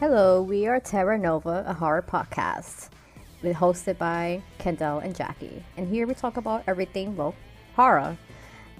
Hello, 0.00 0.40
we 0.42 0.68
are 0.68 0.78
Terra 0.78 1.18
Nova, 1.18 1.64
a 1.66 1.74
horror 1.74 2.02
podcast. 2.02 2.90
We're 3.42 3.52
hosted 3.52 3.98
by 3.98 4.40
Kendall 4.58 5.00
and 5.00 5.12
Jackie. 5.12 5.64
And 5.76 5.88
here 5.88 6.06
we 6.06 6.14
talk 6.14 6.36
about 6.36 6.62
everything, 6.68 7.16
well, 7.16 7.34
horror. 7.74 8.16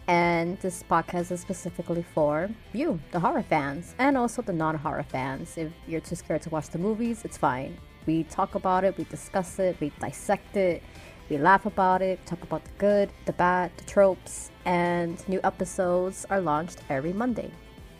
And 0.07 0.61
this 0.61 0.85
podcast 0.85 1.33
is 1.33 1.41
specifically 1.41 2.05
for 2.15 2.49
you, 2.73 3.01
the 3.11 3.19
horror 3.19 3.43
fans, 3.43 3.97
and 3.99 4.17
also 4.17 4.43
the 4.43 4.53
non 4.53 4.77
horror 4.77 5.03
fans. 5.03 5.59
If 5.59 5.73
you're 5.89 6.01
too 6.01 6.15
scared 6.15 6.43
to 6.43 6.51
watch 6.51 6.69
the 6.69 6.79
movies, 6.79 7.25
it's 7.25 7.37
fine. 7.37 7.77
We 8.07 8.23
talk 8.23 8.55
about 8.55 8.85
it, 8.85 8.97
we 8.97 9.03
discuss 9.03 9.59
it, 9.59 9.77
we 9.81 9.91
dissect 9.99 10.57
it, 10.57 10.85
we 11.29 11.37
laugh 11.37 11.67
about 11.67 12.01
it, 12.01 12.25
talk 12.27 12.45
about 12.45 12.63
the 12.63 12.71
good, 12.79 13.11
the 13.27 13.33
bad, 13.33 13.73
the 13.77 13.83
tropes, 13.87 14.53
and 14.65 15.29
new 15.29 15.41
episodes 15.43 16.27
are 16.31 16.41
launched 16.41 16.79
every 16.89 17.13
Monday. 17.13 17.51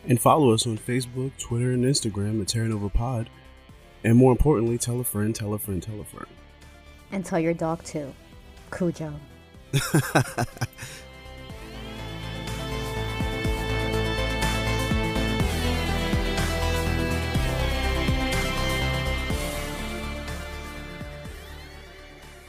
And 0.09 0.19
follow 0.19 0.51
us 0.51 0.65
on 0.65 0.77
Facebook, 0.79 1.31
Twitter, 1.37 1.71
and 1.71 1.85
Instagram 1.85 2.41
at 2.41 2.47
Terra 2.47 2.67
Nova 2.67 2.89
Pod. 2.89 3.29
And 4.03 4.17
more 4.17 4.31
importantly, 4.31 4.79
tell 4.79 4.99
a 4.99 5.03
friend, 5.03 5.35
tell 5.35 5.53
a 5.53 5.59
friend, 5.59 5.83
tell 5.83 6.01
a 6.01 6.03
friend. 6.03 6.25
And 7.11 7.23
tell 7.23 7.39
your 7.39 7.53
dog 7.53 7.83
too. 7.83 8.11
Cujo. 8.71 9.13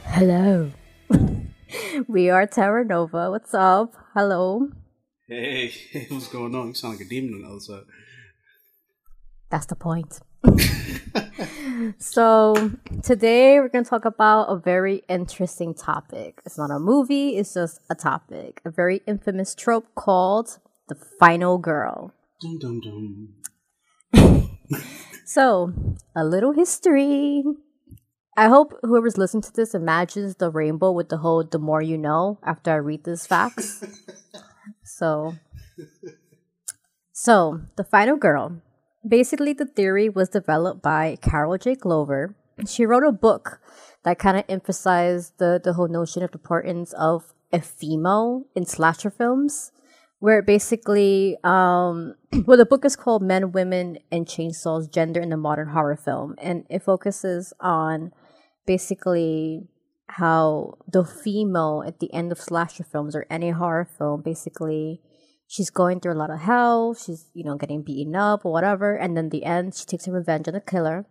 Hello. 0.05 0.71
we 2.07 2.31
are 2.31 2.47
Terra 2.47 2.83
Nova. 2.83 3.29
What's 3.29 3.53
up? 3.53 3.93
Hello. 4.15 4.69
Hey, 5.31 5.71
what's 6.09 6.27
going 6.27 6.53
on? 6.55 6.67
You 6.67 6.73
sound 6.73 6.95
like 6.95 7.05
a 7.05 7.09
demon 7.09 7.35
on 7.35 7.41
the 7.43 7.47
other 7.47 7.59
side. 7.61 7.83
That's 9.49 9.65
the 9.65 9.77
point. 9.77 10.19
so, 11.99 12.71
today 13.01 13.57
we're 13.61 13.69
going 13.69 13.85
to 13.85 13.89
talk 13.89 14.03
about 14.03 14.47
a 14.47 14.57
very 14.57 15.03
interesting 15.07 15.73
topic. 15.73 16.41
It's 16.45 16.57
not 16.57 16.69
a 16.69 16.79
movie, 16.79 17.37
it's 17.37 17.53
just 17.53 17.79
a 17.89 17.95
topic. 17.95 18.59
A 18.65 18.71
very 18.71 19.03
infamous 19.07 19.55
trope 19.55 19.87
called 19.95 20.59
the 20.89 20.95
final 20.95 21.57
girl. 21.57 22.13
Dum 22.41 22.59
dum 22.59 22.81
dum. 22.81 24.49
So, 25.23 25.71
a 26.13 26.25
little 26.25 26.51
history. 26.51 27.45
I 28.35 28.49
hope 28.49 28.77
whoever's 28.81 29.17
listening 29.17 29.43
to 29.43 29.53
this 29.53 29.73
imagines 29.73 30.35
the 30.35 30.49
rainbow 30.49 30.91
with 30.91 31.07
the 31.07 31.17
whole 31.19 31.45
the 31.45 31.57
more 31.57 31.81
you 31.81 31.97
know 31.97 32.37
after 32.43 32.71
I 32.71 32.75
read 32.75 33.05
these 33.05 33.25
facts. 33.25 33.81
So 35.01 35.33
So, 37.11 37.61
the 37.75 37.83
final 37.83 38.17
girl. 38.17 38.61
Basically 39.01 39.51
the 39.51 39.65
theory 39.65 40.09
was 40.09 40.29
developed 40.29 40.83
by 40.83 41.17
Carol 41.23 41.57
J. 41.57 41.73
Clover. 41.73 42.35
She 42.67 42.85
wrote 42.85 43.03
a 43.03 43.11
book 43.11 43.59
that 44.03 44.19
kind 44.19 44.37
of 44.37 44.45
emphasized 44.47 45.39
the, 45.39 45.59
the 45.63 45.73
whole 45.73 45.87
notion 45.87 46.21
of 46.21 46.29
the 46.29 46.37
importance 46.37 46.93
of 46.93 47.33
a 47.51 47.61
female 47.61 48.45
in 48.55 48.67
slasher 48.67 49.09
films 49.09 49.71
where 50.19 50.43
basically 50.43 51.35
um 51.43 52.13
well 52.45 52.57
the 52.57 52.65
book 52.65 52.85
is 52.85 52.95
called 52.95 53.21
men 53.21 53.51
women 53.51 53.97
and 54.11 54.25
chainsaws 54.25 54.89
gender 54.89 55.19
in 55.19 55.29
the 55.29 55.35
modern 55.35 55.69
horror 55.69 55.97
film 55.97 56.35
and 56.37 56.63
it 56.69 56.81
focuses 56.81 57.53
on 57.59 58.13
basically 58.65 59.67
how 60.11 60.73
the 60.87 61.03
female 61.03 61.83
at 61.85 61.99
the 61.99 62.13
end 62.13 62.31
of 62.31 62.39
slasher 62.39 62.83
films 62.83 63.15
or 63.15 63.25
any 63.29 63.51
horror 63.51 63.85
film 63.97 64.21
basically 64.21 65.01
she's 65.47 65.69
going 65.69 65.99
through 65.99 66.13
a 66.13 66.21
lot 66.21 66.29
of 66.29 66.39
hell 66.39 66.93
she's 66.93 67.29
you 67.33 67.43
know 67.43 67.57
getting 67.57 67.81
beaten 67.81 68.15
up 68.15 68.45
or 68.45 68.51
whatever 68.51 68.95
and 68.95 69.15
then 69.15 69.29
the 69.29 69.43
end 69.43 69.75
she 69.75 69.85
takes 69.85 70.05
her 70.05 70.11
revenge 70.11 70.47
on 70.47 70.53
the 70.53 70.61
killer 70.61 71.05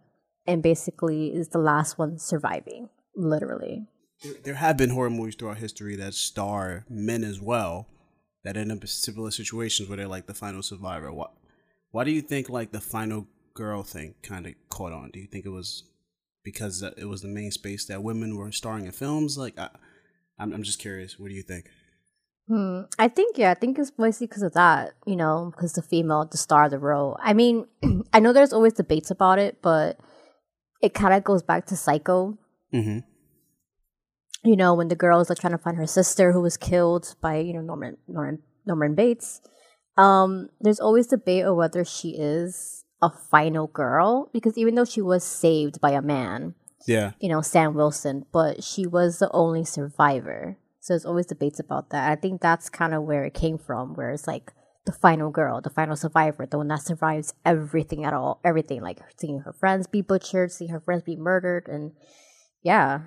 and 0.47 0.63
basically 0.63 1.29
is 1.29 1.49
the 1.49 1.59
last 1.59 1.99
one 1.99 2.19
surviving 2.19 2.89
literally 3.17 3.87
There, 4.23 4.35
there 4.45 4.55
have 4.55 4.77
been 4.77 4.91
horror 4.91 5.11
movies 5.11 5.35
throughout 5.35 5.59
history 5.59 5.97
that 5.97 6.15
star 6.15 6.85
men 6.89 7.25
as 7.25 7.41
well 7.41 7.89
that 8.45 8.57
end 8.57 8.73
up 8.73 8.81
in 8.81 8.87
similar 8.87 9.31
situations 9.31 9.89
where 9.89 9.97
they're 9.97 10.09
like 10.09 10.27
the 10.27 10.35
final 10.35 10.63
survivor. 10.63 11.13
Why, 11.13 11.27
why 11.91 12.05
do 12.05 12.11
you 12.11 12.23
think 12.23 12.49
like 12.49 12.73
the 12.73 12.81
final 12.81 13.27
girl 13.55 13.83
thing 13.83 14.15
kind 14.23 14.47
of 14.47 14.55
caught 14.69 14.93
on? 14.93 15.11
Do 15.11 15.21
you 15.21 15.27
think 15.27 15.45
it 15.45 15.51
was 15.51 15.85
because 16.43 16.83
it 16.83 17.09
was 17.09 17.23
the 17.23 17.29
main 17.29 17.51
space 17.51 17.87
that 17.87 18.03
women 18.03 18.37
were 18.37 18.53
starring 18.53 18.87
in 18.87 18.93
films? 18.93 19.37
Like, 19.37 19.59
I, 19.59 19.69
I'm, 20.39 20.53
I'm 20.53 20.63
just 20.63 20.79
curious. 20.79 21.19
What 21.19 21.29
do 21.29 21.35
you 21.35 21.43
think? 21.43 21.67
Hmm. 22.49 22.81
I 22.99 23.07
think 23.07 23.39
yeah, 23.39 23.53
I 23.53 23.55
think 23.55 23.79
it's 23.79 23.93
mostly 23.97 24.27
because 24.27 24.43
of 24.43 24.55
that, 24.55 24.95
you 25.07 25.15
know, 25.15 25.53
because 25.55 25.75
the 25.75 25.83
female, 25.83 26.27
the 26.29 26.37
star 26.37 26.65
of 26.65 26.73
the 26.73 26.81
role. 26.81 27.17
I 27.23 27.33
mean, 27.33 27.67
I 28.13 28.19
know 28.19 28.33
there's 28.33 28.53
always 28.53 28.73
debates 28.73 29.11
about 29.11 29.39
it, 29.39 29.63
but 29.63 30.01
it 30.83 30.93
kind 30.93 31.15
of 31.15 31.23
goes 31.23 31.45
back 31.45 31.67
to 31.67 31.77
Psycho. 31.77 32.37
Mm-hmm. 32.75 32.99
You 34.43 34.57
know, 34.57 34.75
when 34.75 34.89
the 34.89 34.97
girl 34.97 35.21
is 35.21 35.29
like 35.29 35.39
trying 35.39 35.53
to 35.53 35.59
find 35.59 35.77
her 35.77 35.87
sister 35.87 36.33
who 36.33 36.41
was 36.41 36.57
killed 36.57 37.15
by 37.21 37.37
you 37.37 37.53
know 37.53 37.61
Norman 37.61 37.99
Norman 38.09 38.43
Norman 38.67 38.95
Bates. 38.97 39.41
Um, 39.97 40.49
there's 40.61 40.81
always 40.81 41.07
debate 41.07 41.45
of 41.45 41.57
whether 41.57 41.85
she 41.85 42.17
is 42.19 42.85
a 43.03 43.11
final 43.11 43.67
girl 43.67 44.29
because 44.33 44.59
even 44.59 44.75
though 44.75 44.85
she 44.85 45.01
was 45.01 45.25
saved 45.25 45.81
by 45.81 45.91
a 45.93 46.03
man, 46.03 46.55
Yeah. 46.87 47.13
you 47.21 47.29
know, 47.29 47.41
Sam 47.43 47.75
Wilson, 47.75 48.27
but 48.33 48.63
she 48.65 48.87
was 48.87 49.19
the 49.19 49.31
only 49.33 49.65
survivor. 49.65 50.59
So 50.81 50.93
there's 50.95 51.05
always 51.05 51.27
debates 51.27 51.61
about 51.61 51.91
that. 51.91 52.11
I 52.11 52.17
think 52.17 52.41
that's 52.41 52.69
kind 52.71 52.95
of 52.95 53.03
where 53.05 53.25
it 53.25 53.35
came 53.35 53.59
from, 53.59 53.95
where 53.95 54.11
it's 54.11 54.27
like 54.27 54.53
the 54.87 54.93
final 54.93 55.31
girl, 55.31 55.61
the 55.61 55.69
final 55.71 55.95
survivor, 55.97 56.47
the 56.47 56.57
one 56.57 56.69
that 56.69 56.83
survives 56.83 57.35
everything 57.45 58.05
at 58.05 58.15
all, 58.15 58.41
everything, 58.45 58.81
like 58.81 58.99
seeing 59.19 59.41
her 59.41 59.53
friends 59.53 59.87
be 59.87 60.01
butchered, 60.01 60.51
seeing 60.53 60.71
her 60.71 60.81
friends 60.81 61.03
be 61.03 61.17
murdered, 61.17 61.69
and 61.69 61.93
yeah. 62.63 63.01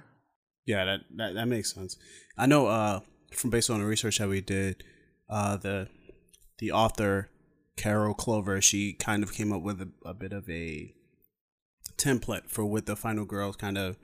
Yeah, 0.66 0.86
that, 0.86 1.00
that 1.18 1.34
that 1.34 1.48
makes 1.48 1.74
sense. 1.74 1.98
I 2.38 2.46
know 2.46 2.68
uh 2.68 3.00
from 3.34 3.50
based 3.50 3.70
on 3.72 3.80
the 3.80 3.86
research 3.88 4.20
that 4.20 4.30
we 4.30 4.40
did, 4.42 4.84
uh 5.30 5.58
the 5.58 5.88
the 6.60 6.72
author 6.72 7.30
Carol 7.76 8.14
Clover, 8.14 8.62
she 8.62 8.94
kind 8.94 9.24
of 9.24 9.34
came 9.34 9.52
up 9.52 9.62
with 9.62 9.82
a, 9.82 9.90
a 10.06 10.14
bit 10.14 10.34
of 10.34 10.50
a 10.50 10.94
template 11.98 12.50
for 12.50 12.66
what 12.66 12.86
the 12.86 12.96
final 12.96 13.26
girl 13.26 13.54
kind 13.54 13.78
of 13.78 13.98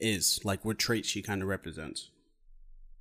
is, 0.00 0.40
like 0.44 0.64
what 0.64 0.78
traits 0.78 1.08
she 1.08 1.22
kind 1.22 1.42
of 1.42 1.48
represents. 1.48 2.10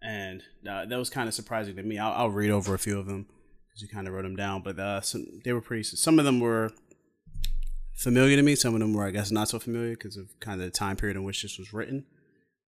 And 0.02 0.44
uh, 0.70 0.86
that 0.86 0.98
was 0.98 1.10
kind 1.10 1.28
of 1.28 1.34
surprising 1.34 1.76
to 1.76 1.84
me. 1.84 1.98
I'll, 1.98 2.14
I'll 2.14 2.30
read 2.30 2.52
over 2.52 2.74
a 2.74 2.80
few 2.80 3.00
of 3.00 3.08
them 3.08 3.28
because 3.68 3.82
you 3.82 3.88
kind 3.88 4.08
of 4.08 4.14
wrote 4.14 4.24
them 4.24 4.36
down, 4.36 4.62
but 4.62 4.80
uh, 4.80 5.02
some, 5.02 5.26
they 5.44 5.54
were 5.54 5.62
pretty. 5.62 5.84
Some 5.84 6.20
of 6.20 6.26
them 6.26 6.40
were 6.40 6.72
familiar 7.96 8.36
to 8.36 8.44
me. 8.44 8.56
Some 8.56 8.74
of 8.74 8.80
them 8.80 8.94
were, 8.94 9.06
I 9.06 9.12
guess, 9.12 9.32
not 9.32 9.50
so 9.50 9.60
familiar 9.60 9.92
because 9.92 10.18
of 10.18 10.40
kind 10.40 10.62
of 10.62 10.68
the 10.68 10.72
time 10.72 10.96
period 10.96 11.18
in 11.18 11.24
which 11.24 11.42
this 11.42 11.58
was 11.58 11.74
written. 11.74 12.06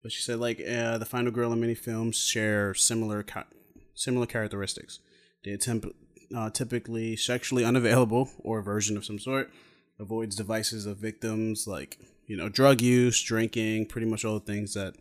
But 0.01 0.12
she 0.12 0.22
said 0.22 0.39
like 0.39 0.59
uh, 0.59 0.97
the 0.97 1.06
final 1.06 1.31
girl 1.31 1.53
in 1.53 1.59
many 1.59 1.75
films 1.75 2.18
share 2.18 2.73
similar 2.73 3.23
ca- 3.23 3.47
similar 3.94 4.25
characteristics. 4.25 5.00
They 5.44 5.51
attempt 5.51 5.88
uh, 6.35 6.50
typically 6.50 7.16
sexually 7.16 7.66
unavailable 7.66 8.29
or 8.40 8.59
a 8.59 8.63
version 8.63 8.97
of 8.97 9.06
some 9.06 9.19
sort. 9.19 9.51
Avoids 10.00 10.35
devices 10.35 10.85
of 10.85 10.97
victims 10.97 11.67
like 11.67 11.97
you 12.25 12.38
know 12.38 12.50
drug 12.50 12.81
use, 12.81 13.22
drinking, 13.22 13.88
pretty 13.88 14.07
much 14.07 14.23
all 14.23 14.35
the 14.35 14.45
things 14.45 14.73
that 14.73 14.95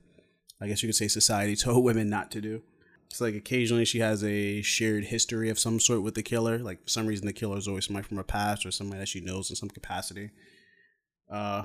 I 0.61 0.67
guess 0.67 0.83
you 0.83 0.89
could 0.89 0.97
say 0.97 1.09
society 1.09 1.55
told 1.57 1.85
women 1.85 2.11
not 2.11 2.31
to 2.33 2.41
do. 2.41 2.63
It's 3.11 3.21
like 3.21 3.35
occasionally 3.35 3.85
she 3.85 4.01
has 4.01 4.23
a 4.23 4.61
shared 4.63 5.05
history 5.05 5.49
of 5.49 5.59
some 5.59 5.81
sort 5.81 6.03
with 6.03 6.15
the 6.15 6.23
killer. 6.23 6.59
Like 6.59 6.83
for 6.83 6.89
some 6.89 7.07
reason 7.07 7.27
the 7.27 7.33
killer 7.33 7.57
is 7.57 7.69
always 7.69 7.87
somebody 7.87 8.07
from 8.07 8.19
her 8.19 8.25
past 8.25 8.67
or 8.67 8.71
somebody 8.71 9.01
that 9.01 9.09
she 9.09 9.21
knows 9.21 9.51
in 9.51 9.57
some 9.57 9.71
capacity. 9.71 10.31
Uh, 11.31 11.63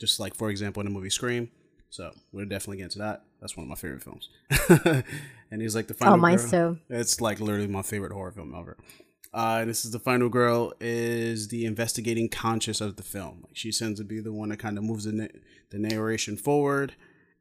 just 0.00 0.18
like 0.18 0.34
for 0.34 0.50
example 0.50 0.80
in 0.80 0.86
the 0.86 0.92
movie 0.92 1.10
Scream. 1.10 1.50
So 1.90 2.12
we're 2.32 2.46
definitely 2.46 2.78
getting 2.78 2.90
to 2.92 2.98
that. 3.00 3.24
That's 3.40 3.56
one 3.56 3.64
of 3.64 3.68
my 3.68 3.74
favorite 3.74 4.02
films. 4.02 4.28
and 5.50 5.60
he's 5.60 5.74
like 5.74 5.88
the 5.88 5.94
final. 5.94 6.14
Oh, 6.14 6.16
mine 6.16 6.38
too. 6.38 6.78
It's 6.88 7.20
like 7.20 7.40
literally 7.40 7.66
my 7.66 7.82
favorite 7.82 8.12
horror 8.12 8.30
film 8.30 8.54
ever. 8.56 8.76
Uh, 9.32 9.58
and 9.60 9.70
this 9.70 9.84
is 9.84 9.92
the 9.92 9.98
final 9.98 10.28
girl 10.28 10.72
is 10.80 11.48
the 11.48 11.64
investigating 11.64 12.28
conscious 12.28 12.80
of 12.80 12.96
the 12.96 13.02
film. 13.02 13.44
Like 13.46 13.56
she 13.56 13.70
tends 13.70 14.00
to 14.00 14.04
be 14.04 14.20
the 14.20 14.32
one 14.32 14.48
that 14.48 14.58
kind 14.58 14.76
of 14.76 14.84
moves 14.84 15.04
the, 15.04 15.12
na- 15.12 15.38
the 15.70 15.78
narration 15.78 16.36
forward, 16.36 16.94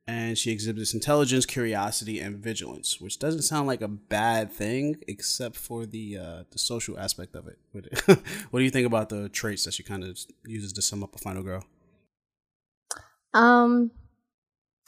and 0.08 0.38
she 0.38 0.52
exhibits 0.52 0.94
intelligence, 0.94 1.48
curiosity, 1.48 2.20
and 2.20 2.38
vigilance, 2.38 3.02
which 3.02 3.18
doesn't 3.18 3.42
sound 3.42 3.68
like 3.68 3.82
a 3.82 3.88
bad 3.88 4.52
thing, 4.52 4.98
except 5.08 5.56
for 5.56 5.88
the 5.88 6.18
uh, 6.18 6.44
the 6.52 6.60
social 6.60 6.98
aspect 7.00 7.36
of 7.36 7.48
it. 7.48 7.58
What 7.72 7.86
what 8.52 8.60
do 8.60 8.64
you 8.64 8.72
think 8.72 8.86
about 8.86 9.10
the 9.10 9.30
traits 9.30 9.66
that 9.66 9.74
she 9.74 9.84
kind 9.84 10.04
of 10.04 10.20
uses 10.46 10.74
to 10.74 10.82
sum 10.84 11.04
up 11.04 11.16
a 11.16 11.20
final 11.20 11.42
girl? 11.42 11.66
Um, 13.34 13.92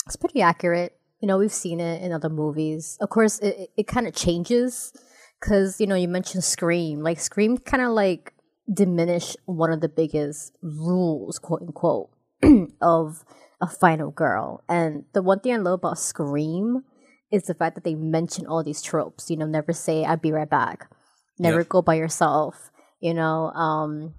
it's 0.06 0.15
pretty 0.15 0.42
accurate. 0.42 0.98
You 1.19 1.27
know, 1.27 1.38
we've 1.38 1.53
seen 1.53 1.80
it 1.80 2.01
in 2.01 2.12
other 2.12 2.30
movies. 2.30 2.98
Of 3.01 3.09
course, 3.09 3.39
it 3.39 3.69
it, 3.77 3.88
kind 3.88 4.07
of 4.07 4.15
changes 4.15 4.92
because 5.39 5.80
you 5.80 5.88
know 5.88 5.95
you 5.95 6.07
mentioned 6.07 6.44
Scream. 6.44 7.01
Like 7.01 7.19
Scream, 7.19 7.57
kind 7.57 7.83
of 7.83 7.92
like 7.92 8.33
diminish 8.71 9.36
one 9.45 9.71
of 9.71 9.81
the 9.81 9.89
biggest 9.89 10.56
rules, 10.62 11.38
quote 11.39 11.62
unquote, 11.62 12.09
of 12.81 13.24
a 13.62 13.68
final 13.68 14.09
girl. 14.12 14.63
And 14.68 15.06
the 15.13 15.21
one 15.21 15.39
thing 15.39 15.53
I 15.53 15.57
love 15.57 15.80
about 15.80 16.00
Scream 16.00 16.83
is 17.31 17.44
the 17.44 17.54
fact 17.54 17.75
that 17.75 17.83
they 17.83 17.95
mention 17.95 18.47
all 18.47 18.63
these 18.63 18.81
tropes. 18.81 19.30
You 19.30 19.38
know, 19.38 19.45
never 19.45 19.74
say 19.74 20.04
"I'll 20.04 20.18
be 20.18 20.31
right 20.31 20.50
back," 20.50 20.89
never 21.38 21.59
Yeah. 21.59 21.65
go 21.69 21.81
by 21.83 21.95
yourself. 21.95 22.71
You 23.00 23.13
know, 23.13 23.51
um, 23.54 24.15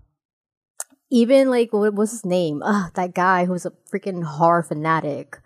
even 1.10 1.50
like 1.50 1.72
what 1.72 1.94
was 1.94 2.10
his 2.12 2.24
name? 2.24 2.62
Ah, 2.64 2.90
that 2.94 3.14
guy 3.14 3.44
who's 3.44 3.66
a 3.66 3.72
freaking 3.92 4.22
horror 4.24 4.62
fanatic. 4.62 5.38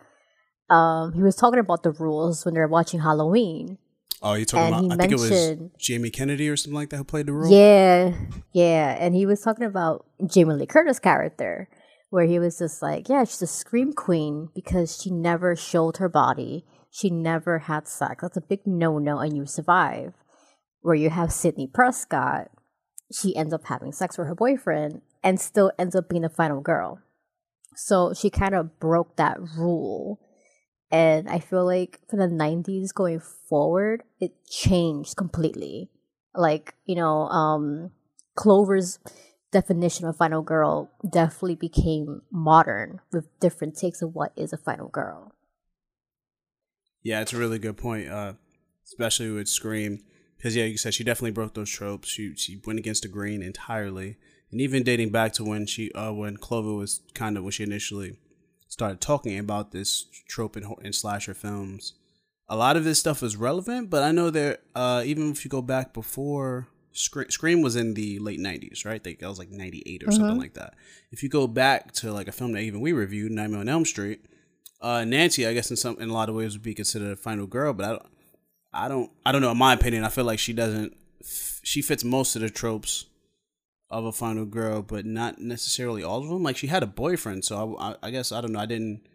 Um, 0.68 1.12
he 1.12 1.22
was 1.22 1.36
talking 1.36 1.60
about 1.60 1.82
the 1.82 1.92
rules 1.92 2.44
when 2.44 2.54
they 2.54 2.60
were 2.60 2.68
watching 2.68 3.00
Halloween. 3.00 3.78
Oh, 4.22 4.34
you 4.34 4.44
talking 4.44 4.74
And 4.74 4.86
about? 4.86 4.98
I 4.98 5.08
think 5.08 5.12
it 5.12 5.20
was 5.20 5.70
Jamie 5.78 6.10
Kennedy 6.10 6.48
or 6.48 6.56
something 6.56 6.74
like 6.74 6.90
that 6.90 6.96
who 6.96 7.04
played 7.04 7.26
the 7.26 7.32
role. 7.32 7.52
Yeah, 7.52 8.12
yeah, 8.52 8.96
and 8.98 9.14
he 9.14 9.26
was 9.26 9.40
talking 9.40 9.66
about 9.66 10.06
Jamie 10.26 10.54
Lee 10.54 10.66
Curtis' 10.66 10.98
character, 10.98 11.68
where 12.10 12.24
he 12.26 12.38
was 12.38 12.58
just 12.58 12.82
like, 12.82 13.08
yeah, 13.08 13.24
she's 13.24 13.42
a 13.42 13.46
scream 13.46 13.92
queen 13.92 14.48
because 14.54 15.00
she 15.00 15.10
never 15.10 15.54
showed 15.54 15.98
her 15.98 16.08
body, 16.08 16.64
she 16.90 17.10
never 17.10 17.60
had 17.60 17.86
sex. 17.86 18.22
That's 18.22 18.38
a 18.38 18.40
big 18.40 18.66
no-no, 18.66 19.18
and 19.18 19.36
you 19.36 19.46
survive. 19.46 20.14
Where 20.80 20.94
you 20.94 21.10
have 21.10 21.32
Sidney 21.32 21.66
Prescott, 21.66 22.48
she 23.12 23.36
ends 23.36 23.52
up 23.52 23.66
having 23.66 23.92
sex 23.92 24.16
with 24.16 24.28
her 24.28 24.34
boyfriend 24.34 25.02
and 25.22 25.40
still 25.40 25.72
ends 25.78 25.94
up 25.94 26.08
being 26.08 26.22
the 26.22 26.28
final 26.28 26.60
girl. 26.60 27.00
So 27.74 28.14
she 28.14 28.30
kind 28.30 28.54
of 28.54 28.78
broke 28.80 29.16
that 29.16 29.38
rule. 29.58 30.20
And 30.90 31.28
I 31.28 31.40
feel 31.40 31.64
like 31.64 32.00
for 32.08 32.16
the 32.16 32.28
90s 32.28 32.94
going 32.94 33.20
forward, 33.20 34.04
it 34.20 34.32
changed 34.48 35.16
completely. 35.16 35.90
Like, 36.34 36.74
you 36.84 36.94
know, 36.94 37.28
um, 37.28 37.90
Clover's 38.36 38.98
definition 39.50 40.06
of 40.06 40.16
final 40.16 40.42
girl 40.42 40.90
definitely 41.08 41.56
became 41.56 42.22
modern 42.30 43.00
with 43.12 43.26
different 43.40 43.76
takes 43.76 44.02
of 44.02 44.14
what 44.14 44.32
is 44.36 44.52
a 44.52 44.58
final 44.58 44.88
girl. 44.88 45.32
Yeah, 47.02 47.20
it's 47.20 47.32
a 47.32 47.38
really 47.38 47.58
good 47.58 47.76
point, 47.76 48.08
uh, 48.08 48.34
especially 48.84 49.30
with 49.30 49.48
Scream, 49.48 50.02
because 50.36 50.56
yeah, 50.56 50.64
you 50.64 50.76
said 50.76 50.92
she 50.92 51.04
definitely 51.04 51.30
broke 51.30 51.54
those 51.54 51.70
tropes. 51.70 52.08
She 52.08 52.34
she 52.34 52.60
went 52.66 52.78
against 52.78 53.02
the 53.02 53.08
grain 53.08 53.42
entirely, 53.42 54.16
and 54.50 54.60
even 54.60 54.82
dating 54.82 55.10
back 55.10 55.32
to 55.34 55.44
when 55.44 55.66
she 55.66 55.92
uh 55.92 56.12
when 56.12 56.36
Clover 56.36 56.74
was 56.74 57.00
kind 57.14 57.36
of 57.36 57.44
when 57.44 57.52
she 57.52 57.62
initially 57.62 58.18
started 58.68 59.00
talking 59.00 59.38
about 59.38 59.72
this 59.72 60.04
trope 60.28 60.56
in, 60.56 60.74
in 60.82 60.92
slasher 60.92 61.34
films. 61.34 61.94
A 62.48 62.56
lot 62.56 62.76
of 62.76 62.84
this 62.84 62.98
stuff 63.00 63.22
is 63.22 63.36
relevant, 63.36 63.90
but 63.90 64.02
I 64.02 64.12
know 64.12 64.30
that 64.30 64.62
uh, 64.74 65.02
even 65.04 65.30
if 65.32 65.44
you 65.44 65.48
go 65.50 65.62
back 65.62 65.92
before 65.92 66.68
Scream, 66.92 67.28
Scream 67.30 67.60
was 67.60 67.76
in 67.76 67.94
the 67.94 68.18
late 68.20 68.38
'90s, 68.40 68.84
right? 68.86 69.04
Like 69.04 69.18
that 69.18 69.28
was 69.28 69.38
like 69.38 69.50
'98 69.50 70.02
or 70.04 70.06
something 70.12 70.38
like 70.38 70.54
that. 70.54 70.74
If 71.10 71.22
you 71.22 71.28
go 71.28 71.46
back 71.46 71.92
to 71.94 72.12
like 72.12 72.28
a 72.28 72.32
film 72.32 72.52
that 72.52 72.60
even 72.60 72.80
we 72.80 72.92
reviewed, 72.92 73.32
Nightmare 73.32 73.60
on 73.60 73.68
Elm 73.68 73.84
Street, 73.84 74.24
uh, 74.80 75.04
Nancy, 75.04 75.46
I 75.46 75.52
guess 75.54 75.70
in 75.70 75.76
some 75.76 75.98
in 76.00 76.08
a 76.08 76.12
lot 76.14 76.28
of 76.28 76.34
ways 76.36 76.52
would 76.54 76.62
be 76.62 76.74
considered 76.74 77.10
a 77.12 77.16
final 77.16 77.46
girl, 77.46 77.72
but 77.72 77.84
I 77.84 77.88
don't, 77.90 78.06
I 78.72 78.88
don't, 78.88 79.10
I 79.26 79.32
don't 79.32 79.42
know. 79.42 79.50
In 79.50 79.58
my 79.58 79.72
opinion, 79.74 80.04
I 80.04 80.08
feel 80.08 80.24
like 80.24 80.38
she 80.38 80.52
doesn't. 80.52 80.96
f- 81.20 81.60
She 81.64 81.82
fits 81.82 82.04
most 82.04 82.36
of 82.36 82.42
the 82.42 82.48
tropes 82.50 83.06
of 83.98 84.04
a 84.04 84.12
final 84.12 84.44
girl, 84.44 84.82
but 84.82 85.04
not 85.06 85.38
necessarily 85.38 86.02
all 86.02 86.22
of 86.22 86.28
them. 86.28 86.42
Like 86.42 86.56
she 86.56 86.66
had 86.66 86.82
a 86.82 86.86
boyfriend, 86.86 87.44
so 87.44 87.76
I, 87.78 87.96
I, 88.02 88.10
guess 88.10 88.32
I 88.32 88.40
don't 88.40 88.52
know. 88.52 88.60
I 88.60 88.66
didn't. 88.66 89.06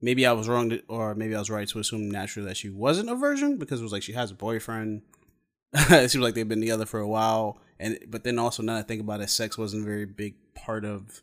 Maybe 0.00 0.26
I 0.26 0.32
was 0.32 0.48
wrong, 0.48 0.70
to, 0.70 0.82
or 0.88 1.14
maybe 1.14 1.34
I 1.34 1.38
was 1.38 1.50
right 1.50 1.68
to 1.68 1.78
assume 1.78 2.10
naturally 2.10 2.48
that 2.48 2.56
she 2.56 2.70
wasn't 2.70 3.10
a 3.10 3.14
virgin 3.14 3.56
because 3.56 3.80
it 3.80 3.84
was 3.84 3.92
like 3.92 4.02
she 4.02 4.14
has 4.14 4.30
a 4.30 4.34
boyfriend. 4.34 5.02
it 5.74 6.10
seems 6.10 6.22
like 6.22 6.34
they've 6.34 6.48
been 6.48 6.60
together 6.60 6.86
for 6.86 7.00
a 7.00 7.08
while, 7.08 7.60
and 7.78 7.98
but 8.08 8.24
then 8.24 8.38
also 8.38 8.62
now 8.62 8.74
that 8.74 8.80
I 8.80 8.82
think 8.82 9.00
about 9.00 9.20
it, 9.20 9.30
sex 9.30 9.56
wasn't 9.56 9.82
a 9.82 9.86
very 9.86 10.06
big 10.06 10.34
part 10.54 10.84
of 10.84 11.22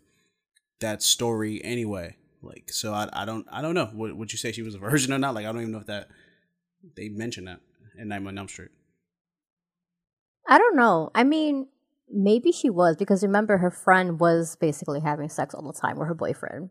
that 0.80 1.04
story 1.04 1.64
anyway. 1.64 2.16
Like, 2.42 2.72
so 2.72 2.94
I, 2.94 3.10
I 3.12 3.26
don't 3.26 3.46
I 3.52 3.62
don't 3.62 3.76
know. 3.76 3.90
Would 3.94 4.14
would 4.14 4.32
you 4.32 4.38
say 4.38 4.52
she 4.52 4.62
was 4.62 4.76
a 4.76 4.80
virgin 4.80 5.14
or 5.14 5.20
not? 5.20 5.36
Like, 5.36 5.46
I 5.46 5.52
don't 5.52 5.62
even 5.62 5.74
know 5.74 5.80
if 5.80 5.88
that 5.88 6.08
they 6.96 7.10
mentioned 7.10 7.48
that 7.48 7.60
in 7.98 8.08
Nightmare 8.08 8.30
on 8.30 8.38
Elm 8.38 8.48
Street. 8.48 8.70
I 10.48 10.58
don't 10.58 10.76
know. 10.76 11.12
I 11.14 11.24
mean, 11.24 11.68
maybe 12.12 12.52
she 12.52 12.70
was 12.70 12.96
because 12.98 13.24
remember 13.24 13.58
her 13.58 13.72
friend 13.72 14.20
was 14.20 14.56
basically 14.56 15.00
having 15.00 15.30
sex 15.30 15.54
all 15.54 15.72
the 15.72 15.80
time 15.80 15.98
with 15.98 16.08
her 16.08 16.14
boyfriend, 16.14 16.70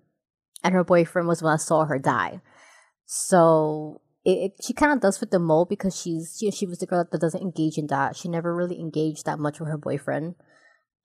and 0.62 0.74
her 0.74 0.84
boyfriend 0.84 1.28
was 1.28 1.42
when 1.42 1.52
I 1.52 1.56
saw 1.56 1.84
her 1.84 1.98
die. 1.98 2.40
So 3.06 4.00
it, 4.24 4.30
it 4.30 4.52
she 4.64 4.72
kind 4.72 4.92
of 4.92 5.00
does 5.00 5.18
fit 5.18 5.30
the 5.30 5.38
mold 5.38 5.68
because 5.68 5.98
she's 6.00 6.36
she, 6.38 6.50
she 6.50 6.66
was 6.66 6.78
the 6.78 6.86
girl 6.86 7.06
that 7.10 7.20
doesn't 7.20 7.42
engage 7.42 7.78
in 7.78 7.86
that. 7.88 8.16
She 8.16 8.28
never 8.28 8.54
really 8.54 8.78
engaged 8.78 9.24
that 9.26 9.38
much 9.38 9.60
with 9.60 9.68
her 9.68 9.78
boyfriend, 9.78 10.34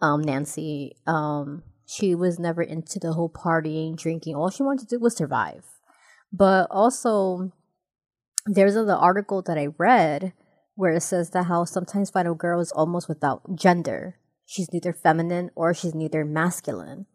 um, 0.01 0.21
Nancy. 0.21 0.95
Um, 1.07 1.63
she 1.85 2.15
was 2.15 2.39
never 2.39 2.62
into 2.62 3.00
the 3.00 3.13
whole 3.13 3.30
partying, 3.30 3.95
drinking. 3.97 4.35
All 4.35 4.50
she 4.50 4.63
wanted 4.63 4.88
to 4.88 4.95
do 4.95 5.00
was 5.00 5.15
survive. 5.15 5.63
But 6.31 6.68
also, 6.71 7.51
there's 8.45 8.74
the 8.74 8.97
article 8.97 9.41
that 9.44 9.57
I 9.57 9.68
read 9.77 10.33
where 10.75 10.94
it 10.94 11.01
says 11.01 11.30
that 11.31 11.44
how 11.44 11.65
sometimes 11.65 12.09
Final 12.09 12.33
Girl 12.33 12.59
is 12.59 12.71
almost 12.71 13.07
without 13.07 13.56
gender. 13.56 14.18
She's 14.53 14.71
neither 14.71 14.94
feminine 14.94 15.50
or 15.55 15.73
she's 15.73 15.95
neither 15.95 16.23
masculine, 16.23 17.07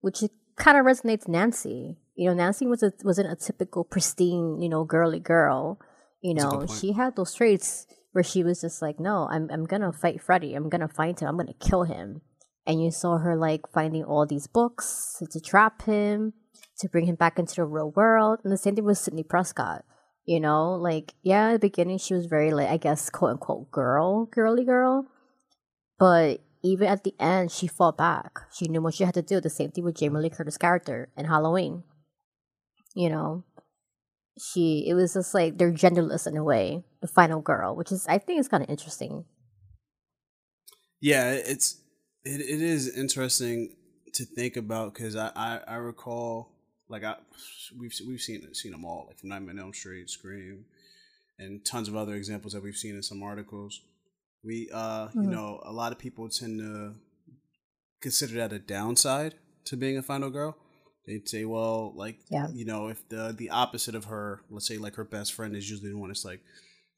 which 0.00 0.24
kind 0.56 0.76
of 0.76 0.84
resonates 0.84 1.28
Nancy. 1.28 1.96
You 2.16 2.28
know, 2.28 2.34
Nancy 2.34 2.66
was 2.66 2.82
a, 2.82 2.92
wasn't 3.04 3.30
a 3.30 3.36
typical 3.36 3.84
pristine, 3.84 4.60
you 4.60 4.68
know, 4.68 4.82
girly 4.82 5.20
girl. 5.20 5.78
You 6.22 6.34
know, 6.34 6.66
she 6.66 6.90
had 6.90 7.14
those 7.14 7.34
traits 7.34 7.86
where 8.10 8.24
she 8.24 8.42
was 8.42 8.62
just 8.62 8.82
like, 8.82 8.98
no, 8.98 9.28
I'm 9.30 9.48
I'm 9.52 9.64
gonna 9.64 9.92
fight 9.92 10.20
Freddy. 10.20 10.54
I'm 10.54 10.68
gonna 10.68 10.88
find 10.88 11.18
him. 11.20 11.28
I'm 11.28 11.36
gonna 11.36 11.54
kill 11.60 11.84
him. 11.84 12.22
And 12.66 12.82
you 12.82 12.90
saw 12.90 13.18
her 13.18 13.36
like 13.36 13.60
finding 13.72 14.02
all 14.02 14.26
these 14.26 14.48
books 14.48 15.14
to, 15.20 15.26
to 15.26 15.40
trap 15.40 15.82
him, 15.82 16.32
to 16.80 16.88
bring 16.88 17.06
him 17.06 17.14
back 17.14 17.38
into 17.38 17.54
the 17.54 17.64
real 17.64 17.92
world. 17.94 18.40
And 18.42 18.52
the 18.52 18.56
same 18.56 18.74
thing 18.74 18.84
with 18.84 18.98
Sidney 18.98 19.22
Prescott. 19.22 19.84
You 20.24 20.40
know, 20.40 20.72
like 20.72 21.14
yeah, 21.22 21.50
at 21.50 21.60
the 21.60 21.68
beginning 21.68 21.98
she 21.98 22.14
was 22.14 22.26
very 22.26 22.50
like 22.50 22.70
I 22.70 22.76
guess 22.76 23.08
quote 23.08 23.30
unquote 23.30 23.70
girl, 23.70 24.26
girly 24.26 24.64
girl. 24.64 25.06
But 26.00 26.40
even 26.62 26.88
at 26.88 27.04
the 27.04 27.14
end 27.18 27.50
she 27.50 27.66
fought 27.66 27.96
back. 27.96 28.40
She 28.52 28.68
knew 28.68 28.80
what 28.80 28.94
she 28.94 29.04
had 29.04 29.14
to 29.14 29.22
do. 29.22 29.40
The 29.40 29.50
same 29.50 29.70
thing 29.70 29.84
with 29.84 29.96
Jamie 29.96 30.20
Lee 30.20 30.30
Curtis' 30.30 30.58
character 30.58 31.08
in 31.16 31.26
Halloween. 31.26 31.84
You 32.94 33.10
know. 33.10 33.44
She 34.40 34.86
it 34.88 34.94
was 34.94 35.12
just 35.12 35.34
like 35.34 35.58
they're 35.58 35.72
genderless 35.72 36.26
in 36.26 36.38
a 36.38 36.42
way, 36.42 36.82
the 37.02 37.06
final 37.06 37.42
girl, 37.42 37.76
which 37.76 37.92
is 37.92 38.06
I 38.06 38.16
think 38.16 38.40
is 38.40 38.48
kinda 38.48 38.66
interesting. 38.66 39.26
Yeah, 41.00 41.32
it's 41.32 41.82
it, 42.24 42.40
it 42.40 42.62
is 42.62 42.96
interesting 42.96 43.76
to 44.14 44.24
think 44.24 44.56
about 44.56 44.94
because 44.94 45.16
I, 45.16 45.30
I 45.36 45.60
I 45.68 45.74
recall 45.74 46.50
like 46.88 47.04
I 47.04 47.16
we've 47.78 47.92
we've 48.06 48.22
seen 48.22 48.54
seen 48.54 48.72
them 48.72 48.86
all 48.86 49.04
like 49.08 49.18
from 49.18 49.28
Nightmare 49.28 49.52
on 49.52 49.60
Elm 49.60 49.74
Street, 49.74 50.08
Scream, 50.08 50.64
and 51.38 51.62
tons 51.62 51.88
of 51.88 51.96
other 51.96 52.14
examples 52.14 52.54
that 52.54 52.62
we've 52.62 52.76
seen 52.76 52.94
in 52.94 53.02
some 53.02 53.22
articles. 53.22 53.82
We 54.44 54.68
uh 54.72 55.08
you 55.14 55.20
Mhm. 55.22 55.30
know 55.30 55.60
a 55.64 55.72
lot 55.72 55.92
of 55.92 55.98
people 55.98 56.28
tend 56.28 56.58
to 56.60 56.94
consider 58.00 58.34
that 58.34 58.52
a 58.52 58.58
downside 58.58 59.34
to 59.66 59.76
being 59.76 59.96
a 59.96 60.02
final 60.02 60.30
girl. 60.30 60.56
They'd 61.06 61.28
say, 61.28 61.44
well, 61.44 61.92
like 61.96 62.18
Yeah. 62.30 62.48
you 62.52 62.64
know, 62.64 62.88
if 62.88 63.08
the 63.08 63.34
the 63.36 63.50
opposite 63.50 63.94
of 63.94 64.06
her, 64.06 64.42
let's 64.50 64.66
say 64.66 64.78
like 64.78 64.94
her 64.96 65.04
best 65.04 65.32
friend 65.32 65.54
is 65.56 65.70
usually 65.70 65.90
the 65.90 65.96
one 65.98 66.08
that's 66.10 66.24
like 66.24 66.40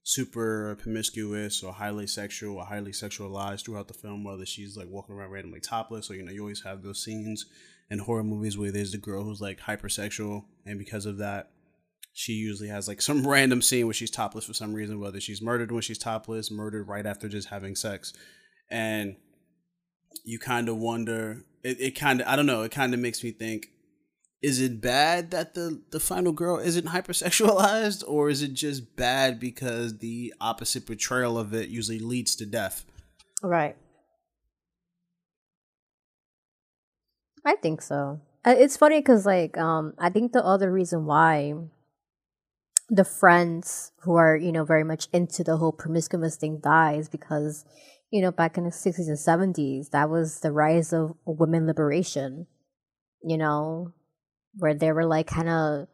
super 0.02 0.76
promiscuous 0.80 1.62
or 1.62 1.72
highly 1.72 2.06
sexual 2.06 2.56
or 2.58 2.64
highly 2.66 2.92
sexualized 2.92 3.64
throughout 3.64 3.88
the 3.88 3.94
film, 3.94 4.24
whether 4.24 4.44
she's 4.46 4.76
like 4.76 4.88
walking 4.88 5.14
around 5.14 5.30
randomly 5.30 5.60
topless 5.60 6.10
or 6.10 6.14
you 6.14 6.22
know, 6.22 6.32
you 6.32 6.40
always 6.40 6.62
have 6.62 6.82
those 6.82 7.02
scenes 7.02 7.46
in 7.90 7.98
horror 7.98 8.24
movies 8.24 8.56
where 8.58 8.70
there's 8.72 8.92
the 8.92 8.98
girl 8.98 9.24
who's 9.24 9.40
like 9.40 9.60
hypersexual 9.60 10.44
and 10.66 10.78
because 10.78 11.06
of 11.06 11.18
that 11.18 11.50
she 12.14 12.32
usually 12.32 12.70
has 12.70 12.88
like 12.88 13.02
some 13.02 13.26
random 13.28 13.60
scene 13.60 13.86
where 13.86 13.92
she's 13.92 14.10
topless 14.10 14.46
for 14.46 14.54
some 14.54 14.72
reason, 14.72 14.98
whether 14.98 15.20
she's 15.20 15.42
murdered 15.42 15.70
when 15.70 15.82
she's 15.82 15.98
topless, 15.98 16.50
murdered 16.50 16.88
right 16.88 17.04
after 17.04 17.28
just 17.28 17.48
having 17.48 17.76
sex. 17.76 18.14
And 18.70 19.16
you 20.24 20.38
kind 20.38 20.70
of 20.70 20.78
wonder 20.78 21.44
it, 21.62 21.78
it 21.80 21.90
kind 21.92 22.22
of 22.22 22.26
I 22.26 22.36
don't 22.36 22.46
know, 22.46 22.62
it 22.62 22.70
kind 22.72 22.94
of 22.94 23.00
makes 23.00 23.22
me 23.22 23.32
think 23.32 23.68
is 24.40 24.60
it 24.60 24.80
bad 24.80 25.30
that 25.32 25.54
the 25.54 25.82
the 25.90 26.00
final 26.00 26.32
girl 26.32 26.58
isn't 26.58 26.86
hypersexualized 26.94 28.02
or 28.08 28.30
is 28.30 28.42
it 28.42 28.54
just 28.54 28.96
bad 28.96 29.38
because 29.38 29.98
the 29.98 30.32
opposite 30.40 30.86
portrayal 30.86 31.36
of 31.36 31.52
it 31.52 31.68
usually 31.68 31.98
leads 31.98 32.34
to 32.36 32.46
death 32.46 32.86
Right. 33.44 33.76
I 37.44 37.56
think 37.56 37.82
so. 37.82 38.20
It's 38.46 38.76
funny 38.76 39.00
because, 39.00 39.26
like, 39.26 39.58
um, 39.58 39.92
I 39.98 40.08
think 40.08 40.32
the 40.32 40.42
other 40.42 40.72
reason 40.72 41.04
why 41.04 41.54
the 42.88 43.04
friends 43.04 43.92
who 44.02 44.16
are, 44.16 44.36
you 44.36 44.52
know, 44.52 44.64
very 44.64 44.84
much 44.84 45.08
into 45.12 45.42
the 45.42 45.56
whole 45.56 45.72
promiscuous 45.72 46.36
thing 46.36 46.58
dies 46.58 47.08
because, 47.08 47.64
you 48.10 48.20
know, 48.20 48.30
back 48.30 48.58
in 48.58 48.64
the 48.64 48.70
60s 48.70 49.08
and 49.08 49.54
70s, 49.54 49.90
that 49.90 50.10
was 50.10 50.40
the 50.40 50.52
rise 50.52 50.92
of 50.92 51.14
women 51.24 51.66
liberation, 51.66 52.46
you 53.22 53.38
know, 53.38 53.92
where 54.56 54.74
they 54.74 54.92
were 54.92 55.06
like 55.06 55.26
kind 55.26 55.48
of 55.48 55.88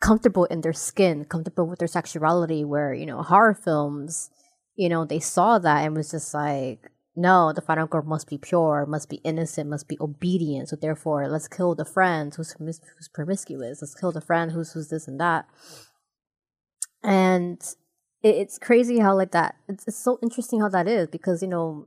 comfortable 0.00 0.44
in 0.46 0.60
their 0.60 0.72
skin, 0.72 1.24
comfortable 1.24 1.66
with 1.66 1.78
their 1.78 1.88
sexuality, 1.88 2.64
where, 2.64 2.94
you 2.94 3.06
know, 3.06 3.22
horror 3.22 3.54
films, 3.54 4.30
you 4.76 4.88
know, 4.88 5.04
they 5.04 5.20
saw 5.20 5.58
that 5.58 5.84
and 5.84 5.96
was 5.96 6.10
just 6.10 6.34
like, 6.34 6.90
no, 7.16 7.52
the 7.52 7.60
final 7.60 7.86
girl 7.86 8.02
must 8.02 8.28
be 8.28 8.38
pure, 8.38 8.86
must 8.86 9.08
be 9.08 9.16
innocent, 9.16 9.70
must 9.70 9.86
be 9.86 9.96
obedient. 10.00 10.68
So 10.68 10.76
therefore, 10.76 11.28
let's 11.28 11.46
kill 11.46 11.74
the 11.74 11.84
friend 11.84 12.34
who's, 12.34 12.54
who's 12.58 13.08
promiscuous. 13.12 13.80
Let's 13.80 13.94
kill 13.94 14.10
the 14.10 14.20
friend 14.20 14.50
who's 14.50 14.72
who's 14.72 14.88
this 14.88 15.06
and 15.06 15.20
that. 15.20 15.46
And 17.04 17.60
it, 18.22 18.34
it's 18.34 18.58
crazy 18.58 18.98
how 18.98 19.14
like 19.14 19.30
that. 19.30 19.54
It's, 19.68 19.86
it's 19.86 20.02
so 20.02 20.18
interesting 20.22 20.60
how 20.60 20.68
that 20.70 20.88
is 20.88 21.06
because 21.08 21.40
you 21.40 21.48
know 21.48 21.86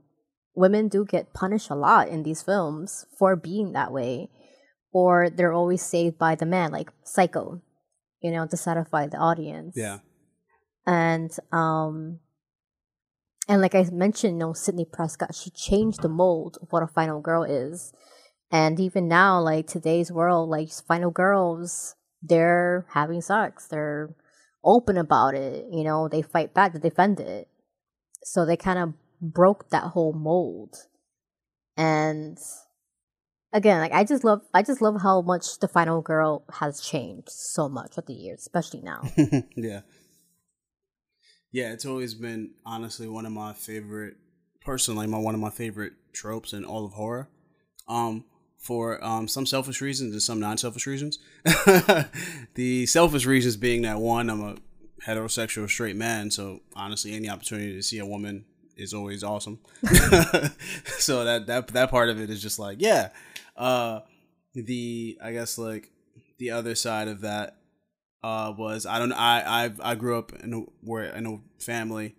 women 0.54 0.88
do 0.88 1.04
get 1.04 1.34
punished 1.34 1.68
a 1.68 1.74
lot 1.74 2.08
in 2.08 2.22
these 2.22 2.42
films 2.42 3.04
for 3.18 3.36
being 3.36 3.72
that 3.72 3.92
way, 3.92 4.30
or 4.92 5.28
they're 5.28 5.52
always 5.52 5.82
saved 5.82 6.16
by 6.16 6.36
the 6.36 6.46
man, 6.46 6.72
like 6.72 6.90
Psycho, 7.04 7.60
you 8.22 8.30
know, 8.30 8.46
to 8.46 8.56
satisfy 8.56 9.06
the 9.06 9.18
audience. 9.18 9.74
Yeah. 9.76 9.98
And 10.86 11.30
um, 11.52 12.20
and 13.48 13.62
like 13.62 13.74
I 13.74 13.84
mentioned, 13.90 14.34
you 14.34 14.38
know, 14.38 14.52
Sidney 14.52 14.84
Prescott, 14.84 15.34
she 15.34 15.48
changed 15.50 16.02
the 16.02 16.08
mold 16.08 16.58
of 16.60 16.70
what 16.70 16.82
a 16.82 16.86
final 16.86 17.20
girl 17.20 17.44
is. 17.44 17.92
And 18.50 18.78
even 18.78 19.08
now, 19.08 19.40
like 19.40 19.66
today's 19.66 20.12
world, 20.12 20.50
like 20.50 20.70
final 20.86 21.10
girls, 21.10 21.94
they're 22.22 22.86
having 22.92 23.22
sex. 23.22 23.66
They're 23.66 24.14
open 24.62 24.98
about 24.98 25.34
it. 25.34 25.66
You 25.72 25.82
know, 25.84 26.08
they 26.08 26.20
fight 26.20 26.52
back 26.52 26.74
to 26.74 26.78
defend 26.78 27.20
it. 27.20 27.48
So 28.22 28.44
they 28.44 28.56
kind 28.56 28.78
of 28.78 28.94
broke 29.20 29.70
that 29.70 29.84
whole 29.84 30.12
mold. 30.12 30.76
And 31.76 32.38
again, 33.52 33.80
like 33.80 33.92
I 33.92 34.04
just 34.04 34.24
love, 34.24 34.42
I 34.52 34.62
just 34.62 34.82
love 34.82 35.00
how 35.02 35.22
much 35.22 35.58
the 35.60 35.68
final 35.68 36.02
girl 36.02 36.44
has 36.54 36.80
changed 36.80 37.30
so 37.30 37.68
much 37.68 37.96
with 37.96 38.06
the 38.06 38.14
years, 38.14 38.40
especially 38.40 38.82
now. 38.82 39.02
yeah. 39.56 39.80
Yeah, 41.50 41.72
it's 41.72 41.86
always 41.86 42.14
been 42.14 42.50
honestly 42.66 43.08
one 43.08 43.26
of 43.26 43.32
my 43.32 43.52
favorite, 43.52 44.16
personally, 44.60 45.06
my 45.06 45.18
one 45.18 45.34
of 45.34 45.40
my 45.40 45.50
favorite 45.50 45.94
tropes 46.12 46.52
in 46.52 46.64
all 46.64 46.84
of 46.84 46.92
horror. 46.92 47.28
Um, 47.88 48.24
for 48.58 49.02
um, 49.02 49.28
some 49.28 49.46
selfish 49.46 49.80
reasons 49.80 50.12
and 50.12 50.22
some 50.22 50.40
non-selfish 50.40 50.86
reasons. 50.86 51.18
the 52.54 52.86
selfish 52.86 53.24
reasons 53.24 53.56
being 53.56 53.82
that 53.82 53.98
one, 53.98 54.28
I'm 54.28 54.42
a 54.42 54.56
heterosexual 55.06 55.68
straight 55.70 55.96
man, 55.96 56.30
so 56.30 56.60
honestly, 56.74 57.14
any 57.14 57.30
opportunity 57.30 57.74
to 57.74 57.82
see 57.82 57.98
a 57.98 58.06
woman 58.06 58.44
is 58.76 58.92
always 58.92 59.22
awesome. 59.24 59.60
so 60.98 61.24
that 61.24 61.46
that 61.46 61.68
that 61.68 61.90
part 61.90 62.10
of 62.10 62.20
it 62.20 62.30
is 62.30 62.42
just 62.42 62.58
like, 62.58 62.78
yeah. 62.80 63.10
Uh, 63.56 64.00
the 64.54 65.18
I 65.22 65.32
guess 65.32 65.56
like 65.56 65.90
the 66.38 66.50
other 66.50 66.74
side 66.74 67.08
of 67.08 67.20
that 67.22 67.57
uh, 68.22 68.52
was 68.56 68.86
I 68.86 68.98
don't 68.98 69.12
I 69.12 69.66
I 69.66 69.70
I 69.82 69.94
grew 69.94 70.18
up 70.18 70.32
in 70.42 70.52
a 70.52 70.60
where 70.82 71.04
in 71.14 71.26
a 71.26 71.62
family, 71.62 72.16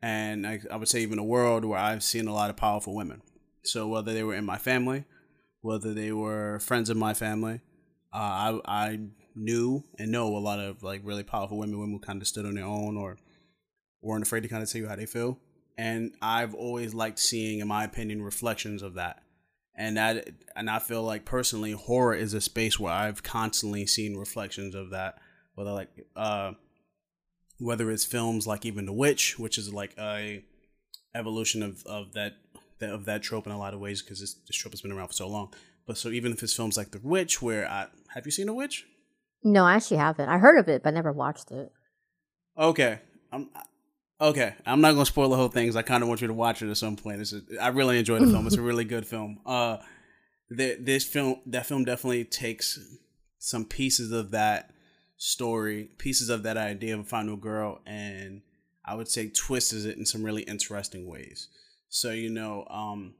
and 0.00 0.46
I, 0.46 0.60
I 0.70 0.76
would 0.76 0.88
say 0.88 1.00
even 1.00 1.18
a 1.18 1.24
world 1.24 1.64
where 1.64 1.78
I've 1.78 2.02
seen 2.02 2.26
a 2.26 2.34
lot 2.34 2.50
of 2.50 2.56
powerful 2.56 2.94
women. 2.94 3.22
So 3.64 3.86
whether 3.86 4.12
they 4.12 4.24
were 4.24 4.34
in 4.34 4.44
my 4.44 4.58
family, 4.58 5.04
whether 5.60 5.94
they 5.94 6.12
were 6.12 6.58
friends 6.60 6.90
of 6.90 6.96
my 6.96 7.14
family, 7.14 7.60
uh, 8.12 8.16
I 8.16 8.60
I 8.64 8.98
knew 9.34 9.84
and 9.98 10.12
know 10.12 10.36
a 10.36 10.38
lot 10.38 10.58
of 10.58 10.82
like 10.82 11.00
really 11.04 11.22
powerful 11.22 11.58
women, 11.58 11.78
women 11.78 11.94
who 11.94 12.06
kind 12.06 12.20
of 12.20 12.28
stood 12.28 12.44
on 12.44 12.54
their 12.54 12.64
own 12.64 12.96
or 12.96 13.16
weren't 14.02 14.24
afraid 14.24 14.42
to 14.42 14.48
kind 14.48 14.62
of 14.62 14.70
tell 14.70 14.80
you 14.80 14.88
how 14.88 14.96
they 14.96 15.06
feel. 15.06 15.38
And 15.78 16.12
I've 16.20 16.54
always 16.54 16.92
liked 16.92 17.18
seeing, 17.18 17.60
in 17.60 17.68
my 17.68 17.84
opinion, 17.84 18.22
reflections 18.22 18.82
of 18.82 18.94
that 18.94 19.22
and 19.74 19.96
that 19.96 20.28
and 20.54 20.68
I 20.68 20.78
feel 20.78 21.02
like 21.02 21.24
personally 21.24 21.72
horror 21.72 22.14
is 22.14 22.34
a 22.34 22.40
space 22.40 22.78
where 22.78 22.92
I've 22.92 23.22
constantly 23.22 23.86
seen 23.86 24.16
reflections 24.16 24.74
of 24.74 24.90
that 24.90 25.18
whether 25.54 25.72
like 25.72 25.88
uh 26.16 26.52
whether 27.58 27.90
it's 27.90 28.04
films 28.04 28.46
like 28.46 28.66
even 28.66 28.86
The 28.86 28.92
Witch 28.92 29.38
which 29.38 29.58
is 29.58 29.72
like 29.72 29.94
a 29.98 30.44
evolution 31.14 31.62
of 31.62 31.84
of 31.86 32.12
that 32.14 32.34
of 32.80 33.04
that 33.04 33.22
trope 33.22 33.46
in 33.46 33.52
a 33.52 33.58
lot 33.58 33.74
of 33.74 33.80
ways 33.80 34.02
because 34.02 34.20
this, 34.20 34.34
this 34.34 34.56
trope 34.56 34.72
has 34.72 34.80
been 34.80 34.92
around 34.92 35.08
for 35.08 35.14
so 35.14 35.28
long. 35.28 35.54
But 35.86 35.96
so 35.96 36.08
even 36.10 36.32
if 36.32 36.42
it's 36.42 36.54
films 36.54 36.76
like 36.76 36.90
The 36.90 37.00
Witch 37.02 37.40
where 37.40 37.68
I 37.68 37.86
have 38.14 38.26
you 38.26 38.32
seen 38.32 38.46
The 38.46 38.54
Witch? 38.54 38.86
No 39.44 39.64
I 39.64 39.74
actually 39.74 39.98
haven't. 39.98 40.28
I 40.28 40.38
heard 40.38 40.58
of 40.58 40.68
it 40.68 40.82
but 40.82 40.94
never 40.94 41.12
watched 41.12 41.50
it. 41.50 41.72
Okay. 42.58 42.98
I'm 43.32 43.48
Okay, 44.22 44.54
I'm 44.64 44.80
not 44.80 44.92
gonna 44.92 45.04
spoil 45.04 45.30
the 45.30 45.36
whole 45.36 45.48
thing. 45.48 45.66
Cause 45.66 45.74
I 45.74 45.82
kind 45.82 46.00
of 46.00 46.08
want 46.08 46.20
you 46.20 46.28
to 46.28 46.32
watch 46.32 46.62
it 46.62 46.70
at 46.70 46.76
some 46.76 46.94
point. 46.94 47.20
It's 47.20 47.32
a, 47.32 47.42
I 47.60 47.68
really 47.68 47.98
enjoy 47.98 48.20
the 48.20 48.30
film. 48.30 48.46
It's 48.46 48.56
a 48.56 48.62
really 48.70 48.84
good 48.84 49.04
film. 49.04 49.40
Uh, 49.44 49.78
this 50.48 51.04
film, 51.04 51.40
that 51.46 51.66
film 51.66 51.84
definitely 51.84 52.24
takes 52.24 52.78
some 53.38 53.64
pieces 53.64 54.12
of 54.12 54.30
that 54.30 54.70
story, 55.16 55.88
pieces 55.98 56.28
of 56.28 56.44
that 56.44 56.56
idea 56.56 56.94
of 56.94 57.00
a 57.00 57.04
final 57.04 57.34
girl, 57.36 57.80
and 57.84 58.42
I 58.84 58.94
would 58.94 59.08
say 59.08 59.28
twists 59.28 59.72
it 59.72 59.98
in 59.98 60.06
some 60.06 60.22
really 60.22 60.42
interesting 60.42 61.08
ways. 61.08 61.48
So 61.88 62.12
you 62.12 62.30
know, 62.30 62.64
um, 62.70 63.14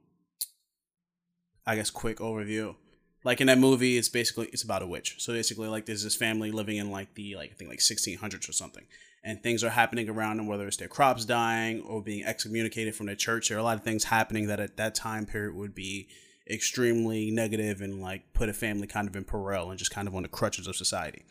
I 1.66 1.75
guess 1.75 1.90
quick 1.90 2.18
overview. 2.18 2.76
Like 3.25 3.40
in 3.40 3.49
that 3.49 3.59
movie, 3.59 3.99
it's 3.99 4.09
basically 4.09 4.47
it's 4.52 4.62
about 4.62 4.82
a 4.82 4.87
witch. 4.87 5.16
So 5.18 5.32
basically, 5.32 5.66
like 5.66 5.87
there's 5.87 6.04
this 6.04 6.14
family 6.14 6.52
living 6.52 6.76
in 6.76 6.92
like 6.92 7.14
the 7.14 7.35
like 7.35 7.50
I 7.50 7.54
think 7.54 7.71
like 7.71 7.80
1600s 7.80 8.49
or 8.49 8.52
something, 8.52 8.85
and 9.25 9.43
things 9.43 9.62
are 9.62 9.71
happening 9.71 10.09
around 10.09 10.38
them, 10.38 10.47
whether 10.47 10.67
it's 10.67 10.76
their 10.76 10.88
crops 10.88 11.25
dying 11.25 11.81
or 11.83 12.02
being 12.02 12.25
excommunicated 12.25 12.95
from 12.95 13.07
their 13.07 13.14
church. 13.14 13.49
There 13.49 13.57
are 13.57 13.61
a 13.61 13.64
lot 13.64 13.79
of 13.79 13.85
things 13.85 14.05
happening 14.05 14.49
that 14.49 14.61
at 14.61 14.76
that 14.79 14.95
time 14.95 15.26
period 15.26 15.55
would 15.55 15.75
be 15.75 16.09
extremely 16.50 17.31
negative 17.31 17.81
and 17.81 18.00
like 18.00 18.33
put 18.33 18.49
a 18.49 18.52
family 18.52 18.87
kind 18.87 19.07
of 19.07 19.14
in 19.14 19.25
peril 19.25 19.71
and 19.71 19.79
just 19.79 19.93
kind 19.93 20.09
of 20.09 20.14
on 20.14 20.23
the 20.23 20.29
crutches 20.29 20.67
of 20.67 20.75
society. 20.75 21.25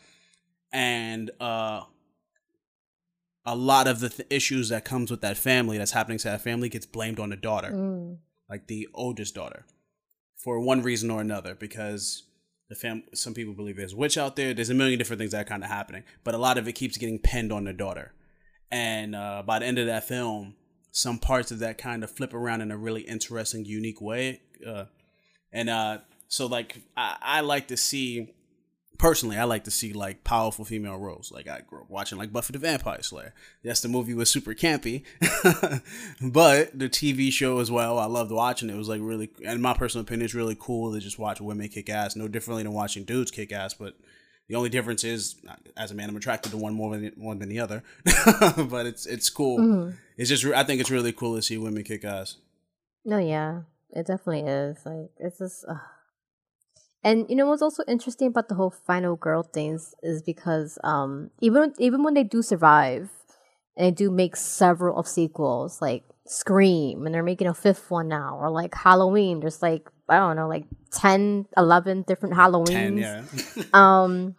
And 0.72 1.30
uh, 1.38 1.82
a 3.44 3.54
lot 3.54 3.86
of 3.86 4.00
the 4.00 4.08
th- 4.08 4.28
issues 4.30 4.70
that 4.70 4.84
comes 4.86 5.10
with 5.10 5.20
that 5.20 5.36
family 5.36 5.76
that's 5.76 5.90
happening 5.90 6.18
to 6.18 6.28
that 6.28 6.40
family 6.40 6.70
gets 6.70 6.86
blamed 6.86 7.20
on 7.20 7.28
the 7.28 7.36
daughter, 7.36 7.72
mm. 7.72 8.16
like 8.48 8.68
the 8.68 8.88
oldest 8.94 9.34
daughter, 9.34 9.66
for 10.36 10.60
one 10.60 10.82
reason 10.82 11.10
or 11.10 11.20
another 11.20 11.54
because 11.54 12.22
the 12.72 12.76
fam 12.76 13.02
some 13.12 13.34
people 13.34 13.52
believe 13.52 13.76
there's 13.76 13.92
a 13.92 13.96
witch 13.96 14.16
out 14.16 14.34
there. 14.34 14.54
There's 14.54 14.70
a 14.70 14.74
million 14.74 14.98
different 14.98 15.20
things 15.20 15.32
that 15.32 15.42
are 15.42 15.48
kind 15.48 15.62
of 15.62 15.68
happening 15.68 16.04
but 16.24 16.34
a 16.34 16.38
lot 16.38 16.56
of 16.56 16.66
it 16.66 16.72
keeps 16.72 16.96
getting 16.96 17.18
pinned 17.18 17.52
on 17.52 17.64
the 17.64 17.72
daughter. 17.72 18.12
And 18.70 19.14
uh, 19.14 19.42
by 19.44 19.58
the 19.58 19.66
end 19.66 19.78
of 19.78 19.86
that 19.86 20.04
film 20.04 20.54
some 20.90 21.18
parts 21.18 21.50
of 21.50 21.58
that 21.58 21.78
kind 21.78 22.02
of 22.02 22.10
flip 22.10 22.32
around 22.32 22.62
in 22.62 22.70
a 22.70 22.76
really 22.76 23.02
interesting 23.02 23.64
unique 23.64 24.00
way 24.00 24.40
uh, 24.66 24.84
and 25.52 25.68
uh, 25.68 25.98
so 26.28 26.46
like 26.46 26.82
I, 26.96 27.16
I 27.20 27.40
like 27.42 27.68
to 27.68 27.76
see 27.76 28.32
personally, 28.98 29.36
I 29.36 29.44
like 29.44 29.64
to 29.64 29.70
see 29.70 29.92
like 29.92 30.24
powerful 30.24 30.64
female 30.64 30.96
roles. 30.96 31.32
Like 31.32 31.48
I 31.48 31.60
grew 31.60 31.80
up 31.80 31.90
watching 31.90 32.18
like 32.18 32.32
Buffy 32.32 32.52
the 32.52 32.58
Vampire 32.58 33.02
Slayer. 33.02 33.34
Yes, 33.62 33.80
the 33.80 33.88
movie 33.88 34.14
was 34.14 34.30
super 34.30 34.54
campy, 34.54 35.04
but 36.20 36.78
the 36.78 36.88
TV 36.88 37.32
show 37.32 37.58
as 37.58 37.70
well, 37.70 37.98
I 37.98 38.06
loved 38.06 38.30
watching. 38.30 38.70
It 38.70 38.76
was 38.76 38.88
like 38.88 39.00
really, 39.02 39.30
in 39.40 39.60
my 39.60 39.74
personal 39.74 40.02
opinion, 40.02 40.24
it's 40.24 40.34
really 40.34 40.56
cool 40.58 40.92
to 40.92 41.00
just 41.00 41.18
watch 41.18 41.40
women 41.40 41.68
kick 41.68 41.90
ass. 41.90 42.16
No 42.16 42.28
differently 42.28 42.62
than 42.62 42.72
watching 42.72 43.04
dudes 43.04 43.30
kick 43.30 43.52
ass, 43.52 43.74
but 43.74 43.94
the 44.48 44.56
only 44.56 44.68
difference 44.68 45.04
is, 45.04 45.36
as 45.76 45.90
a 45.90 45.94
man, 45.94 46.08
I'm 46.08 46.16
attracted 46.16 46.50
to 46.50 46.56
one 46.56 46.74
more 46.74 46.96
than 46.96 47.12
one 47.16 47.38
than 47.38 47.48
the 47.48 47.60
other. 47.60 47.82
but 48.68 48.86
it's 48.86 49.06
it's 49.06 49.30
cool. 49.30 49.58
Mm-hmm. 49.58 49.96
It's 50.16 50.28
just 50.28 50.44
I 50.44 50.62
think 50.64 50.80
it's 50.80 50.90
really 50.90 51.12
cool 51.12 51.36
to 51.36 51.42
see 51.42 51.58
women 51.58 51.84
kick 51.84 52.04
ass. 52.04 52.36
No, 53.04 53.18
yeah, 53.18 53.62
it 53.90 54.06
definitely 54.06 54.48
is. 54.48 54.78
Like 54.84 55.10
it's 55.18 55.38
just. 55.38 55.64
Uh 55.66 55.74
and 57.04 57.26
you 57.28 57.36
know 57.36 57.46
what's 57.46 57.62
also 57.62 57.82
interesting 57.88 58.28
about 58.28 58.48
the 58.48 58.54
whole 58.54 58.70
final 58.70 59.16
girl 59.16 59.42
things 59.42 59.94
is 60.02 60.22
because 60.22 60.78
um 60.84 61.30
even 61.40 61.72
even 61.78 62.02
when 62.02 62.14
they 62.14 62.24
do 62.24 62.42
survive 62.42 63.10
and 63.76 63.86
they 63.86 63.90
do 63.90 64.10
make 64.10 64.36
several 64.36 64.98
of 64.98 65.06
sequels 65.08 65.80
like 65.80 66.04
Scream 66.24 67.04
and 67.04 67.14
they're 67.14 67.22
making 67.22 67.48
a 67.48 67.54
fifth 67.54 67.90
one 67.90 68.08
now 68.08 68.38
or 68.40 68.48
like 68.48 68.74
Halloween 68.74 69.40
there's 69.40 69.60
like 69.60 69.90
I 70.08 70.18
don't 70.18 70.36
know 70.36 70.48
like 70.48 70.64
10 70.92 71.46
11 71.56 72.02
different 72.02 72.34
Halloweens. 72.36 72.68
10, 72.68 72.98
yeah. 72.98 73.64
um 73.74 74.36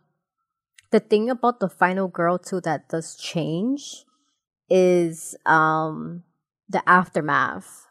the 0.92 1.00
thing 1.00 1.30
about 1.30 1.60
the 1.60 1.70
final 1.70 2.08
girl 2.08 2.38
too 2.38 2.62
that 2.62 2.88
does 2.88 3.16
change 3.16 4.06
is 4.70 5.36
um 5.46 6.24
the 6.70 6.82
aftermath 6.88 7.83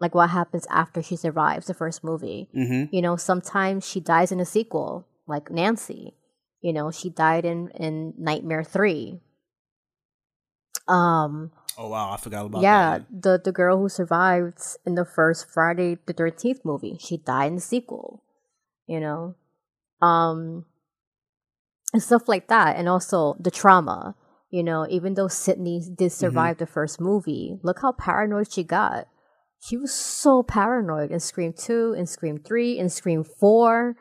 like 0.00 0.14
what 0.14 0.30
happens 0.30 0.66
after 0.70 1.02
she 1.02 1.16
survives 1.16 1.66
the 1.66 1.74
first 1.74 2.04
movie. 2.04 2.48
Mm-hmm. 2.56 2.94
You 2.94 3.02
know, 3.02 3.16
sometimes 3.16 3.88
she 3.88 4.00
dies 4.00 4.30
in 4.30 4.40
a 4.40 4.44
sequel, 4.44 5.06
like 5.26 5.50
Nancy. 5.50 6.14
You 6.60 6.72
know, 6.72 6.90
she 6.90 7.10
died 7.10 7.44
in 7.44 7.68
in 7.70 8.14
Nightmare 8.18 8.64
Three. 8.64 9.20
Um. 10.86 11.52
Oh 11.76 11.88
wow, 11.88 12.10
I 12.10 12.16
forgot 12.16 12.46
about 12.46 12.62
yeah, 12.62 12.98
that. 12.98 13.06
Yeah, 13.10 13.18
the 13.20 13.40
the 13.44 13.52
girl 13.52 13.78
who 13.78 13.88
survived 13.88 14.60
in 14.84 14.94
the 14.94 15.04
first 15.04 15.48
Friday 15.48 15.98
the 16.06 16.12
Thirteenth 16.12 16.64
movie, 16.64 16.96
she 17.00 17.18
died 17.18 17.46
in 17.46 17.54
the 17.56 17.60
sequel. 17.60 18.22
You 18.86 19.00
know, 19.00 19.34
um, 20.00 20.64
and 21.92 22.02
stuff 22.02 22.28
like 22.28 22.48
that, 22.48 22.76
and 22.76 22.88
also 22.88 23.36
the 23.38 23.50
trauma. 23.50 24.16
You 24.50 24.62
know, 24.62 24.86
even 24.88 25.14
though 25.14 25.28
Sidney 25.28 25.80
did 25.80 25.96
mm-hmm. 25.96 26.08
survive 26.08 26.56
mm-hmm. 26.56 26.64
the 26.64 26.72
first 26.72 27.00
movie, 27.00 27.58
look 27.62 27.80
how 27.82 27.92
paranoid 27.92 28.50
she 28.50 28.64
got 28.64 29.06
she 29.60 29.76
was 29.76 29.92
so 29.92 30.42
paranoid 30.42 31.10
in 31.10 31.20
Scream 31.20 31.52
2, 31.52 31.94
in 31.94 32.06
Scream 32.06 32.38
3, 32.38 32.78
in 32.78 32.88
Scream 32.88 33.24
4. 33.24 33.96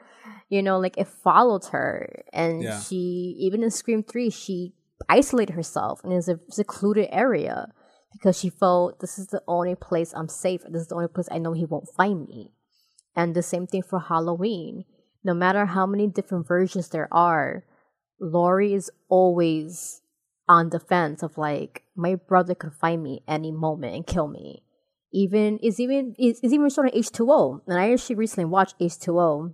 You 0.49 0.61
know, 0.61 0.79
like 0.79 0.97
it 0.97 1.07
followed 1.07 1.65
her. 1.71 2.23
And 2.31 2.63
yeah. 2.63 2.79
she, 2.79 3.35
even 3.39 3.63
in 3.63 3.71
Scream 3.71 4.03
3, 4.03 4.29
she 4.29 4.73
isolated 5.09 5.53
herself 5.53 6.01
in 6.03 6.11
a 6.11 6.21
secluded 6.49 7.09
area 7.11 7.67
because 8.13 8.39
she 8.39 8.49
felt 8.49 8.99
this 8.99 9.19
is 9.19 9.27
the 9.27 9.41
only 9.47 9.75
place 9.75 10.13
I'm 10.13 10.29
safe. 10.29 10.61
This 10.69 10.83
is 10.83 10.87
the 10.87 10.95
only 10.95 11.07
place 11.07 11.27
I 11.31 11.37
know 11.37 11.53
he 11.53 11.65
won't 11.65 11.89
find 11.95 12.27
me. 12.27 12.51
And 13.15 13.35
the 13.35 13.43
same 13.43 13.67
thing 13.67 13.83
for 13.83 13.99
Halloween. 13.99 14.85
No 15.23 15.33
matter 15.33 15.65
how 15.65 15.85
many 15.85 16.07
different 16.07 16.47
versions 16.47 16.89
there 16.89 17.11
are, 17.11 17.65
Laurie 18.21 18.73
is 18.73 18.89
always 19.09 20.01
on 20.47 20.69
the 20.69 20.79
fence 20.79 21.23
of 21.23 21.37
like, 21.37 21.83
my 21.95 22.15
brother 22.15 22.55
could 22.55 22.73
find 22.73 23.03
me 23.03 23.23
any 23.27 23.51
moment 23.51 23.95
and 23.95 24.07
kill 24.07 24.27
me 24.27 24.63
even 25.17 25.57
is 25.59 25.79
even 25.79 26.15
is, 26.19 26.39
is 26.41 26.53
even 26.53 26.69
shown 26.69 26.89
in 26.89 27.01
H2O. 27.01 27.61
And 27.67 27.79
I 27.79 27.91
actually 27.91 28.15
recently 28.15 28.45
watched 28.45 28.79
H2O 28.79 29.53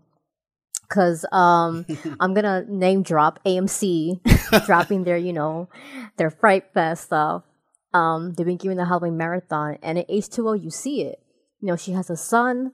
because 0.82 1.25
um 1.32 1.86
I'm 2.20 2.34
gonna 2.34 2.65
name 2.67 3.03
drop 3.03 3.39
AMC 3.46 4.65
dropping 4.65 5.03
their, 5.03 5.17
you 5.17 5.34
know, 5.34 5.70
their 6.17 6.29
Fright 6.29 6.74
Fest 6.74 7.05
stuff. 7.05 7.43
Um 7.93 8.34
they've 8.34 8.46
been 8.46 8.58
giving 8.58 8.77
the 8.77 8.86
Halloween 8.86 9.17
marathon 9.17 9.77
and 9.82 9.98
in 9.98 10.05
H2O 10.05 10.62
you 10.62 10.70
see 10.70 11.01
it. 11.03 11.20
You 11.62 11.67
know, 11.67 11.77
she 11.77 11.93
has 11.93 12.10
a 12.10 12.17
son 12.17 12.74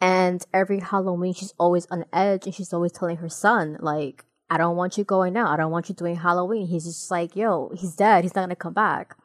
and 0.00 0.44
every 0.52 0.80
Halloween 0.80 1.32
she's 1.32 1.54
always 1.58 1.86
on 1.86 2.04
edge 2.12 2.46
and 2.46 2.54
she's 2.54 2.72
always 2.72 2.92
telling 2.92 3.18
her 3.18 3.28
son, 3.28 3.78
like, 3.80 4.24
I 4.50 4.58
don't 4.58 4.76
want 4.76 4.98
you 4.98 5.04
going 5.04 5.36
out. 5.36 5.48
I 5.48 5.56
don't 5.56 5.70
want 5.70 5.88
you 5.88 5.94
doing 5.94 6.16
Halloween. 6.16 6.66
He's 6.66 6.84
just 6.84 7.10
like, 7.10 7.34
yo, 7.34 7.72
he's 7.74 7.94
dead. 7.94 8.24
He's 8.24 8.34
not 8.34 8.42
gonna 8.42 8.56
come 8.56 8.74
back. 8.74 9.16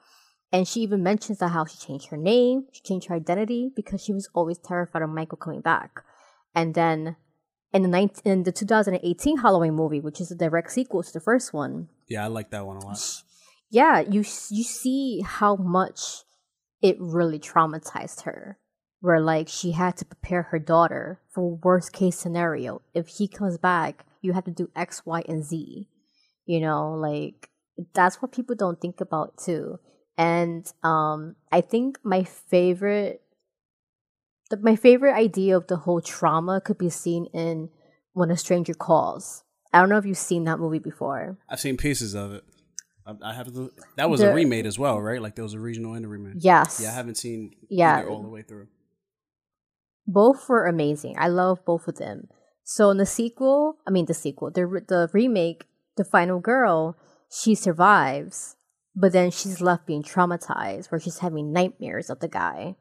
And 0.51 0.67
she 0.67 0.81
even 0.81 1.01
mentions 1.01 1.39
that 1.39 1.49
how 1.49 1.65
she 1.65 1.77
changed 1.77 2.07
her 2.07 2.17
name, 2.17 2.65
she 2.71 2.81
changed 2.81 3.07
her 3.07 3.15
identity 3.15 3.71
because 3.75 4.03
she 4.03 4.13
was 4.13 4.29
always 4.33 4.57
terrified 4.57 5.01
of 5.01 5.09
Michael 5.09 5.37
coming 5.37 5.61
back. 5.61 6.03
And 6.53 6.73
then 6.73 7.15
in 7.73 7.83
the 7.83 7.87
19, 7.87 8.31
in 8.31 8.43
the 8.43 8.51
2018 8.51 9.37
Halloween 9.37 9.73
movie, 9.73 10.01
which 10.01 10.19
is 10.19 10.31
a 10.31 10.35
direct 10.35 10.71
sequel 10.71 11.03
to 11.03 11.13
the 11.13 11.21
first 11.21 11.53
one. 11.53 11.87
Yeah, 12.07 12.25
I 12.25 12.27
like 12.27 12.49
that 12.51 12.65
one 12.65 12.77
a 12.77 12.85
lot. 12.85 12.99
Yeah, 13.73 14.01
you 14.01 14.25
you 14.49 14.63
see 14.65 15.21
how 15.21 15.55
much 15.55 16.25
it 16.81 16.97
really 16.99 17.39
traumatized 17.39 18.23
her. 18.23 18.57
Where 18.99 19.21
like 19.21 19.47
she 19.47 19.71
had 19.71 19.95
to 19.95 20.05
prepare 20.05 20.41
her 20.51 20.59
daughter 20.59 21.21
for 21.29 21.55
worst 21.63 21.93
case 21.93 22.17
scenario. 22.17 22.81
If 22.93 23.07
he 23.07 23.29
comes 23.29 23.57
back, 23.57 24.05
you 24.21 24.33
have 24.33 24.43
to 24.43 24.51
do 24.51 24.69
X, 24.75 25.05
Y, 25.05 25.23
and 25.25 25.45
Z. 25.45 25.87
You 26.45 26.59
know, 26.59 26.93
like 26.95 27.49
that's 27.93 28.21
what 28.21 28.33
people 28.33 28.55
don't 28.57 28.81
think 28.81 28.99
about 28.99 29.37
too. 29.37 29.79
And 30.17 30.71
um, 30.83 31.35
I 31.51 31.61
think 31.61 31.99
my 32.03 32.23
favorite, 32.23 33.21
the, 34.49 34.57
my 34.57 34.75
favorite 34.75 35.13
idea 35.13 35.57
of 35.57 35.67
the 35.67 35.77
whole 35.77 36.01
trauma 36.01 36.61
could 36.61 36.77
be 36.77 36.89
seen 36.89 37.25
in 37.27 37.69
When 38.13 38.29
a 38.31 38.37
Stranger 38.37 38.73
Calls. 38.73 39.43
I 39.73 39.79
don't 39.79 39.89
know 39.89 39.97
if 39.97 40.05
you've 40.05 40.17
seen 40.17 40.43
that 40.45 40.59
movie 40.59 40.79
before. 40.79 41.37
I've 41.49 41.59
seen 41.59 41.77
pieces 41.77 42.13
of 42.13 42.33
it. 42.33 42.43
I, 43.05 43.31
I 43.31 43.33
have 43.33 43.47
to, 43.53 43.71
that 43.95 44.09
was 44.09 44.19
the, 44.19 44.31
a 44.31 44.33
remake 44.33 44.65
as 44.65 44.77
well, 44.77 44.99
right? 45.01 45.21
Like 45.21 45.35
there 45.35 45.43
was 45.43 45.53
a 45.53 45.59
regional 45.59 45.93
and 45.93 46.05
a 46.05 46.07
remake. 46.07 46.35
Yes. 46.37 46.79
Yeah, 46.81 46.89
I 46.89 46.93
haven't 46.93 47.15
seen 47.15 47.55
yeah 47.69 48.03
all 48.03 48.21
the 48.21 48.29
way 48.29 48.41
through. 48.41 48.67
Both 50.05 50.49
were 50.49 50.67
amazing. 50.67 51.15
I 51.17 51.29
love 51.29 51.63
both 51.65 51.87
of 51.87 51.97
them. 51.97 52.27
So 52.63 52.89
in 52.89 52.97
the 52.97 53.05
sequel, 53.05 53.77
I 53.87 53.91
mean 53.91 54.05
the 54.05 54.13
sequel, 54.13 54.51
the 54.51 54.65
the 54.87 55.09
remake, 55.13 55.65
the 55.97 56.03
final 56.03 56.39
girl, 56.39 56.95
she 57.31 57.55
survives, 57.55 58.55
but 58.95 59.13
then 59.13 59.31
she's 59.31 59.61
left 59.61 59.85
being 59.85 60.03
traumatized, 60.03 60.91
where 60.91 60.99
she's 60.99 61.19
having 61.19 61.53
nightmares 61.53 62.09
of 62.09 62.19
the 62.19 62.27
guy. 62.27 62.75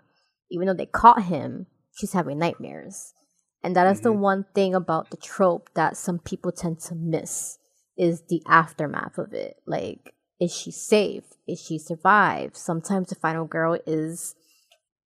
Even 0.50 0.66
though 0.66 0.74
they 0.74 0.86
caught 0.86 1.22
him, 1.24 1.66
she's 1.96 2.12
having 2.12 2.38
nightmares. 2.38 3.14
And 3.62 3.76
that 3.76 3.86
is 3.86 3.98
mm-hmm. 3.98 4.04
the 4.04 4.12
one 4.12 4.46
thing 4.54 4.74
about 4.74 5.10
the 5.10 5.16
trope 5.16 5.70
that 5.74 5.96
some 5.96 6.18
people 6.18 6.50
tend 6.50 6.80
to 6.80 6.94
miss 6.94 7.58
is 7.96 8.22
the 8.28 8.42
aftermath 8.48 9.18
of 9.18 9.32
it. 9.32 9.56
Like, 9.66 10.14
is 10.40 10.54
she 10.54 10.70
safe? 10.70 11.24
Is 11.46 11.60
she 11.60 11.78
survived? 11.78 12.56
Sometimes 12.56 13.08
the 13.08 13.14
final 13.14 13.44
girl 13.44 13.78
is 13.86 14.34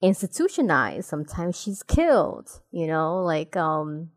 institutionalized. 0.01 1.09
Sometimes 1.09 1.61
she's 1.61 1.83
killed. 1.83 2.61
You 2.71 2.87
know, 2.87 3.23
like 3.23 3.57
um, 3.57 4.11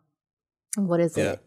what 0.75 0.99
is 0.99 1.17
yeah. 1.17 1.31
it? 1.31 1.43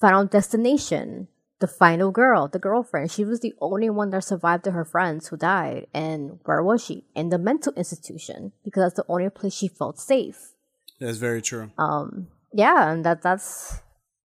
Final 0.00 0.26
Destination 0.26 1.28
the 1.60 1.68
final 1.68 2.10
girl, 2.10 2.48
the 2.48 2.58
girlfriend. 2.58 3.10
She 3.10 3.24
was 3.24 3.40
the 3.40 3.54
only 3.60 3.90
one 3.90 4.10
that 4.10 4.24
survived 4.24 4.64
to 4.64 4.72
her 4.72 4.84
friends 4.84 5.28
who 5.28 5.36
died. 5.36 5.86
And 5.94 6.40
where 6.44 6.62
was 6.62 6.84
she? 6.84 7.04
In 7.14 7.28
the 7.28 7.38
mental 7.38 7.72
institution 7.74 8.52
because 8.64 8.82
that's 8.82 8.96
the 8.96 9.04
only 9.08 9.30
place 9.30 9.54
she 9.54 9.68
felt 9.68 9.98
safe. 9.98 10.52
That's 10.98 11.18
very 11.18 11.40
true. 11.40 11.70
Um, 11.78 12.28
yeah, 12.52 12.90
and 12.90 13.04
that 13.04 13.22
that's 13.22 13.80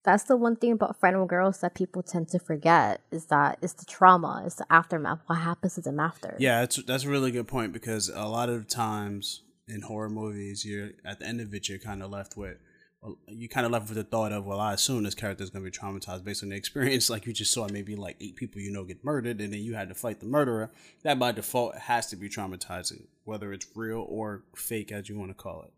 that's 0.05 0.25
the 0.25 0.37
one 0.37 0.57
thing 0.57 0.73
about 0.73 1.01
final 1.01 1.25
girls 1.27 1.61
that 1.61 1.75
people 1.75 2.03
tend 2.03 2.29
to 2.29 2.39
forget 2.39 3.01
is 3.11 3.27
that 3.27 3.59
it's 3.63 3.73
the 3.73 3.85
trauma, 3.85 4.43
it's 4.45 4.57
the 4.57 4.67
aftermath. 4.71 5.21
What 5.27 5.39
happens 5.39 5.77
to 5.77 5.81
them 5.81 6.01
after? 6.01 6.37
Yeah, 6.39 6.61
that's 6.61 6.83
that's 6.85 7.05
a 7.05 7.09
really 7.09 7.31
good 7.31 7.49
point 7.49 7.73
because 7.73 8.09
a 8.09 8.27
lot 8.27 8.49
of 8.49 8.69
times 8.69 9.43
in 9.69 9.83
horror 9.83 10.11
movies, 10.11 10.65
you're 10.65 10.91
at 11.05 11.21
the 11.21 11.27
end 11.27 11.41
of 11.41 11.55
it, 11.55 11.69
you're 11.69 11.79
kind 11.79 12.03
of 12.03 12.11
left 12.11 12.37
with 12.37 12.59
you 13.29 13.49
kind 13.49 13.67
of 13.67 13.73
left 13.73 13.89
with 13.89 13.97
the 13.97 14.05
thought 14.05 14.33
of, 14.33 14.45
well, 14.45 14.61
I 14.61 14.73
assume 14.73 15.03
this 15.03 15.15
character 15.15 15.45
is 15.45 15.51
going 15.51 15.65
to 15.65 15.71
be 15.71 15.77
traumatized 15.77 16.25
based 16.25 16.43
on 16.43 16.51
the 16.51 16.57
experience. 16.57 17.11
Like 17.15 17.27
you 17.27 17.33
just 17.33 17.53
saw 17.53 17.69
maybe 17.69 17.95
like 17.95 18.17
eight 18.21 18.35
people 18.35 18.61
you 18.61 18.73
know 18.73 18.85
get 18.85 19.05
murdered, 19.05 19.41
and 19.41 19.53
then 19.53 19.61
you 19.61 19.75
had 19.75 19.89
to 19.89 19.95
fight 19.95 20.21
the 20.21 20.27
murderer. 20.27 20.71
That 21.03 21.19
by 21.19 21.33
default 21.33 21.77
has 21.77 22.07
to 22.09 22.17
be 22.17 22.29
traumatizing, 22.29 23.07
whether 23.25 23.53
it's 23.53 23.67
real 23.75 24.05
or 24.09 24.45
fake, 24.57 24.91
as 24.91 25.09
you 25.09 25.19
want 25.19 25.31
to 25.31 25.35
call 25.35 25.63
it. 25.63 25.73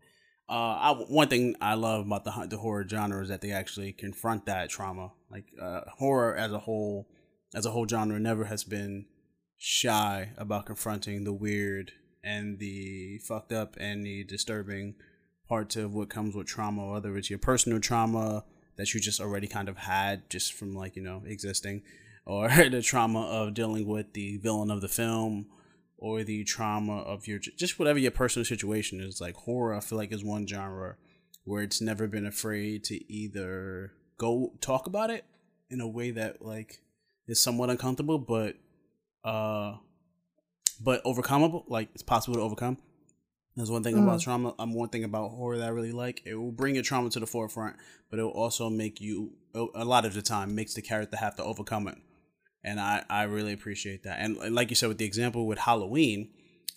Uh, 0.49 0.53
I, 0.53 0.91
one 0.93 1.27
thing 1.27 1.55
I 1.61 1.75
love 1.75 2.05
about 2.05 2.23
the 2.23 2.47
the 2.49 2.57
horror 2.57 2.87
genre 2.87 3.21
is 3.21 3.29
that 3.29 3.41
they 3.41 3.51
actually 3.51 3.91
confront 3.91 4.45
that 4.45 4.69
trauma. 4.69 5.11
Like 5.29 5.45
uh, 5.61 5.81
horror 5.97 6.35
as 6.35 6.51
a 6.51 6.59
whole, 6.59 7.07
as 7.53 7.65
a 7.65 7.71
whole 7.71 7.87
genre, 7.87 8.19
never 8.19 8.45
has 8.45 8.63
been 8.63 9.05
shy 9.57 10.29
about 10.37 10.65
confronting 10.65 11.23
the 11.23 11.33
weird 11.33 11.91
and 12.23 12.59
the 12.59 13.19
fucked 13.19 13.51
up 13.51 13.75
and 13.79 14.05
the 14.05 14.23
disturbing 14.23 14.95
parts 15.47 15.75
of 15.75 15.93
what 15.93 16.09
comes 16.09 16.35
with 16.35 16.47
trauma, 16.47 16.91
whether 16.91 17.15
it's 17.17 17.29
your 17.29 17.39
personal 17.39 17.79
trauma 17.79 18.43
that 18.75 18.93
you 18.93 18.99
just 18.99 19.19
already 19.19 19.47
kind 19.47 19.69
of 19.69 19.77
had 19.77 20.29
just 20.29 20.53
from 20.53 20.75
like, 20.75 20.95
you 20.95 21.01
know, 21.01 21.23
existing, 21.25 21.81
or 22.25 22.49
the 22.49 22.81
trauma 22.81 23.21
of 23.27 23.53
dealing 23.53 23.87
with 23.87 24.13
the 24.13 24.37
villain 24.37 24.69
of 24.69 24.81
the 24.81 24.87
film, 24.87 25.47
or 25.97 26.23
the 26.23 26.43
trauma 26.43 26.99
of 26.99 27.25
your 27.27 27.39
just 27.39 27.79
whatever 27.79 27.97
your 27.97 28.11
personal 28.11 28.45
situation 28.45 28.99
is. 29.01 29.21
Like 29.21 29.35
horror, 29.35 29.73
I 29.73 29.79
feel 29.79 29.97
like 29.97 30.11
is 30.11 30.23
one 30.23 30.45
genre 30.45 30.95
where 31.43 31.63
it's 31.63 31.81
never 31.81 32.07
been 32.07 32.25
afraid 32.25 32.83
to 32.83 33.11
either 33.11 33.93
go 34.17 34.51
talk 34.59 34.87
about 34.87 35.09
it 35.09 35.23
in 35.69 35.79
a 35.79 35.87
way 35.87 36.11
that 36.11 36.41
like 36.41 36.81
is 37.27 37.39
somewhat 37.39 37.69
uncomfortable, 37.69 38.17
but 38.17 38.55
uh, 39.23 39.77
but 40.81 41.03
overcomable. 41.05 41.63
Like 41.67 41.89
it's 41.93 42.03
possible 42.03 42.35
to 42.35 42.43
overcome 42.43 42.77
that's 43.57 43.71
one 43.71 43.81
thing 43.81 43.95
mm. 43.95 44.03
about 44.03 44.21
trauma. 44.21 44.53
Um, 44.59 44.73
one 44.75 44.89
thing 44.89 45.03
about 45.03 45.31
horror 45.31 45.57
that 45.57 45.65
I 45.65 45.69
really 45.69 45.91
like. 45.91 46.21
It 46.25 46.35
will 46.35 46.51
bring 46.51 46.75
your 46.75 46.83
trauma 46.83 47.09
to 47.09 47.19
the 47.19 47.25
forefront, 47.25 47.75
but 48.11 48.19
it 48.19 48.23
will 48.23 48.29
also 48.29 48.69
make 48.69 49.01
you 49.01 49.31
a 49.55 49.83
lot 49.83 50.05
of 50.05 50.13
the 50.13 50.21
time 50.21 50.53
makes 50.53 50.75
the 50.75 50.83
character 50.83 51.17
have 51.17 51.35
to 51.37 51.43
overcome 51.43 51.87
it, 51.87 51.97
and 52.63 52.79
I 52.79 53.03
I 53.09 53.23
really 53.23 53.53
appreciate 53.53 54.03
that. 54.03 54.19
And, 54.19 54.53
like 54.53 54.69
you 54.69 54.75
said 54.75 54.89
with 54.89 54.99
the 54.99 55.05
example 55.05 55.47
with 55.47 55.57
Halloween, 55.57 56.29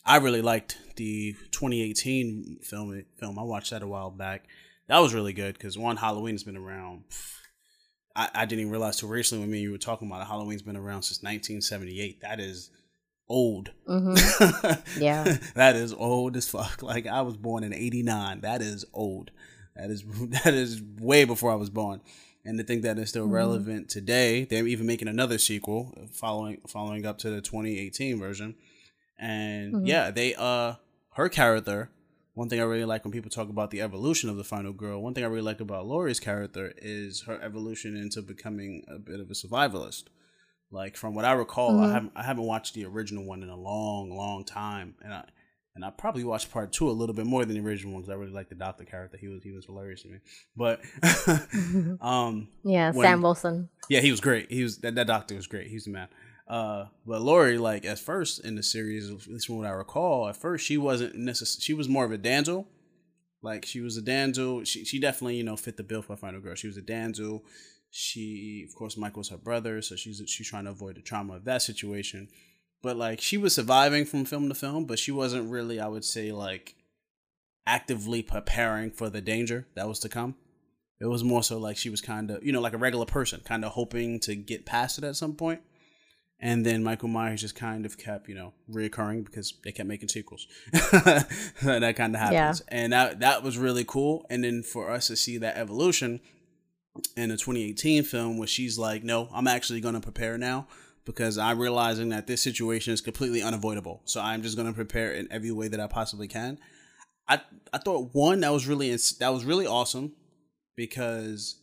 I 0.07 0.17
really 0.17 0.41
liked 0.41 0.79
the 0.97 1.35
2018 1.51 2.61
film. 2.63 3.05
Film 3.19 3.39
I 3.39 3.43
watched 3.43 3.71
that 3.73 3.83
a 3.83 3.87
while 3.87 4.11
back. 4.11 4.47
That 4.89 5.01
was 5.01 5.13
really 5.13 5.35
good 5.35 5.53
because 5.53 5.77
one 5.77 5.99
Halloween 5.99 6.35
has 6.35 6.45
been 6.45 6.57
around. 6.57 7.05
I, 8.17 8.31
I 8.35 8.47
didn't 8.47 8.61
even 8.61 8.73
realize 8.73 8.97
too 8.97 9.07
recently 9.07 9.43
when 9.43 9.51
me 9.51 9.59
and 9.59 9.65
you 9.65 9.71
were 9.73 9.79
talking 9.79 10.09
about 10.09 10.23
it. 10.23 10.29
Halloween's 10.29 10.63
been 10.63 10.79
around 10.79 11.03
since 11.03 11.23
1978. 11.23 12.23
That 12.23 12.41
is 12.41 12.71
old. 13.31 13.71
Mm-hmm. 13.89 15.01
Yeah. 15.01 15.39
that 15.55 15.77
is 15.77 15.95
old 15.95 16.37
as 16.37 16.49
fuck. 16.49 16.83
Like 16.91 17.07
I 17.07 17.23
was 17.23 17.37
born 17.37 17.65
in 17.65 17.73
89. 17.73 18.41
That 18.41 18.61
is 18.61 18.85
old. 18.93 19.31
That 19.77 19.91
is 19.91 20.03
that 20.45 20.53
is 20.53 20.83
way 21.01 21.25
before 21.25 21.53
I 21.53 21.55
was 21.55 21.71
born. 21.71 22.01
And 22.45 22.59
to 22.59 22.65
think 22.65 22.83
that 22.83 22.99
it's 22.99 23.11
still 23.11 23.25
mm-hmm. 23.25 23.35
relevant 23.35 23.89
today, 23.89 24.45
they're 24.45 24.67
even 24.67 24.87
making 24.87 25.09
another 25.09 25.39
sequel 25.39 25.95
following 26.13 26.61
following 26.67 27.07
up 27.07 27.19
to 27.19 27.31
the 27.31 27.41
2018 27.41 28.19
version. 28.19 28.57
And 29.19 29.75
mm-hmm. 29.75 29.87
yeah, 29.87 30.11
they 30.11 30.35
uh 30.35 30.75
her 31.15 31.29
character 31.29 31.91
one 32.35 32.49
thing 32.49 32.61
I 32.61 32.65
really 32.65 32.85
like 32.85 33.05
when 33.05 33.13
people 33.13 33.31
talk 33.31 33.49
about 33.51 33.71
the 33.71 33.83
evolution 33.83 34.31
of 34.31 34.37
the 34.37 34.45
final 34.45 34.73
girl, 34.73 35.03
one 35.03 35.15
thing 35.15 35.25
I 35.25 35.27
really 35.27 35.43
like 35.43 35.61
about 35.61 35.87
Laurie's 35.87 36.21
character 36.21 36.73
is 36.79 37.23
her 37.23 37.41
evolution 37.43 37.97
into 37.97 38.23
becoming 38.23 38.85
a 38.89 38.99
bit 38.99 39.21
of 39.21 39.31
a 39.31 39.35
survivalist. 39.35 40.05
Like 40.73 40.97
from 40.97 41.15
what 41.15 41.25
I 41.25 41.33
recall, 41.33 41.73
mm-hmm. 41.73 41.85
I 41.85 41.93
haven't 41.93 42.13
I 42.17 42.23
haven't 42.23 42.45
watched 42.45 42.75
the 42.75 42.85
original 42.85 43.25
one 43.25 43.43
in 43.43 43.49
a 43.49 43.57
long, 43.57 44.11
long 44.17 44.45
time, 44.45 44.95
and 45.03 45.13
I 45.13 45.25
and 45.75 45.85
I 45.85 45.91
probably 45.91 46.25
watched 46.25 46.51
part 46.51 46.73
two 46.73 46.89
a 46.89 46.93
little 46.93 47.15
bit 47.15 47.27
more 47.27 47.45
than 47.45 47.57
the 47.57 47.67
original 47.67 47.95
one 47.95 48.03
because 48.03 48.13
I 48.13 48.17
really 48.17 48.33
like 48.33 48.49
the 48.49 48.55
doctor 48.55 48.85
character. 48.85 49.17
He 49.17 49.29
was 49.29 49.43
he 49.43 49.51
was 49.51 49.67
hilarious 49.67 50.03
to 50.03 50.09
me. 50.09 50.19
But 50.57 50.81
um, 52.01 52.49
yeah, 52.63 52.93
when, 52.93 53.05
Sam 53.05 53.23
Wilson. 53.23 53.69
Yeah, 53.89 54.01
he 54.01 54.11
was 54.11 54.21
great. 54.21 54.51
He 54.51 54.63
was 54.63 54.79
that, 54.79 54.95
that 54.95 55.07
doctor 55.07 55.35
was 55.35 55.47
great. 55.47 55.69
He's 55.69 55.85
the 55.85 55.91
man. 55.91 56.09
Uh, 56.47 56.87
but 57.07 57.23
Laurie, 57.23 57.59
like 57.59 57.85
at 57.85 57.99
first 57.99 58.45
in 58.45 58.57
the 58.57 58.63
series, 58.63 59.11
at 59.11 59.27
least 59.29 59.47
from 59.47 59.59
what 59.59 59.67
I 59.67 59.71
recall, 59.71 60.29
at 60.29 60.37
first 60.37 60.67
she 60.67 60.77
wasn't 60.77 61.15
necessarily. 61.17 61.63
She 61.63 61.75
was 61.75 61.89
more 61.89 62.05
of 62.05 62.13
a 62.13 62.19
damsel. 62.19 62.69
Like 63.43 63.65
she 63.65 63.81
was 63.81 63.97
a 63.97 64.03
damsel. 64.03 64.65
She 64.65 64.85
she 64.85 65.01
definitely 65.01 65.37
you 65.37 65.45
know 65.45 65.57
fit 65.57 65.77
the 65.77 65.83
bill 65.83 66.03
for 66.03 66.13
a 66.13 66.17
final 66.17 66.41
girl. 66.41 66.55
She 66.55 66.67
was 66.67 66.77
a 66.77 66.83
damsel 66.83 67.45
she 67.91 68.65
of 68.69 68.75
course 68.75 68.97
michael's 68.97 69.31
her 69.31 69.37
brother 69.37 69.83
so 69.83 69.97
she's 69.97 70.23
she's 70.27 70.49
trying 70.49 70.65
to 70.65 70.71
avoid 70.71 70.97
the 70.97 71.01
trauma 71.01 71.35
of 71.35 71.45
that 71.45 71.61
situation 71.61 72.29
but 72.83 72.97
like 72.97 73.21
she 73.21 73.37
was 73.37 73.55
surviving 73.55 74.05
from 74.05 74.25
film 74.25 74.49
to 74.49 74.55
film 74.55 74.85
but 74.85 74.99
she 74.99 75.11
wasn't 75.11 75.51
really 75.51 75.81
i 75.81 75.89
would 75.89 76.05
say 76.05 76.31
like 76.31 76.77
actively 77.67 78.23
preparing 78.23 78.91
for 78.91 79.11
the 79.11 79.21
danger 79.21 79.67
that 79.75 79.89
was 79.89 79.99
to 79.99 80.09
come 80.09 80.35
it 81.01 81.07
was 81.07 81.25
more 81.25 81.43
so 81.43 81.59
like 81.59 81.77
she 81.77 81.91
was 81.91 82.01
kind 82.01 82.31
of 82.31 82.45
you 82.45 82.53
know 82.53 82.61
like 82.61 82.73
a 82.73 82.79
regular 82.79 83.07
person 83.07 83.41
kind 83.45 83.65
of 83.65 83.73
hoping 83.73 84.21
to 84.21 84.35
get 84.35 84.65
past 84.65 84.99
it 84.99 85.05
at 85.05 85.17
some 85.17 85.35
point 85.35 85.61
and 86.43 86.65
then 86.65 86.83
Michael 86.83 87.09
Myers 87.09 87.43
just 87.43 87.55
kind 87.55 87.85
of 87.85 87.99
kept, 87.99 88.29
you 88.29 88.35
know, 88.35 88.55
reoccurring 88.71 89.27
because 89.27 89.53
they 89.63 89.73
kept 89.73 89.87
making 89.87 90.09
sequels. 90.09 90.47
that 90.73 91.95
kind 91.97 92.15
of 92.15 92.21
happens, 92.21 92.63
yeah. 92.67 92.79
and 92.79 92.93
that 92.93 93.21
that 93.21 93.43
was 93.43 93.59
really 93.59 93.85
cool. 93.85 94.25
And 94.31 94.43
then 94.43 94.63
for 94.63 94.91
us 94.91 95.09
to 95.09 95.17
see 95.17 95.37
that 95.39 95.59
evolution 95.59 96.21
in 97.17 97.29
the 97.31 97.37
2018 97.37 98.05
film, 98.05 98.39
where 98.39 98.49
she's 98.49 98.79
like, 98.79 99.05
"No, 99.05 99.29
I'm 99.33 99.47
actually 99.47 99.81
going 99.81 99.95
to 99.95 100.01
prepare 100.01 100.39
now." 100.39 100.67
Because 101.07 101.39
I'm 101.39 101.59
realizing 101.59 102.11
that 102.11 102.27
this 102.27 102.43
situation 102.43 102.93
is 102.93 103.01
completely 103.01 103.43
unavoidable, 103.43 104.03
so 104.05 104.21
I'm 104.21 104.43
just 104.43 104.55
going 104.57 104.69
to 104.69 104.75
prepare 104.75 105.13
in 105.13 105.29
every 105.31 105.51
way 105.51 105.67
that 105.67 105.81
I 105.81 105.87
possibly 105.87 106.29
can. 106.29 106.59
I 107.29 107.41
I 107.73 107.79
thought 107.79 108.15
one 108.15 108.41
that 108.41 108.53
was 108.53 108.67
really 108.67 108.91
that 108.91 109.33
was 109.33 109.45
really 109.45 109.67
awesome 109.67 110.13
because 110.77 111.57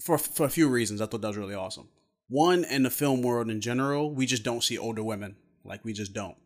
for 0.00 0.18
for 0.18 0.46
a 0.46 0.50
few 0.50 0.68
reasons 0.68 1.00
I 1.00 1.06
thought 1.06 1.20
that 1.20 1.28
was 1.28 1.36
really 1.36 1.54
awesome 1.54 1.88
one 2.28 2.64
in 2.64 2.82
the 2.82 2.90
film 2.90 3.22
world 3.22 3.50
in 3.50 3.60
general, 3.60 4.10
we 4.10 4.26
just 4.26 4.42
don't 4.42 4.64
see 4.64 4.78
older 4.78 5.02
women. 5.02 5.36
Like 5.64 5.84
we 5.84 5.92
just 5.92 6.12
don't. 6.12 6.36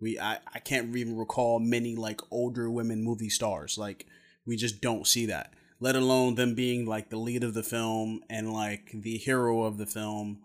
We 0.00 0.18
I, 0.18 0.38
I 0.54 0.58
can't 0.60 0.96
even 0.96 1.16
recall 1.16 1.58
many 1.58 1.96
like 1.96 2.20
older 2.30 2.70
women 2.70 3.02
movie 3.02 3.28
stars. 3.28 3.76
Like 3.76 4.06
we 4.46 4.56
just 4.56 4.80
don't 4.80 5.06
see 5.06 5.26
that. 5.26 5.52
Let 5.80 5.96
alone 5.96 6.34
them 6.34 6.54
being 6.54 6.86
like 6.86 7.08
the 7.08 7.16
lead 7.16 7.42
of 7.42 7.54
the 7.54 7.62
film 7.62 8.20
and 8.28 8.52
like 8.52 8.90
the 8.92 9.16
hero 9.16 9.62
of 9.62 9.78
the 9.78 9.86
film 9.86 10.40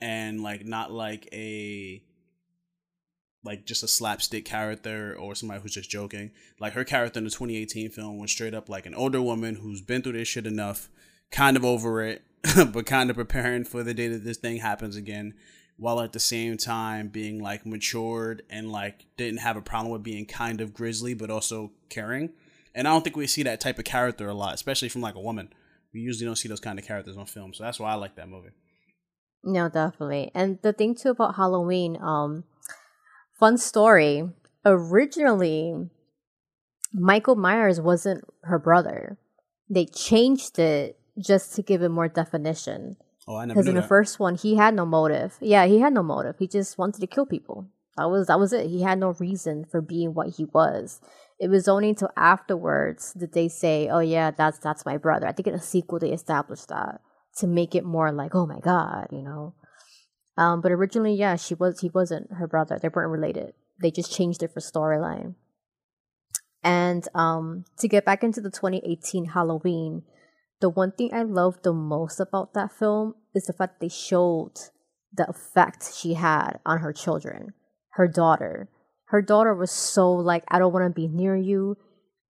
and 0.00 0.42
like 0.42 0.66
not 0.66 0.90
like 0.92 1.28
a 1.32 2.02
like 3.44 3.66
just 3.66 3.82
a 3.82 3.88
slapstick 3.88 4.44
character 4.44 5.14
or 5.18 5.34
somebody 5.34 5.60
who's 5.60 5.74
just 5.74 5.90
joking. 5.90 6.32
Like 6.58 6.72
her 6.72 6.84
character 6.84 7.18
in 7.18 7.24
the 7.24 7.30
2018 7.30 7.90
film 7.90 8.18
was 8.18 8.30
straight 8.30 8.54
up 8.54 8.68
like 8.68 8.86
an 8.86 8.94
older 8.94 9.22
woman 9.22 9.56
who's 9.56 9.80
been 9.80 10.02
through 10.02 10.12
this 10.12 10.28
shit 10.28 10.46
enough, 10.46 10.88
kind 11.30 11.56
of 11.56 11.64
over 11.64 12.02
it, 12.02 12.22
but 12.72 12.86
kind 12.86 13.10
of 13.10 13.16
preparing 13.16 13.64
for 13.64 13.82
the 13.82 13.94
day 13.94 14.08
that 14.08 14.24
this 14.24 14.38
thing 14.38 14.58
happens 14.58 14.96
again 14.96 15.34
while 15.76 16.00
at 16.00 16.12
the 16.12 16.20
same 16.20 16.56
time 16.56 17.08
being 17.08 17.40
like 17.40 17.66
matured 17.66 18.42
and 18.48 18.70
like 18.70 19.06
didn't 19.16 19.40
have 19.40 19.56
a 19.56 19.62
problem 19.62 19.92
with 19.92 20.02
being 20.02 20.24
kind 20.24 20.60
of 20.60 20.72
grisly 20.72 21.14
but 21.14 21.30
also 21.30 21.72
caring. 21.88 22.30
And 22.74 22.88
I 22.88 22.92
don't 22.92 23.02
think 23.02 23.16
we 23.16 23.26
see 23.26 23.42
that 23.44 23.60
type 23.60 23.78
of 23.78 23.84
character 23.84 24.28
a 24.28 24.34
lot, 24.34 24.54
especially 24.54 24.88
from 24.88 25.00
like 25.00 25.14
a 25.14 25.20
woman. 25.20 25.52
We 25.92 26.00
usually 26.00 26.26
don't 26.26 26.36
see 26.36 26.48
those 26.48 26.60
kind 26.60 26.78
of 26.78 26.84
characters 26.84 27.16
on 27.16 27.26
film, 27.26 27.54
so 27.54 27.62
that's 27.62 27.78
why 27.78 27.92
I 27.92 27.94
like 27.94 28.16
that 28.16 28.28
movie. 28.28 28.50
No, 29.44 29.68
definitely. 29.68 30.30
And 30.34 30.58
the 30.62 30.72
thing 30.72 30.94
too 30.94 31.10
about 31.10 31.36
Halloween, 31.36 31.98
um, 32.00 32.44
fun 33.38 33.58
story. 33.58 34.28
Originally, 34.64 35.88
Michael 36.92 37.36
Myers 37.36 37.80
wasn't 37.80 38.24
her 38.42 38.58
brother. 38.58 39.18
They 39.68 39.86
changed 39.86 40.58
it 40.58 40.98
just 41.18 41.54
to 41.54 41.62
give 41.62 41.82
it 41.82 41.90
more 41.90 42.08
definition. 42.08 42.96
Oh, 43.28 43.36
I 43.36 43.44
never. 43.44 43.60
Because 43.60 43.68
in 43.68 43.74
the 43.74 43.82
first 43.82 44.18
one, 44.18 44.34
he 44.34 44.56
had 44.56 44.74
no 44.74 44.84
motive. 44.84 45.36
Yeah, 45.40 45.66
he 45.66 45.80
had 45.80 45.92
no 45.92 46.02
motive. 46.02 46.36
He 46.38 46.48
just 46.48 46.76
wanted 46.76 47.00
to 47.00 47.06
kill 47.06 47.26
people. 47.26 47.66
That 47.96 48.10
was 48.10 48.26
that 48.26 48.40
was 48.40 48.52
it. 48.52 48.68
He 48.68 48.82
had 48.82 48.98
no 48.98 49.12
reason 49.20 49.64
for 49.64 49.80
being 49.80 50.14
what 50.14 50.30
he 50.30 50.46
was. 50.46 51.00
It 51.40 51.48
was 51.48 51.68
only 51.68 51.90
until 51.90 52.10
afterwards 52.16 53.12
that 53.14 53.32
they 53.32 53.48
say, 53.48 53.88
"Oh 53.88 54.00
yeah, 54.00 54.30
that's 54.30 54.58
that's 54.58 54.86
my 54.86 54.96
brother." 54.96 55.26
I 55.26 55.32
think 55.32 55.48
in 55.48 55.54
a 55.54 55.60
sequel 55.60 55.98
they 55.98 56.12
established 56.12 56.68
that 56.68 57.00
to 57.38 57.46
make 57.46 57.74
it 57.74 57.84
more 57.84 58.12
like, 58.12 58.34
"Oh 58.34 58.46
my 58.46 58.60
god," 58.60 59.08
you 59.10 59.22
know. 59.22 59.54
Um, 60.36 60.60
but 60.60 60.72
originally, 60.72 61.14
yeah, 61.14 61.36
she 61.36 61.54
was 61.54 61.80
he 61.80 61.90
wasn't 61.90 62.32
her 62.34 62.46
brother. 62.46 62.78
They 62.78 62.88
weren't 62.88 63.10
related. 63.10 63.54
They 63.80 63.90
just 63.90 64.12
changed 64.12 64.42
it 64.42 64.52
for 64.52 64.60
storyline. 64.60 65.34
And 66.62 67.06
um, 67.14 67.64
to 67.78 67.88
get 67.88 68.06
back 68.06 68.24
into 68.24 68.40
the 68.40 68.50
2018 68.50 69.26
Halloween, 69.26 70.02
the 70.60 70.70
one 70.70 70.92
thing 70.92 71.12
I 71.12 71.22
love 71.22 71.62
the 71.62 71.74
most 71.74 72.20
about 72.20 72.54
that 72.54 72.72
film 72.72 73.14
is 73.34 73.44
the 73.44 73.52
fact 73.52 73.80
they 73.80 73.88
showed 73.88 74.54
the 75.12 75.28
effect 75.28 75.94
she 75.94 76.14
had 76.14 76.58
on 76.64 76.78
her 76.78 76.92
children, 76.92 77.52
her 77.90 78.08
daughter. 78.08 78.68
Her 79.14 79.22
daughter 79.22 79.54
was 79.54 79.70
so 79.70 80.10
like, 80.10 80.42
I 80.48 80.58
don't 80.58 80.72
want 80.72 80.90
to 80.90 80.90
be 80.90 81.06
near 81.06 81.36
you. 81.36 81.76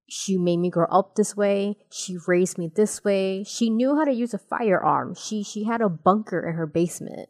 She 0.10 0.38
made 0.38 0.58
me 0.58 0.70
grow 0.70 0.86
up 0.92 1.16
this 1.16 1.34
way. 1.34 1.78
She 1.90 2.18
raised 2.28 2.58
me 2.58 2.70
this 2.76 3.06
way. 3.06 3.46
She 3.48 3.70
knew 3.70 3.96
how 3.96 4.04
to 4.04 4.12
use 4.12 4.34
a 4.34 4.38
firearm. 4.38 5.16
She 5.16 5.44
she 5.44 5.64
had 5.64 5.80
a 5.80 5.88
bunker 5.88 6.46
in 6.46 6.56
her 6.56 6.68
basement. 6.68 7.30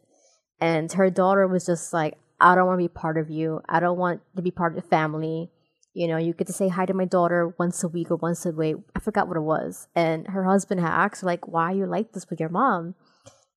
And 0.60 0.90
her 0.92 1.08
daughter 1.08 1.46
was 1.46 1.66
just 1.66 1.92
like, 1.92 2.18
I 2.40 2.56
don't 2.56 2.66
want 2.66 2.80
to 2.80 2.88
be 2.88 2.88
part 2.88 3.16
of 3.16 3.30
you. 3.30 3.60
I 3.68 3.78
don't 3.78 3.96
want 3.96 4.22
to 4.34 4.42
be 4.42 4.50
part 4.50 4.76
of 4.76 4.82
the 4.82 4.88
family 4.88 5.50
you 5.94 6.08
know, 6.08 6.16
you 6.16 6.32
get 6.32 6.48
to 6.48 6.52
say 6.52 6.68
hi 6.68 6.86
to 6.86 6.92
my 6.92 7.04
daughter 7.04 7.54
once 7.56 7.84
a 7.84 7.88
week 7.88 8.10
or 8.10 8.16
once 8.16 8.44
a 8.44 8.50
week. 8.50 8.76
I 8.96 9.00
forgot 9.00 9.28
what 9.28 9.36
it 9.36 9.42
was. 9.42 9.86
And 9.94 10.26
her 10.26 10.44
husband 10.44 10.80
had 10.80 10.90
asked, 10.90 11.22
like, 11.22 11.46
why 11.46 11.70
you 11.70 11.86
like 11.86 12.12
this 12.12 12.28
with 12.28 12.40
your 12.40 12.48
mom? 12.48 12.96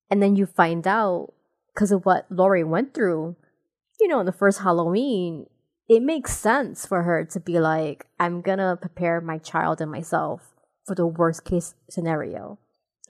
And 0.08 0.22
then 0.22 0.36
you 0.36 0.46
find 0.46 0.86
out 0.86 1.34
because 1.74 1.90
of 1.90 2.06
what 2.06 2.26
Laurie 2.30 2.62
went 2.62 2.94
through, 2.94 3.34
you 4.00 4.06
know, 4.06 4.20
in 4.20 4.26
the 4.26 4.32
first 4.32 4.60
Halloween, 4.60 5.46
it 5.88 6.02
makes 6.02 6.36
sense 6.36 6.84
for 6.84 7.02
her 7.02 7.24
to 7.24 7.40
be 7.40 7.58
like, 7.58 8.06
I'm 8.20 8.42
gonna 8.42 8.76
prepare 8.80 9.20
my 9.20 9.38
child 9.38 9.80
and 9.80 9.90
myself 9.90 10.54
for 10.86 10.94
the 10.94 11.06
worst 11.06 11.44
case 11.44 11.74
scenario. 11.88 12.58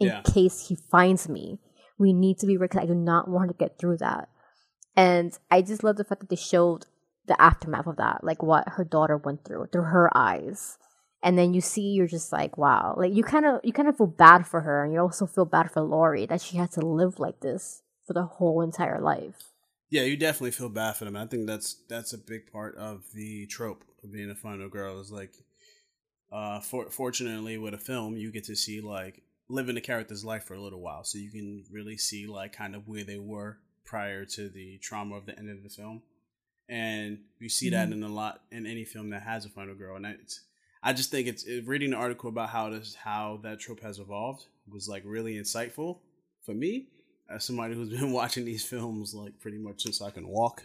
In 0.00 0.08
yeah. 0.08 0.22
case 0.22 0.68
he 0.68 0.76
finds 0.76 1.28
me. 1.28 1.58
We 1.98 2.12
need 2.12 2.38
to 2.38 2.46
be 2.46 2.56
ready. 2.56 2.78
I 2.78 2.86
do 2.86 2.94
not 2.94 3.28
want 3.28 3.50
to 3.50 3.56
get 3.56 3.78
through 3.78 3.96
that. 3.98 4.28
And 4.96 5.36
I 5.50 5.62
just 5.62 5.82
love 5.82 5.96
the 5.96 6.04
fact 6.04 6.20
that 6.20 6.28
they 6.28 6.36
showed 6.36 6.86
the 7.26 7.40
aftermath 7.40 7.86
of 7.86 7.96
that, 7.96 8.22
like 8.22 8.42
what 8.42 8.68
her 8.70 8.84
daughter 8.84 9.16
went 9.16 9.44
through 9.44 9.68
through 9.72 9.82
her 9.82 10.10
eyes. 10.16 10.78
And 11.20 11.36
then 11.36 11.52
you 11.52 11.60
see, 11.60 11.82
you're 11.82 12.06
just 12.06 12.32
like, 12.32 12.56
wow, 12.56 12.94
like 12.96 13.12
you 13.12 13.24
kind 13.24 13.44
of 13.44 13.60
you 13.64 13.72
kind 13.72 13.88
of 13.88 13.96
feel 13.96 14.06
bad 14.06 14.46
for 14.46 14.60
her, 14.60 14.84
and 14.84 14.92
you 14.92 15.00
also 15.00 15.26
feel 15.26 15.44
bad 15.44 15.70
for 15.70 15.82
Laurie 15.82 16.26
that 16.26 16.40
she 16.40 16.56
had 16.56 16.70
to 16.72 16.80
live 16.80 17.18
like 17.18 17.40
this 17.40 17.82
for 18.06 18.12
the 18.12 18.22
whole 18.24 18.62
entire 18.62 19.00
life. 19.00 19.52
Yeah, 19.90 20.02
you 20.02 20.16
definitely 20.16 20.50
feel 20.50 20.68
bad 20.68 20.96
for 20.96 21.04
them. 21.04 21.16
I 21.16 21.26
think 21.26 21.46
that's 21.46 21.76
that's 21.88 22.12
a 22.12 22.18
big 22.18 22.52
part 22.52 22.76
of 22.76 23.04
the 23.14 23.46
trope 23.46 23.84
of 24.02 24.12
being 24.12 24.30
a 24.30 24.34
final 24.34 24.68
girl. 24.68 25.00
Is 25.00 25.10
like, 25.10 25.32
uh, 26.30 26.60
for, 26.60 26.90
fortunately 26.90 27.56
with 27.58 27.74
a 27.74 27.78
film, 27.78 28.16
you 28.16 28.30
get 28.30 28.44
to 28.44 28.56
see 28.56 28.80
like 28.80 29.22
living 29.48 29.74
the 29.74 29.80
character's 29.80 30.24
life 30.24 30.44
for 30.44 30.54
a 30.54 30.60
little 30.60 30.80
while, 30.80 31.04
so 31.04 31.18
you 31.18 31.30
can 31.30 31.64
really 31.70 31.96
see 31.96 32.26
like 32.26 32.52
kind 32.52 32.74
of 32.74 32.86
where 32.86 33.04
they 33.04 33.18
were 33.18 33.58
prior 33.84 34.26
to 34.26 34.50
the 34.50 34.78
trauma 34.78 35.16
of 35.16 35.24
the 35.24 35.38
end 35.38 35.48
of 35.48 35.62
the 35.62 35.70
film 35.70 36.02
and 36.68 37.18
you 37.38 37.48
see 37.48 37.70
that 37.70 37.88
mm-hmm. 37.88 38.04
in 38.04 38.10
a 38.10 38.12
lot 38.12 38.42
in 38.50 38.66
any 38.66 38.84
film 38.84 39.10
that 39.10 39.22
has 39.22 39.44
a 39.44 39.48
final 39.48 39.74
girl. 39.74 39.96
And 39.96 40.06
it's, 40.06 40.42
I 40.82 40.92
just 40.92 41.10
think 41.10 41.26
it's 41.26 41.44
it, 41.44 41.66
reading 41.66 41.90
the 41.90 41.96
article 41.96 42.28
about 42.28 42.50
how 42.50 42.70
this 42.70 42.94
how 42.94 43.40
that 43.42 43.58
trope 43.58 43.80
has 43.80 43.98
evolved 43.98 44.46
was 44.70 44.88
like 44.88 45.02
really 45.04 45.34
insightful 45.34 45.98
for 46.44 46.54
me 46.54 46.88
as 47.28 47.44
somebody 47.44 47.74
who's 47.74 47.88
been 48.00 48.12
watching 48.12 48.44
these 48.44 48.64
films 48.64 49.14
like 49.14 49.38
pretty 49.40 49.58
much 49.58 49.82
since 49.82 50.00
I 50.02 50.10
can 50.10 50.28
walk. 50.28 50.64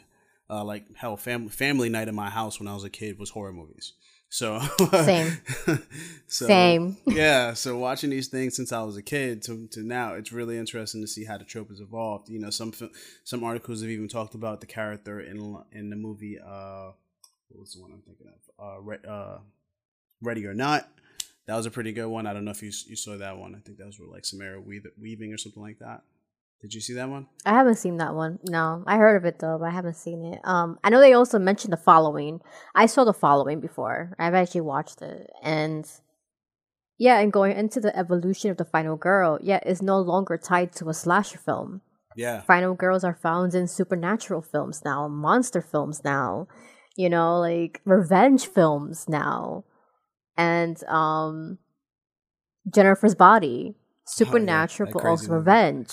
Uh, 0.50 0.64
like 0.64 0.86
hell, 0.96 1.16
family 1.16 1.50
family 1.50 1.90
night 1.90 2.08
in 2.10 2.16
my 2.16 2.30
house 2.30 2.60
when 2.60 2.68
I 2.68 2.74
was 2.74 2.84
a 2.84 2.90
kid 2.90 3.18
was 3.18 3.30
horror 3.30 3.54
movies. 3.54 3.94
So 4.34 4.60
same, 4.92 5.38
so, 6.28 6.48
same. 6.48 6.98
yeah. 7.06 7.54
So 7.54 7.78
watching 7.78 8.10
these 8.10 8.28
things 8.30 8.56
since 8.56 8.72
I 8.72 8.82
was 8.82 8.98
a 8.98 9.04
kid 9.04 9.44
to, 9.44 9.68
to 9.68 9.84
now, 9.84 10.16
it's 10.16 10.32
really 10.32 10.58
interesting 10.58 11.02
to 11.02 11.08
see 11.08 11.24
how 11.24 11.38
the 11.38 11.44
trope 11.44 11.70
has 11.70 11.80
evolved. 11.80 12.30
You 12.30 12.40
know, 12.40 12.50
some 12.50 12.74
some 13.24 13.44
articles 13.44 13.82
have 13.82 13.92
even 13.92 14.08
talked 14.08 14.34
about 14.34 14.60
the 14.60 14.66
character 14.66 15.22
in 15.22 15.56
in 15.72 15.92
the 15.92 15.96
movie. 15.96 16.40
Uh, 16.40 16.94
what 17.50 17.60
was 17.62 17.74
the 17.74 17.82
one 17.82 17.92
I'm 17.92 18.02
thinking 18.02 18.28
of? 18.28 18.66
Uh, 18.66 18.82
Re- 18.82 19.08
uh, 19.08 19.38
Ready 20.22 20.48
or 20.48 20.56
Not. 20.56 20.90
That 21.46 21.56
was 21.56 21.68
a 21.68 21.72
pretty 21.72 21.94
good 21.94 22.08
one. 22.08 22.26
I 22.26 22.34
don't 22.34 22.44
know 22.44 22.52
if 22.52 22.64
you 22.64 22.72
you 22.88 22.96
saw 22.96 23.16
that 23.16 23.38
one. 23.38 23.54
I 23.54 23.60
think 23.60 23.78
that 23.78 23.86
was 23.86 24.00
with 24.00 24.10
like 24.10 24.26
Samara 24.26 24.60
Weaving 24.60 25.32
or 25.32 25.38
something 25.38 25.62
like 25.62 25.78
that. 25.78 26.02
Did 26.64 26.74
you 26.74 26.80
see 26.80 26.94
that 26.94 27.10
one? 27.10 27.28
I 27.46 27.50
haven't 27.50 27.76
seen 27.76 27.98
that 27.98 28.16
one. 28.16 28.40
No, 28.48 28.86
I 28.88 28.96
heard 28.96 29.18
of 29.18 29.26
it 29.26 29.40
though, 29.40 29.58
but 29.60 29.66
I 29.66 29.72
haven't 29.72 29.98
seen 29.98 30.24
it. 30.24 30.40
Um, 30.46 30.80
I 30.82 30.90
know 30.90 31.02
they 31.02 31.12
also 31.12 31.38
mentioned 31.38 31.74
the 31.74 31.78
following. 31.78 32.40
I 32.74 32.86
saw 32.86 33.04
the 33.04 33.14
following 33.14 33.60
before. 33.60 34.16
I've 34.18 34.34
actually 34.34 34.62
watched 34.62 35.02
it, 35.02 35.30
and 35.42 35.86
yeah, 36.98 37.20
and 37.20 37.34
going 37.34 37.58
into 37.58 37.82
the 37.82 37.94
evolution 37.98 38.50
of 38.50 38.56
the 38.56 38.64
final 38.64 38.96
girl, 38.96 39.40
yeah, 39.42 39.60
is 39.66 39.82
no 39.82 40.00
longer 40.00 40.38
tied 40.38 40.72
to 40.76 40.88
a 40.88 40.94
slasher 40.94 41.38
film. 41.38 41.82
Yeah, 42.16 42.40
final 42.44 42.76
girls 42.76 43.04
are 43.04 43.20
found 43.22 43.54
in 43.54 43.68
supernatural 43.68 44.42
films 44.42 44.84
now, 44.86 45.10
monster 45.10 45.62
films 45.62 46.02
now, 46.06 46.48
you 46.96 47.10
know, 47.10 47.42
like 47.42 47.82
revenge 47.84 48.48
films 48.48 49.10
now, 49.10 49.66
and 50.38 50.82
um, 50.86 51.58
Jennifer's 52.74 53.16
Body 53.16 53.76
supernatural, 54.06 54.90
oh, 54.90 54.92
yeah. 54.92 55.02
but 55.02 55.10
also 55.10 55.28
movie. 55.28 55.38
revenge. 55.38 55.92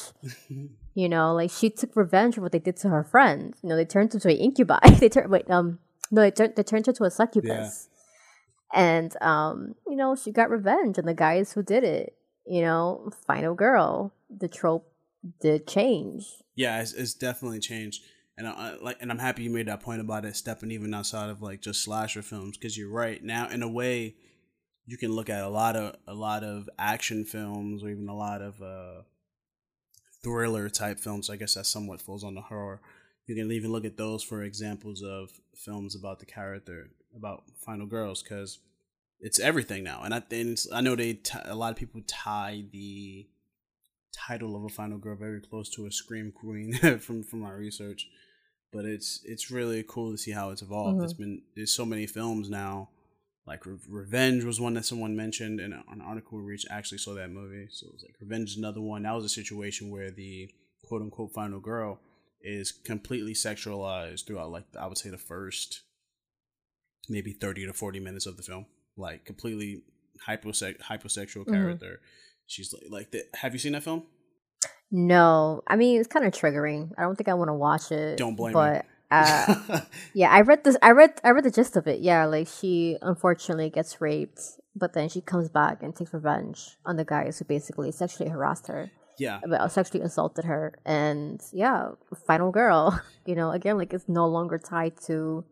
you 0.94 1.09
know, 1.09 1.35
like 1.35 1.51
she 1.51 1.70
took 1.70 1.94
revenge 1.96 2.35
for 2.35 2.42
what 2.42 2.53
they 2.53 2.59
did 2.59 2.77
to 2.79 2.88
her 2.88 3.05
friend. 3.05 3.55
You 3.62 3.68
know, 3.68 3.77
they 3.77 3.85
turned 3.85 4.14
into 4.14 4.29
an 4.29 4.37
incubi. 4.37 4.79
they 4.99 5.09
turned 5.09 5.31
wait, 5.31 5.51
um, 5.51 5.79
no, 6.11 6.23
they 6.23 6.31
turned 6.31 6.55
they 6.57 6.62
turned 6.62 6.87
her 6.87 6.92
to 6.92 7.05
a 7.05 7.11
succubus. 7.11 7.88
Yeah. 7.88 8.83
And 8.83 9.23
um, 9.23 9.75
you 9.87 9.96
know, 9.96 10.14
she 10.14 10.33
got 10.33 10.51
revenge 10.51 10.99
on 10.99 11.07
the 11.07 11.14
guys 11.14 11.53
who 11.53 11.62
did 11.62 11.85
it. 11.85 12.16
You 12.46 12.62
know, 12.62 13.11
final 13.27 13.55
girl. 13.55 14.12
The 14.29 14.49
trope 14.49 14.90
did 15.40 15.66
change. 15.66 16.27
Yeah, 16.55 16.81
it's, 16.81 16.92
it's 16.92 17.14
definitely 17.14 17.61
changed. 17.61 18.03
And 18.37 18.49
I, 18.49 18.77
like, 18.81 18.96
and 19.01 19.11
I'm 19.11 19.18
happy 19.18 19.42
you 19.42 19.51
made 19.51 19.68
that 19.68 19.81
point 19.81 20.01
about 20.01 20.25
it 20.25 20.35
stepping 20.35 20.70
even 20.70 20.94
outside 20.94 21.29
of 21.29 21.42
like 21.42 21.61
just 21.61 21.83
slasher 21.83 22.23
films 22.23 22.57
because 22.57 22.77
you're 22.77 22.90
right. 22.90 23.23
Now, 23.23 23.49
in 23.49 23.62
a 23.62 23.68
way, 23.68 24.14
you 24.90 24.98
can 24.98 25.12
look 25.12 25.31
at 25.31 25.44
a 25.44 25.48
lot 25.48 25.76
of 25.76 25.94
a 26.09 26.14
lot 26.14 26.42
of 26.42 26.68
action 26.76 27.24
films 27.24 27.85
or 27.85 27.90
even 27.90 28.09
a 28.09 28.16
lot 28.16 28.42
of 28.42 28.61
uh, 28.61 29.03
thriller 30.20 30.68
type 30.68 30.98
films. 30.98 31.31
I 31.31 31.37
guess 31.37 31.55
that 31.55 31.66
somewhat 31.66 32.03
falls 32.03 32.24
on 32.24 32.35
the 32.35 32.40
horror. 32.40 32.81
You 33.29 33.37
can 33.37 33.53
even 33.53 33.70
look 33.70 33.85
at 33.85 33.96
those 33.96 34.24
for 34.24 34.42
examples 34.42 35.00
of 35.00 35.31
films 35.55 35.94
about 35.94 36.18
the 36.18 36.26
character 36.26 36.90
about 37.14 37.44
Final 37.64 37.87
Girls 37.87 38.20
because 38.20 38.59
it's 39.20 39.38
everything 39.38 39.85
now. 39.85 40.00
And 40.03 40.12
I 40.12 40.18
think 40.18 40.59
I 40.72 40.81
know 40.81 40.96
they 40.96 41.12
t- 41.12 41.38
a 41.44 41.55
lot 41.55 41.70
of 41.70 41.76
people 41.76 42.00
tie 42.09 42.64
the 42.72 43.29
title 44.12 44.57
of 44.57 44.64
a 44.64 44.68
Final 44.68 44.98
Girl 44.98 45.14
very 45.14 45.40
close 45.40 45.70
to 45.70 45.87
a 45.87 45.92
Scream 45.92 46.33
Queen 46.33 46.72
from 46.98 47.22
from 47.22 47.44
our 47.44 47.57
research. 47.57 48.09
But 48.72 48.87
it's 48.87 49.20
it's 49.24 49.53
really 49.53 49.85
cool 49.87 50.11
to 50.11 50.18
see 50.18 50.33
how 50.33 50.50
it's 50.50 50.62
evolved. 50.62 50.96
Mm-hmm. 50.96 51.05
It's 51.05 51.12
been 51.12 51.42
there's 51.55 51.70
so 51.70 51.85
many 51.85 52.09
films 52.09 52.50
now. 52.50 52.88
Like 53.46 53.66
Re- 53.66 53.79
Revenge 53.88 54.44
was 54.44 54.61
one 54.61 54.74
that 54.74 54.85
someone 54.85 55.16
mentioned, 55.16 55.61
and 55.61 55.74
an 55.74 56.00
article 56.00 56.38
we 56.38 56.44
reached 56.44 56.66
actually 56.70 56.98
saw 56.98 57.14
that 57.14 57.31
movie. 57.31 57.68
So 57.70 57.87
it 57.87 57.92
was 57.92 58.03
like 58.03 58.14
Revenge 58.20 58.50
is 58.50 58.57
another 58.57 58.81
one. 58.81 59.03
That 59.03 59.14
was 59.14 59.24
a 59.24 59.31
situation 59.31 59.90
where 59.90 60.11
the 60.11 60.50
quote 60.85 61.03
unquote 61.03 61.33
final 61.33 61.61
girl 61.61 62.00
is 62.42 62.72
completely 62.72 63.35
sexualized 63.35 64.26
throughout 64.26 64.50
like 64.50 64.64
I 64.79 64.87
would 64.87 64.98
say 64.98 65.11
the 65.11 65.18
first 65.18 65.83
maybe 67.09 67.33
30 67.33 67.66
to 67.66 67.72
40 67.72 68.00
minutes 68.00 68.26
of 68.26 68.37
the 68.37 68.42
film 68.42 68.66
like 68.96 69.24
completely 69.24 69.83
hypose- 70.26 70.79
hyposexual 70.81 71.42
mm-hmm. 71.42 71.53
character 71.53 72.00
she's 72.46 72.72
like, 72.72 72.83
like 72.90 73.11
the, 73.11 73.24
have 73.35 73.53
you 73.53 73.59
seen 73.59 73.72
that 73.72 73.83
film 73.83 74.05
no 74.90 75.62
i 75.66 75.76
mean 75.76 75.98
it's 75.98 76.09
kind 76.09 76.24
of 76.24 76.33
triggering 76.33 76.90
i 76.98 77.03
don't 77.03 77.16
think 77.16 77.29
i 77.29 77.35
want 77.35 77.48
to 77.48 77.55
watch 77.55 77.90
it 77.92 78.16
don't 78.16 78.37
blame 78.37 78.53
but 78.53 78.85
me. 78.85 78.90
Uh, 79.11 79.81
yeah 80.14 80.31
i 80.31 80.40
read 80.40 80.64
this 80.64 80.77
i 80.83 80.90
read 80.90 81.20
i 81.25 81.31
read 81.31 81.44
the 81.44 81.51
gist 81.51 81.77
of 81.77 81.87
it. 81.87 82.01
Yeah 82.01 82.25
like 82.27 82.49
she 82.49 82.96
unfortunately 83.03 83.70
gets 83.70 84.01
raped 84.01 84.40
but 84.77 84.92
then 84.92 85.09
she 85.09 85.20
comes 85.20 85.49
back 85.49 85.83
and 85.83 85.94
takes 85.94 86.14
revenge 86.14 86.77
on 86.87 86.96
the 86.96 87.05
guys 87.05 87.38
who 87.38 87.44
basically 87.44 87.90
sexually 87.90 88.31
harassed 88.31 88.68
her. 88.68 88.90
Yeah. 89.18 89.40
But 89.46 89.68
sexually 89.68 90.03
assaulted 90.05 90.44
her. 90.44 90.79
And 90.85 91.40
yeah 91.53 91.90
final 92.27 92.51
girl 92.51 93.01
you 93.27 93.35
know 93.35 93.51
again 93.51 93.79
like 93.79 93.92
it's 93.92 94.09
no 94.09 94.27
longer 94.27 94.59
tied 94.59 95.01
to 95.07 95.44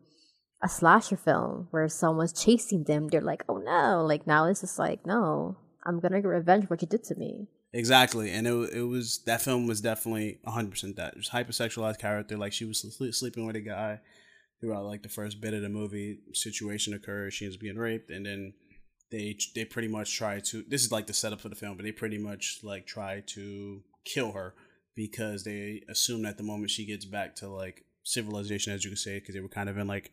a 0.61 0.67
slasher 0.67 1.15
film 1.17 1.67
where 1.71 1.87
someone's 1.87 2.33
chasing 2.33 2.83
them. 2.83 3.07
They're 3.07 3.21
like 3.21 3.43
oh 3.49 3.57
no. 3.57 4.05
Like 4.05 4.25
now 4.25 4.45
it's 4.45 4.61
just 4.61 4.79
like 4.79 5.05
no 5.05 5.57
i'm 5.85 5.99
gonna 5.99 6.21
get 6.21 6.27
revenge 6.27 6.63
for 6.63 6.71
what 6.71 6.81
you 6.81 6.87
did 6.87 7.03
to 7.03 7.15
me 7.15 7.47
exactly 7.73 8.31
and 8.31 8.47
it, 8.47 8.73
it 8.73 8.83
was 8.83 9.21
that 9.25 9.41
film 9.41 9.67
was 9.67 9.81
definitely 9.81 10.39
100% 10.47 10.95
that 10.95 11.13
it 11.13 11.17
was 11.17 11.29
hypersexualized 11.29 11.99
character 11.99 12.37
like 12.37 12.53
she 12.53 12.65
was 12.65 12.81
sleeping 13.11 13.45
with 13.45 13.55
a 13.55 13.61
guy 13.61 13.99
throughout 14.59 14.85
like 14.85 15.03
the 15.03 15.09
first 15.09 15.39
bit 15.39 15.53
of 15.53 15.61
the 15.61 15.69
movie 15.69 16.19
situation 16.33 16.93
occurs 16.93 17.33
she 17.33 17.45
is 17.45 17.57
being 17.57 17.77
raped 17.77 18.09
and 18.09 18.25
then 18.25 18.53
they 19.11 19.37
they 19.55 19.65
pretty 19.65 19.87
much 19.87 20.15
try 20.15 20.39
to 20.39 20.63
this 20.67 20.83
is 20.83 20.91
like 20.91 21.07
the 21.07 21.13
setup 21.13 21.41
for 21.41 21.49
the 21.49 21.55
film 21.55 21.75
but 21.75 21.83
they 21.83 21.91
pretty 21.91 22.17
much 22.17 22.59
like 22.63 22.85
try 22.85 23.21
to 23.25 23.81
kill 24.05 24.31
her 24.31 24.53
because 24.95 25.43
they 25.43 25.81
assume 25.89 26.23
that 26.23 26.37
the 26.37 26.43
moment 26.43 26.69
she 26.69 26.85
gets 26.85 27.05
back 27.05 27.35
to 27.35 27.47
like 27.47 27.85
civilization 28.03 28.73
as 28.73 28.83
you 28.83 28.89
could 28.89 28.99
say 28.99 29.19
because 29.19 29.35
they 29.35 29.41
were 29.41 29.47
kind 29.47 29.69
of 29.69 29.77
in 29.77 29.87
like 29.87 30.11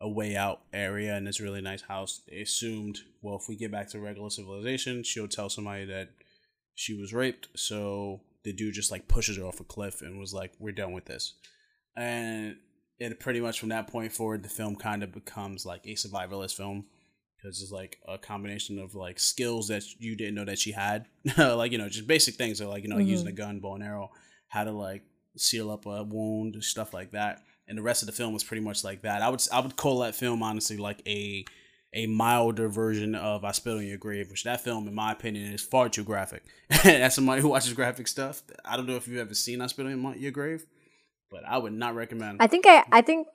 a 0.00 0.08
way 0.08 0.36
out 0.36 0.60
area 0.72 1.16
in 1.16 1.24
this 1.24 1.40
really 1.40 1.60
nice 1.60 1.82
house 1.82 2.20
they 2.28 2.40
assumed 2.40 2.98
well 3.22 3.36
if 3.36 3.48
we 3.48 3.56
get 3.56 3.72
back 3.72 3.88
to 3.88 3.98
regular 3.98 4.30
civilization 4.30 5.02
she'll 5.02 5.28
tell 5.28 5.48
somebody 5.48 5.84
that 5.84 6.10
she 6.74 6.94
was 6.94 7.12
raped 7.12 7.48
so 7.54 8.20
the 8.42 8.52
dude 8.52 8.74
just 8.74 8.90
like 8.90 9.08
pushes 9.08 9.36
her 9.36 9.44
off 9.44 9.60
a 9.60 9.64
cliff 9.64 10.02
and 10.02 10.18
was 10.18 10.34
like 10.34 10.52
we're 10.58 10.72
done 10.72 10.92
with 10.92 11.06
this 11.06 11.34
and 11.96 12.56
it 12.98 13.20
pretty 13.20 13.40
much 13.40 13.58
from 13.58 13.68
that 13.70 13.86
point 13.86 14.12
forward 14.12 14.42
the 14.42 14.48
film 14.48 14.76
kind 14.76 15.02
of 15.02 15.12
becomes 15.12 15.64
like 15.64 15.84
a 15.86 15.94
survivalist 15.94 16.54
film 16.54 16.84
because 17.44 17.60
it's 17.60 17.72
like 17.72 17.98
a 18.08 18.16
combination 18.16 18.78
of 18.78 18.94
like 18.94 19.18
skills 19.18 19.68
that 19.68 19.84
you 19.98 20.16
didn't 20.16 20.34
know 20.34 20.46
that 20.46 20.58
she 20.58 20.72
had, 20.72 21.06
like 21.36 21.72
you 21.72 21.78
know 21.78 21.88
just 21.88 22.06
basic 22.06 22.36
things 22.36 22.60
like 22.60 22.82
you 22.82 22.88
know 22.88 22.96
mm-hmm. 22.96 23.06
using 23.06 23.28
a 23.28 23.32
gun, 23.32 23.60
bow 23.60 23.74
and 23.74 23.84
arrow, 23.84 24.10
how 24.48 24.64
to 24.64 24.72
like 24.72 25.02
seal 25.36 25.70
up 25.70 25.84
a 25.86 26.02
wound, 26.02 26.56
stuff 26.64 26.94
like 26.94 27.10
that. 27.10 27.42
And 27.68 27.78
the 27.78 27.82
rest 27.82 28.02
of 28.02 28.06
the 28.06 28.12
film 28.12 28.32
was 28.32 28.44
pretty 28.44 28.62
much 28.62 28.84
like 28.84 29.02
that. 29.02 29.22
I 29.22 29.28
would 29.28 29.42
I 29.52 29.60
would 29.60 29.76
call 29.76 30.00
that 30.00 30.14
film 30.14 30.42
honestly 30.42 30.76
like 30.76 31.02
a 31.06 31.44
a 31.94 32.06
milder 32.06 32.68
version 32.68 33.14
of 33.14 33.44
I 33.44 33.52
Spit 33.52 33.76
on 33.76 33.86
Your 33.86 33.96
Grave, 33.96 34.28
which 34.28 34.44
that 34.44 34.62
film, 34.62 34.86
in 34.88 34.94
my 34.94 35.12
opinion, 35.12 35.52
is 35.52 35.62
far 35.62 35.88
too 35.88 36.04
graphic. 36.04 36.42
As 36.84 37.14
somebody 37.14 37.40
who 37.40 37.48
watches 37.48 37.72
graphic 37.72 38.08
stuff, 38.08 38.42
I 38.64 38.76
don't 38.76 38.86
know 38.86 38.96
if 38.96 39.08
you've 39.08 39.18
ever 39.18 39.34
seen 39.34 39.60
I 39.60 39.68
Spit 39.68 39.86
on 39.86 40.18
Your 40.18 40.32
Grave, 40.32 40.66
but 41.30 41.44
I 41.46 41.56
would 41.56 41.72
not 41.72 41.94
recommend. 41.94 42.38
I 42.40 42.48
think 42.48 42.66
I 42.66 42.84
I 42.90 43.00
think 43.00 43.28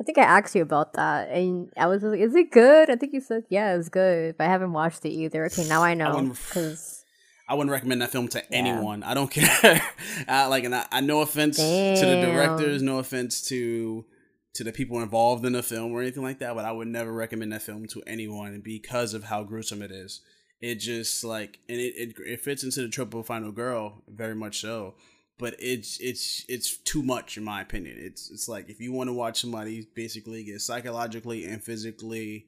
I 0.00 0.04
think 0.04 0.18
I 0.18 0.22
asked 0.22 0.54
you 0.54 0.62
about 0.62 0.92
that, 0.92 1.30
and 1.30 1.72
I 1.76 1.86
was 1.86 2.02
like, 2.02 2.20
"Is 2.20 2.34
it 2.34 2.50
good?" 2.50 2.90
I 2.90 2.96
think 2.96 3.14
you 3.14 3.20
said, 3.20 3.44
"Yeah, 3.48 3.74
it's 3.76 3.88
good," 3.88 4.36
but 4.36 4.46
I 4.46 4.50
haven't 4.50 4.72
watched 4.72 5.04
it 5.04 5.10
either. 5.10 5.46
Okay, 5.46 5.66
now 5.66 5.82
I 5.82 5.94
know 5.94 6.22
because 6.22 7.04
I, 7.48 7.54
wouldn't 7.54 7.72
recommend 7.72 8.02
that 8.02 8.10
film 8.10 8.28
to 8.28 8.38
yeah. 8.38 8.56
anyone. 8.58 9.02
I 9.02 9.14
don't 9.14 9.30
care. 9.30 9.82
I, 10.28 10.46
like, 10.46 10.64
and 10.64 10.74
I, 10.74 10.86
I 10.92 11.00
no 11.00 11.22
offense 11.22 11.56
Damn. 11.56 11.96
to 11.96 12.06
the 12.06 12.20
directors, 12.20 12.82
no 12.82 12.98
offense 12.98 13.42
to 13.48 14.04
to 14.54 14.64
the 14.64 14.72
people 14.72 15.00
involved 15.00 15.44
in 15.44 15.52
the 15.52 15.62
film 15.62 15.92
or 15.92 16.02
anything 16.02 16.22
like 16.22 16.38
that, 16.40 16.54
but 16.54 16.64
I 16.64 16.72
would 16.72 16.88
never 16.88 17.12
recommend 17.12 17.52
that 17.52 17.62
film 17.62 17.86
to 17.88 18.02
anyone 18.06 18.60
because 18.60 19.14
of 19.14 19.24
how 19.24 19.44
gruesome 19.44 19.82
it 19.82 19.90
is. 19.90 20.20
It 20.60 20.76
just 20.76 21.24
like, 21.24 21.58
and 21.68 21.78
it 21.78 21.94
it, 21.96 22.14
it 22.24 22.40
fits 22.40 22.62
into 22.62 22.82
the 22.82 22.88
trope 22.88 23.14
of 23.14 23.26
Final 23.26 23.50
Girl 23.50 24.02
very 24.08 24.34
much 24.34 24.60
so 24.60 24.94
but 25.42 25.56
it's 25.58 25.98
it's 25.98 26.44
it's 26.48 26.76
too 26.76 27.02
much 27.02 27.36
in 27.36 27.42
my 27.42 27.60
opinion. 27.60 27.96
It's 27.98 28.30
it's 28.30 28.48
like 28.48 28.70
if 28.70 28.80
you 28.80 28.92
want 28.92 29.08
to 29.08 29.12
watch 29.12 29.40
somebody 29.40 29.88
basically 29.92 30.44
get 30.44 30.60
psychologically 30.60 31.44
and 31.44 31.60
physically 31.60 32.46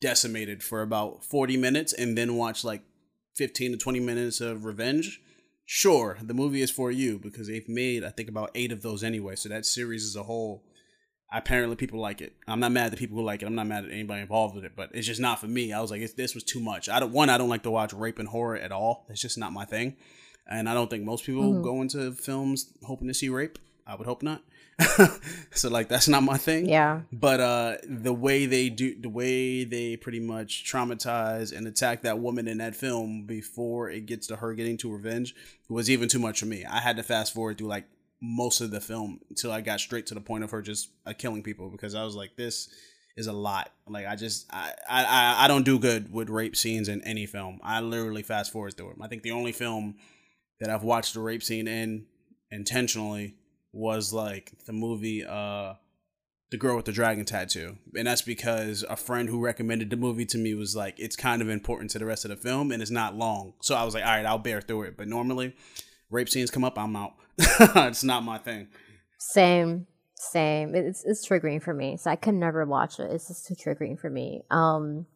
decimated 0.00 0.62
for 0.62 0.82
about 0.82 1.24
40 1.24 1.56
minutes 1.56 1.92
and 1.92 2.16
then 2.16 2.36
watch 2.36 2.62
like 2.62 2.82
15 3.34 3.72
to 3.72 3.78
20 3.78 3.98
minutes 3.98 4.40
of 4.40 4.64
revenge, 4.64 5.20
sure, 5.64 6.18
the 6.22 6.34
movie 6.34 6.60
is 6.60 6.70
for 6.70 6.92
you 6.92 7.18
because 7.18 7.48
they've 7.48 7.68
made 7.68 8.04
I 8.04 8.10
think 8.10 8.28
about 8.28 8.52
8 8.54 8.70
of 8.70 8.82
those 8.82 9.02
anyway. 9.02 9.34
So 9.34 9.48
that 9.48 9.66
series 9.66 10.04
as 10.04 10.14
a 10.14 10.22
whole 10.22 10.62
apparently 11.32 11.76
people 11.76 12.00
like 12.00 12.20
it. 12.20 12.34
I'm 12.46 12.60
not 12.60 12.72
mad 12.72 12.86
at 12.86 12.90
the 12.92 12.96
people 12.96 13.16
who 13.16 13.24
like 13.24 13.42
it. 13.42 13.46
I'm 13.46 13.54
not 13.54 13.66
mad 13.66 13.84
at 13.84 13.90
anybody 13.90 14.22
involved 14.22 14.54
with 14.54 14.64
it, 14.64 14.72
but 14.76 14.90
it's 14.94 15.06
just 15.06 15.20
not 15.20 15.40
for 15.40 15.48
me. 15.48 15.72
I 15.72 15.80
was 15.80 15.90
like, 15.90 16.14
this 16.14 16.34
was 16.34 16.44
too 16.44 16.60
much. 16.60 16.88
I 16.88 17.00
don't 17.00 17.12
one. 17.12 17.30
I 17.30 17.38
don't 17.38 17.48
like 17.48 17.64
to 17.64 17.70
watch 17.70 17.92
rape 17.92 18.18
and 18.18 18.28
horror 18.28 18.56
at 18.56 18.72
all. 18.72 19.06
It's 19.08 19.20
just 19.20 19.38
not 19.38 19.52
my 19.52 19.64
thing 19.64 19.96
and 20.48 20.68
I 20.68 20.74
don't 20.74 20.88
think 20.88 21.04
most 21.04 21.24
people 21.24 21.44
mm-hmm. 21.44 21.62
go 21.62 21.82
into 21.82 22.12
films 22.12 22.72
hoping 22.84 23.08
to 23.08 23.14
see 23.14 23.28
rape. 23.28 23.58
I 23.86 23.94
would 23.94 24.06
hope 24.06 24.22
not. 24.22 24.42
so 25.52 25.70
like 25.70 25.88
that's 25.88 26.08
not 26.08 26.22
my 26.22 26.36
thing. 26.36 26.68
Yeah. 26.68 27.00
But 27.12 27.40
uh 27.40 27.76
the 27.88 28.12
way 28.12 28.46
they 28.46 28.68
do 28.68 28.94
the 29.00 29.08
way 29.08 29.64
they 29.64 29.96
pretty 29.96 30.20
much 30.20 30.70
traumatize 30.70 31.56
and 31.56 31.66
attack 31.66 32.02
that 32.02 32.18
woman 32.18 32.46
in 32.46 32.58
that 32.58 32.76
film 32.76 33.24
before 33.24 33.88
it 33.90 34.06
gets 34.06 34.26
to 34.26 34.36
her 34.36 34.54
getting 34.54 34.76
to 34.78 34.92
revenge 34.92 35.34
was 35.68 35.88
even 35.88 36.08
too 36.08 36.18
much 36.18 36.40
for 36.40 36.46
me. 36.46 36.64
I 36.64 36.80
had 36.80 36.96
to 36.96 37.02
fast 37.02 37.32
forward 37.32 37.58
through 37.58 37.68
like 37.68 37.84
most 38.20 38.60
of 38.60 38.70
the 38.70 38.80
film 38.80 39.20
until 39.28 39.52
I 39.52 39.60
got 39.60 39.80
straight 39.80 40.06
to 40.06 40.14
the 40.14 40.20
point 40.20 40.44
of 40.44 40.50
her 40.50 40.62
just 40.62 40.90
uh, 41.04 41.12
killing 41.12 41.42
people 41.42 41.70
because 41.70 41.94
I 41.94 42.04
was 42.04 42.14
like 42.14 42.36
this 42.36 42.68
is 43.16 43.26
a 43.26 43.32
lot. 43.32 43.72
Like 43.88 44.06
I 44.06 44.16
just 44.16 44.46
I, 44.52 44.72
I 44.88 45.44
I 45.44 45.48
don't 45.48 45.64
do 45.64 45.78
good 45.78 46.12
with 46.12 46.28
rape 46.28 46.56
scenes 46.56 46.88
in 46.88 47.02
any 47.02 47.26
film. 47.26 47.60
I 47.62 47.80
literally 47.80 48.22
fast 48.22 48.52
forward 48.52 48.76
through 48.76 48.90
them. 48.90 49.02
I 49.02 49.08
think 49.08 49.22
the 49.22 49.32
only 49.32 49.52
film 49.52 49.96
that 50.60 50.70
I've 50.70 50.84
watched 50.84 51.14
the 51.14 51.20
rape 51.20 51.42
scene 51.42 51.68
in 51.68 52.06
intentionally 52.50 53.34
was 53.72 54.12
like 54.12 54.52
the 54.66 54.72
movie 54.72 55.24
uh 55.24 55.74
the 56.50 56.56
girl 56.56 56.76
with 56.76 56.84
the 56.84 56.92
dragon 56.92 57.24
tattoo 57.24 57.76
and 57.96 58.06
that's 58.06 58.22
because 58.22 58.84
a 58.88 58.96
friend 58.96 59.28
who 59.28 59.40
recommended 59.40 59.90
the 59.90 59.96
movie 59.96 60.24
to 60.24 60.38
me 60.38 60.54
was 60.54 60.76
like 60.76 60.94
it's 60.98 61.16
kind 61.16 61.42
of 61.42 61.48
important 61.48 61.90
to 61.90 61.98
the 61.98 62.06
rest 62.06 62.24
of 62.24 62.30
the 62.30 62.36
film 62.36 62.70
and 62.70 62.80
it's 62.80 62.90
not 62.90 63.16
long 63.16 63.52
so 63.60 63.74
i 63.74 63.82
was 63.82 63.94
like 63.94 64.04
all 64.04 64.12
right 64.12 64.24
i'll 64.24 64.38
bear 64.38 64.60
through 64.60 64.82
it 64.82 64.96
but 64.96 65.08
normally 65.08 65.54
rape 66.08 66.28
scenes 66.28 66.50
come 66.50 66.62
up 66.62 66.78
i'm 66.78 66.94
out 66.94 67.14
it's 67.38 68.04
not 68.04 68.22
my 68.22 68.38
thing. 68.38 68.68
Same 69.18 69.86
same. 70.18 70.74
It's, 70.74 71.04
it's 71.04 71.26
triggering 71.26 71.62
for 71.62 71.74
me 71.74 71.96
so 71.96 72.10
i 72.10 72.16
can 72.16 72.38
never 72.38 72.64
watch 72.64 72.98
it. 72.98 73.10
It's 73.12 73.28
just 73.28 73.46
too 73.46 73.54
triggering 73.54 73.98
for 73.98 74.10
me. 74.10 74.42
Um 74.50 75.06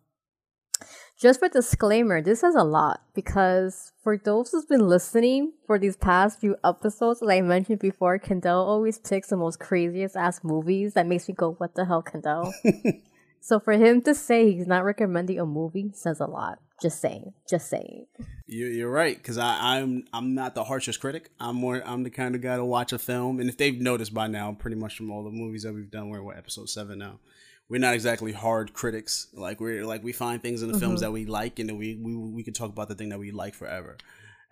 just 1.20 1.40
for 1.40 1.50
disclaimer, 1.50 2.22
this 2.22 2.42
is 2.42 2.54
a 2.54 2.64
lot 2.64 3.02
because 3.14 3.92
for 4.02 4.16
those 4.16 4.50
who's 4.50 4.64
been 4.64 4.88
listening 4.88 5.52
for 5.66 5.78
these 5.78 5.94
past 5.94 6.40
few 6.40 6.56
episodes, 6.64 7.20
as 7.22 7.28
I 7.28 7.42
mentioned 7.42 7.80
before, 7.80 8.18
Kendall 8.18 8.66
always 8.66 8.98
picks 8.98 9.28
the 9.28 9.36
most 9.36 9.60
craziest 9.60 10.16
ass 10.16 10.40
movies 10.42 10.94
that 10.94 11.06
makes 11.06 11.28
me 11.28 11.34
go, 11.34 11.52
"What 11.52 11.74
the 11.74 11.84
hell, 11.84 12.00
Kendall?" 12.00 12.54
so 13.40 13.60
for 13.60 13.72
him 13.72 14.02
to 14.02 14.14
say 14.14 14.52
he's 14.52 14.66
not 14.66 14.84
recommending 14.84 15.38
a 15.38 15.46
movie 15.46 15.90
says 15.94 16.20
a 16.20 16.26
lot. 16.26 16.58
Just 16.80 17.00
saying, 17.00 17.34
just 17.48 17.68
saying. 17.68 18.06
You're 18.46 18.90
right 18.90 19.16
because 19.16 19.36
I'm 19.36 20.04
I'm 20.14 20.34
not 20.34 20.54
the 20.54 20.64
harshest 20.64 20.98
critic. 21.00 21.30
I'm 21.38 21.56
more 21.56 21.82
I'm 21.84 22.04
the 22.04 22.10
kind 22.10 22.34
of 22.34 22.40
guy 22.40 22.56
to 22.56 22.64
watch 22.64 22.94
a 22.94 22.98
film, 22.98 23.38
and 23.38 23.50
if 23.50 23.58
they've 23.58 23.78
noticed 23.78 24.14
by 24.14 24.28
now, 24.28 24.52
pretty 24.58 24.76
much 24.76 24.96
from 24.96 25.10
all 25.10 25.22
the 25.22 25.30
movies 25.30 25.64
that 25.64 25.74
we've 25.74 25.90
done, 25.90 26.08
we're 26.08 26.22
what 26.22 26.38
episode 26.38 26.70
seven 26.70 26.98
now 26.98 27.18
we're 27.70 27.78
not 27.78 27.94
exactly 27.94 28.32
hard 28.32 28.74
critics. 28.74 29.28
Like 29.32 29.60
we're 29.60 29.86
like 29.86 30.02
we 30.02 30.12
find 30.12 30.42
things 30.42 30.60
in 30.60 30.68
the 30.68 30.74
mm-hmm. 30.74 30.80
films 30.80 31.00
that 31.00 31.12
we 31.12 31.24
like, 31.24 31.60
and 31.60 31.68
then 31.68 31.78
we 31.78 31.94
we 32.02 32.14
we 32.16 32.42
can 32.42 32.52
talk 32.52 32.68
about 32.68 32.88
the 32.88 32.96
thing 32.96 33.10
that 33.10 33.18
we 33.18 33.30
like 33.30 33.54
forever. 33.54 33.96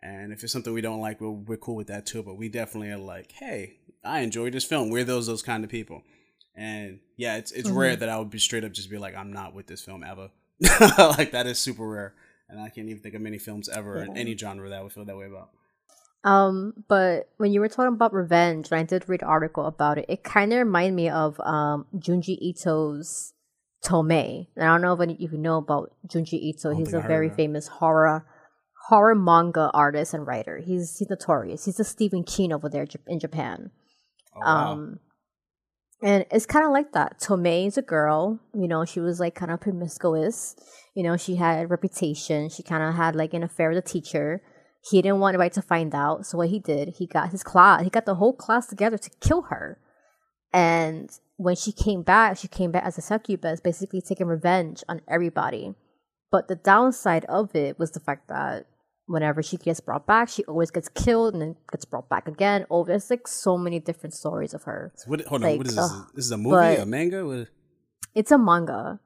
And 0.00 0.32
if 0.32 0.44
it's 0.44 0.52
something 0.52 0.72
we 0.72 0.80
don't 0.80 1.00
like, 1.00 1.20
we're, 1.20 1.30
we're 1.30 1.56
cool 1.56 1.74
with 1.74 1.88
that 1.88 2.06
too. 2.06 2.22
But 2.22 2.38
we 2.38 2.48
definitely 2.48 2.92
are 2.92 2.98
like, 2.98 3.32
hey, 3.32 3.78
I 4.04 4.20
enjoyed 4.20 4.52
this 4.52 4.64
film. 4.64 4.90
We're 4.90 5.02
those 5.02 5.26
those 5.26 5.42
kind 5.42 5.64
of 5.64 5.70
people. 5.70 6.02
And 6.58 6.98
yeah, 7.16 7.36
it's 7.36 7.52
it's 7.52 7.68
mm-hmm. 7.68 7.78
rare 7.78 7.96
that 7.96 8.08
I 8.08 8.18
would 8.18 8.30
be 8.30 8.40
straight 8.40 8.64
up 8.64 8.72
just 8.72 8.90
be 8.90 8.98
like, 8.98 9.14
I'm 9.14 9.32
not 9.32 9.54
with 9.54 9.68
this 9.68 9.80
film 9.80 10.02
ever. 10.02 10.30
like 10.98 11.30
that 11.30 11.46
is 11.46 11.60
super 11.60 11.88
rare. 11.88 12.14
And 12.48 12.60
I 12.60 12.68
can't 12.68 12.88
even 12.88 13.00
think 13.00 13.14
of 13.14 13.20
many 13.20 13.38
films 13.38 13.68
ever 13.68 13.98
yeah. 13.98 14.10
in 14.10 14.16
any 14.18 14.36
genre 14.36 14.68
that 14.68 14.78
I 14.80 14.82
would 14.82 14.92
feel 14.92 15.04
that 15.04 15.16
way 15.16 15.26
about. 15.26 15.50
Um, 16.24 16.72
but 16.88 17.28
when 17.36 17.52
you 17.52 17.60
were 17.60 17.68
talking 17.68 17.94
about 17.94 18.12
revenge, 18.12 18.72
and 18.72 18.80
I 18.80 18.82
did 18.82 19.08
read 19.08 19.22
an 19.22 19.28
article 19.28 19.66
about 19.66 19.98
it, 19.98 20.06
it 20.08 20.24
kind 20.24 20.52
of 20.52 20.58
reminded 20.58 20.94
me 20.94 21.08
of 21.08 21.38
um 21.40 21.86
Junji 21.94 22.36
Ito's 22.42 23.34
Tomie. 23.84 24.48
And 24.56 24.64
I 24.64 24.68
don't 24.68 24.82
know 24.82 24.94
if 24.94 25.00
any, 25.00 25.14
if 25.14 25.30
you 25.30 25.38
know 25.38 25.58
about 25.58 25.94
Junji 26.08 26.42
Ito. 26.42 26.74
He's 26.74 26.92
a 26.92 27.00
very 27.00 27.30
famous 27.30 27.68
horror 27.68 28.26
horror 28.88 29.14
manga 29.14 29.70
artist 29.72 30.12
and 30.12 30.26
writer. 30.26 30.58
He's 30.58 30.98
he's 30.98 31.08
notorious. 31.08 31.66
He's 31.66 31.76
the 31.76 31.84
Stephen 31.84 32.24
King 32.24 32.52
over 32.52 32.68
there 32.68 32.86
in 33.06 33.20
Japan. 33.20 33.70
Oh, 34.34 34.40
wow. 34.40 34.72
Um, 34.72 35.00
and 36.02 36.24
it's 36.30 36.46
kind 36.46 36.64
of 36.64 36.72
like 36.72 36.92
that. 36.92 37.18
Tomie 37.20 37.66
is 37.66 37.76
a 37.76 37.82
girl. 37.82 38.38
You 38.54 38.68
know, 38.68 38.84
she 38.84 39.00
was 39.00 39.18
like 39.18 39.34
kind 39.34 39.50
of 39.50 39.60
promiscuous. 39.60 40.54
You 40.94 41.02
know, 41.02 41.16
she 41.16 41.36
had 41.36 41.64
a 41.64 41.66
reputation. 41.66 42.48
She 42.48 42.62
kind 42.62 42.82
of 42.82 42.94
had 42.94 43.16
like 43.16 43.34
an 43.34 43.42
affair 43.42 43.70
with 43.70 43.78
a 43.78 43.82
teacher. 43.82 44.42
He 44.88 45.02
didn't 45.02 45.18
want 45.18 45.34
anybody 45.34 45.50
to 45.54 45.62
find 45.62 45.94
out. 45.94 46.24
So 46.24 46.38
what 46.38 46.48
he 46.48 46.60
did, 46.60 46.94
he 46.98 47.06
got 47.06 47.30
his 47.30 47.42
class, 47.42 47.82
he 47.82 47.90
got 47.90 48.06
the 48.06 48.14
whole 48.14 48.32
class 48.32 48.66
together 48.66 48.98
to 48.98 49.10
kill 49.20 49.42
her. 49.42 49.78
And 50.52 51.10
when 51.36 51.56
she 51.56 51.72
came 51.72 52.02
back, 52.02 52.38
she 52.38 52.48
came 52.48 52.70
back 52.70 52.84
as 52.84 52.96
a 52.96 53.02
succubus, 53.02 53.60
basically 53.60 54.00
taking 54.00 54.26
revenge 54.26 54.82
on 54.88 55.02
everybody. 55.08 55.74
But 56.30 56.48
the 56.48 56.56
downside 56.56 57.24
of 57.26 57.54
it 57.54 57.78
was 57.78 57.90
the 57.90 58.00
fact 58.00 58.28
that 58.28 58.66
whenever 59.08 59.42
she 59.42 59.56
gets 59.56 59.80
brought 59.80 60.06
back, 60.06 60.28
she 60.28 60.44
always 60.44 60.70
gets 60.70 60.88
killed 60.88 61.34
and 61.34 61.42
then 61.42 61.56
gets 61.72 61.84
brought 61.84 62.08
back 62.08 62.28
again. 62.28 62.66
Oh, 62.70 62.84
there's 62.84 63.10
like 63.10 63.26
so 63.26 63.58
many 63.58 63.80
different 63.80 64.14
stories 64.14 64.54
of 64.54 64.62
her. 64.64 64.92
What, 65.06 65.22
hold 65.22 65.40
like, 65.42 65.52
on, 65.52 65.58
what 65.58 65.66
is 65.66 65.76
this? 65.76 65.90
Uh, 65.90 66.04
this 66.14 66.24
is 66.26 66.30
a 66.30 66.38
movie, 66.38 66.76
a 66.76 66.86
manga? 66.86 67.26
What? 67.26 67.48
It's 68.14 68.30
a 68.30 68.38
manga, 68.38 69.00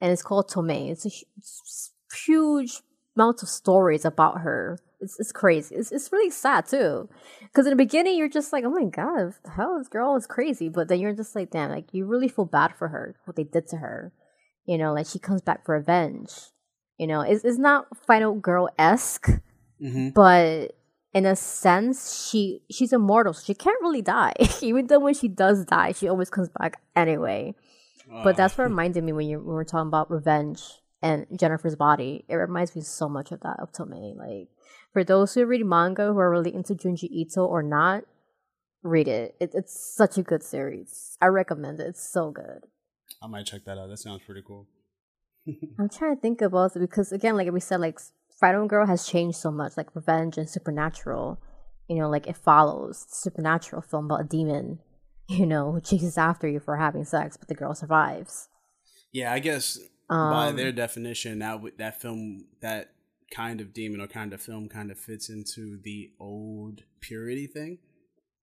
and 0.00 0.12
it's 0.12 0.22
called 0.22 0.50
Tomie. 0.50 0.90
It's 0.90 1.06
a 1.06 2.16
huge 2.26 2.80
amount 3.16 3.42
of 3.42 3.48
stories 3.48 4.04
about 4.04 4.40
her. 4.40 4.78
It's, 5.00 5.18
it's 5.20 5.32
crazy. 5.32 5.74
It's, 5.74 5.92
it's 5.92 6.10
really 6.12 6.30
sad 6.30 6.66
too, 6.66 7.08
because 7.42 7.66
in 7.66 7.70
the 7.70 7.76
beginning 7.76 8.16
you're 8.16 8.28
just 8.28 8.52
like, 8.52 8.64
oh 8.64 8.70
my 8.70 8.84
god, 8.84 9.34
hell, 9.54 9.78
this 9.78 9.88
girl 9.88 10.16
is 10.16 10.26
crazy. 10.26 10.68
But 10.68 10.88
then 10.88 11.00
you're 11.00 11.14
just 11.14 11.34
like, 11.34 11.50
damn, 11.50 11.70
like 11.70 11.92
you 11.92 12.06
really 12.06 12.28
feel 12.28 12.46
bad 12.46 12.74
for 12.78 12.88
her, 12.88 13.16
what 13.24 13.36
they 13.36 13.44
did 13.44 13.68
to 13.68 13.76
her. 13.76 14.12
You 14.66 14.78
know, 14.78 14.92
like 14.92 15.06
she 15.06 15.18
comes 15.18 15.40
back 15.40 15.64
for 15.64 15.76
revenge. 15.76 16.30
You 16.98 17.06
know, 17.06 17.20
it's, 17.20 17.44
it's 17.44 17.58
not 17.58 17.86
Final 18.06 18.34
Girl 18.34 18.68
esque, 18.76 19.28
Mm-hmm. 19.82 20.10
But 20.10 20.76
in 21.14 21.26
a 21.26 21.36
sense, 21.36 22.28
she 22.28 22.62
she's 22.70 22.92
immortal, 22.92 23.32
so 23.32 23.44
she 23.44 23.54
can't 23.54 23.80
really 23.80 24.02
die. 24.02 24.34
Even 24.62 24.86
though 24.86 25.00
when 25.00 25.14
she 25.14 25.28
does 25.28 25.64
die, 25.64 25.92
she 25.92 26.08
always 26.08 26.30
comes 26.30 26.48
back 26.58 26.80
anyway. 26.94 27.54
Uh. 28.12 28.24
But 28.24 28.36
that's 28.36 28.56
what 28.56 28.64
ah. 28.64 28.68
reminded 28.68 29.04
me 29.04 29.12
when 29.12 29.28
you 29.28 29.38
when 29.38 29.56
we 29.56 29.60
are 29.60 29.64
talking 29.64 29.88
about 29.88 30.10
revenge 30.10 30.62
and 31.02 31.26
Jennifer's 31.36 31.76
body. 31.76 32.24
It 32.28 32.34
reminds 32.36 32.74
me 32.74 32.82
so 32.82 33.08
much 33.08 33.32
of 33.32 33.40
that 33.40 33.60
of 33.60 33.72
Tomie. 33.72 34.16
Like 34.16 34.48
for 34.92 35.04
those 35.04 35.34
who 35.34 35.46
read 35.46 35.64
manga 35.64 36.12
who 36.12 36.18
are 36.18 36.30
really 36.30 36.54
into 36.54 36.74
Junji 36.74 37.08
Ito 37.10 37.44
or 37.44 37.62
not, 37.62 38.04
read 38.82 39.08
it. 39.08 39.36
it. 39.40 39.50
It's 39.54 39.78
such 39.96 40.18
a 40.18 40.22
good 40.22 40.42
series. 40.42 41.16
I 41.20 41.26
recommend 41.26 41.80
it. 41.80 41.86
It's 41.88 42.06
so 42.06 42.30
good. 42.30 42.64
I 43.22 43.26
might 43.26 43.46
check 43.46 43.64
that 43.64 43.78
out. 43.78 43.88
That 43.88 43.98
sounds 43.98 44.22
pretty 44.24 44.42
cool. 44.46 44.66
I'm 45.78 45.88
trying 45.88 46.14
to 46.14 46.20
think 46.20 46.42
about 46.42 46.76
it 46.76 46.80
because 46.80 47.12
again, 47.12 47.36
like 47.36 47.50
we 47.50 47.60
said, 47.60 47.80
like 47.80 47.98
Final 48.38 48.68
Girl 48.68 48.86
has 48.86 49.06
changed 49.06 49.38
so 49.38 49.50
much, 49.50 49.76
like 49.76 49.94
Revenge 49.94 50.38
and 50.38 50.48
Supernatural. 50.48 51.40
You 51.88 51.96
know, 51.96 52.08
like 52.08 52.26
it 52.26 52.36
follows 52.36 53.06
supernatural 53.08 53.82
film 53.82 54.06
about 54.06 54.20
a 54.20 54.24
demon, 54.24 54.80
you 55.28 55.46
know, 55.46 55.72
who 55.72 55.80
chases 55.80 56.18
after 56.18 56.46
you 56.46 56.60
for 56.60 56.76
having 56.76 57.04
sex, 57.04 57.36
but 57.36 57.48
the 57.48 57.54
girl 57.54 57.74
survives. 57.74 58.48
Yeah, 59.12 59.32
I 59.32 59.38
guess 59.38 59.78
um, 60.10 60.32
by 60.32 60.52
their 60.52 60.72
definition, 60.72 61.38
that 61.38 61.60
that 61.78 62.00
film, 62.00 62.44
that 62.60 62.90
kind 63.30 63.60
of 63.60 63.72
demon 63.72 64.00
or 64.00 64.06
kind 64.06 64.32
of 64.32 64.40
film, 64.40 64.68
kind 64.68 64.90
of 64.90 64.98
fits 64.98 65.30
into 65.30 65.78
the 65.82 66.10
old 66.20 66.82
purity 67.00 67.46
thing, 67.46 67.78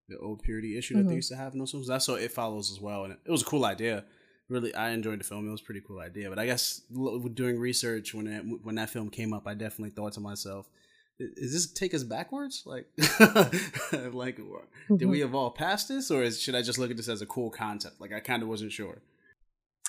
the 0.10 0.18
old 0.18 0.42
purity 0.42 0.78
issue 0.78 0.96
that 0.96 1.02
mm-hmm. 1.02 1.10
they 1.10 1.16
used 1.16 1.32
to 1.32 1.38
have 1.38 1.54
in 1.54 1.60
those 1.60 1.72
films. 1.72 1.88
That's 1.88 2.08
what 2.08 2.22
it 2.22 2.32
follows 2.32 2.72
as 2.72 2.82
well, 2.82 3.04
and 3.04 3.14
it, 3.14 3.20
it 3.26 3.32
was 3.32 3.44
a 3.44 3.46
cool 3.46 3.66
idea 3.66 4.06
really 4.50 4.74
I 4.76 4.92
enjoyed 4.92 5.20
the 5.20 5.24
film. 5.24 5.48
It 5.48 5.52
was 5.52 5.62
a 5.62 5.64
pretty 5.64 5.82
cool 5.82 6.00
idea. 6.00 6.30
But 6.30 6.40
I 6.40 6.46
guess 6.46 6.82
doing 7.34 7.60
research 7.60 8.14
when 8.14 8.28
it, 8.28 8.44
when 8.64 8.76
that 8.76 8.90
film 8.90 9.10
came 9.10 9.34
up, 9.34 9.48
I 9.48 9.54
definitely 9.54 9.92
thought 9.92 10.14
to 10.14 10.20
myself, 10.20 10.70
"Is 11.20 11.54
this 11.54 11.72
take 11.72 11.94
us 11.94 12.04
backwards? 12.04 12.64
Like, 12.66 12.88
like 12.98 14.38
mm-hmm. 14.38 14.98
did 14.98 15.08
we 15.08 15.20
mm-hmm. 15.20 15.30
evolve 15.30 15.56
past 15.56 15.88
this, 15.88 16.12
or 16.12 16.24
is, 16.24 16.42
should 16.42 16.56
I 16.56 16.62
just 16.62 16.80
look 16.80 16.92
at 16.92 16.98
this 16.98 17.10
as 17.10 17.22
a 17.22 17.26
cool 17.26 17.50
concept? 17.50 18.00
Like, 18.00 18.14
I 18.14 18.20
kind 18.20 18.44
of 18.44 18.50
wasn't 18.50 18.72
sure." 18.72 19.02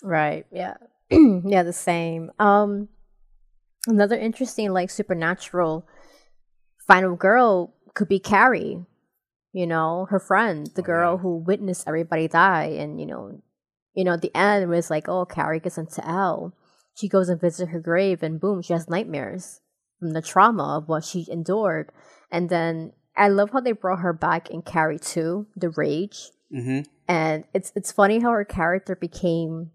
Right. 0.03 0.47
Yeah. 0.51 0.77
yeah. 1.11 1.63
The 1.63 1.73
same. 1.73 2.31
Um, 2.39 2.89
another 3.87 4.17
interesting, 4.17 4.73
like 4.73 4.91
supernatural 4.91 5.87
final 6.87 7.17
girl 7.17 7.75
could 7.95 8.09
be 8.09 8.19
Carrie. 8.19 8.85
You 9.53 9.67
know, 9.67 10.07
her 10.11 10.21
friend, 10.21 10.69
the 10.75 10.83
oh, 10.83 10.85
girl 10.85 11.15
yeah. 11.15 11.23
who 11.23 11.37
witnessed 11.37 11.85
everybody 11.87 12.29
die, 12.29 12.77
and 12.79 13.01
you 13.01 13.07
know 13.07 13.41
you 13.97 14.05
know, 14.05 14.13
at 14.13 14.23
the 14.23 14.37
end 14.37 14.69
was 14.69 14.91
like, 14.91 15.09
oh, 15.09 15.25
Carrie 15.25 15.59
gets 15.59 15.79
into 15.79 16.07
L. 16.07 16.55
She 16.95 17.09
goes 17.09 17.29
and 17.29 17.41
visits 17.41 17.71
her 17.71 17.81
grave, 17.81 18.23
and 18.23 18.41
boom, 18.41 18.63
she 18.63 18.73
has 18.73 18.89
nightmares 18.89 19.61
from 19.99 20.13
the 20.13 20.23
trauma 20.23 20.77
of 20.79 20.89
what 20.89 21.05
she 21.05 21.27
endured. 21.29 21.91
And 22.31 22.49
then 22.49 22.93
I 23.17 23.29
love 23.29 23.51
how 23.51 23.61
they 23.61 23.73
brought 23.73 24.01
her 24.01 24.13
back 24.13 24.51
in 24.51 24.63
Carrie 24.63 24.99
2, 24.99 25.47
The 25.57 25.71
Rage. 25.71 26.31
Mm-hmm. 26.55 26.83
And 27.09 27.45
it's 27.55 27.73
it's 27.75 27.91
funny 27.91 28.21
how 28.21 28.31
her 28.31 28.45
character 28.45 28.95
became 28.95 29.71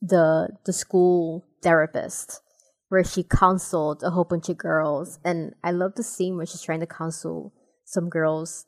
the 0.00 0.50
the 0.64 0.72
school 0.72 1.44
therapist 1.62 2.40
where 2.88 3.04
she 3.04 3.22
counseled 3.22 4.02
a 4.02 4.10
whole 4.10 4.24
bunch 4.24 4.48
of 4.48 4.58
girls. 4.58 5.18
And 5.24 5.54
I 5.62 5.72
love 5.72 5.94
the 5.94 6.02
scene 6.02 6.36
where 6.36 6.46
she's 6.46 6.62
trying 6.62 6.80
to 6.80 6.86
counsel 6.86 7.52
some 7.84 8.08
girls 8.08 8.66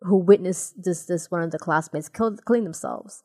who 0.00 0.16
witnessed 0.16 0.82
this 0.82 1.06
this 1.06 1.30
one 1.30 1.42
of 1.42 1.50
the 1.50 1.58
classmates 1.58 2.08
kill, 2.08 2.36
killing 2.46 2.64
themselves. 2.64 3.22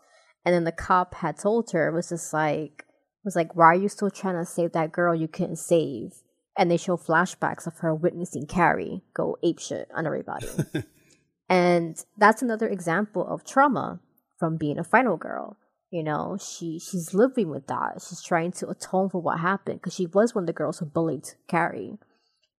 And 0.48 0.56
then 0.56 0.64
the 0.64 0.72
cop 0.72 1.16
had 1.16 1.38
told 1.38 1.72
her, 1.72 1.92
was 1.92 2.08
just 2.08 2.32
like, 2.32 2.86
was 3.26 3.36
like, 3.36 3.54
why 3.58 3.66
are 3.66 3.76
you 3.76 3.90
still 3.90 4.10
trying 4.10 4.38
to 4.38 4.46
save 4.46 4.72
that 4.72 4.94
girl 4.94 5.14
you 5.14 5.28
couldn't 5.28 5.58
save? 5.58 6.14
And 6.58 6.72
they 6.72 6.78
show 6.78 6.96
flashbacks 6.96 7.68
of 7.68 7.80
her 7.80 7.94
witnessing 7.94 8.48
Carrie 8.48 9.02
go 9.14 9.38
apeshit 9.44 9.88
on 9.94 10.08
everybody. 10.08 10.48
and 11.50 12.02
that's 12.16 12.42
another 12.42 12.66
example 12.70 13.28
of 13.28 13.44
trauma 13.44 14.00
from 14.40 14.56
being 14.56 14.80
a 14.80 14.86
final 14.86 15.18
girl. 15.18 15.58
You 15.92 16.02
know, 16.02 16.38
she 16.40 16.80
she's 16.80 17.14
living 17.14 17.50
with 17.50 17.68
that. 17.68 18.02
She's 18.08 18.24
trying 18.24 18.54
to 18.54 18.70
atone 18.70 19.10
for 19.10 19.22
what 19.22 19.42
happened 19.42 19.82
because 19.82 19.96
she 19.96 20.06
was 20.06 20.34
one 20.34 20.46
of 20.46 20.48
the 20.48 20.54
girls 20.54 20.80
who 20.80 20.86
bullied 20.86 21.28
Carrie. 21.50 21.98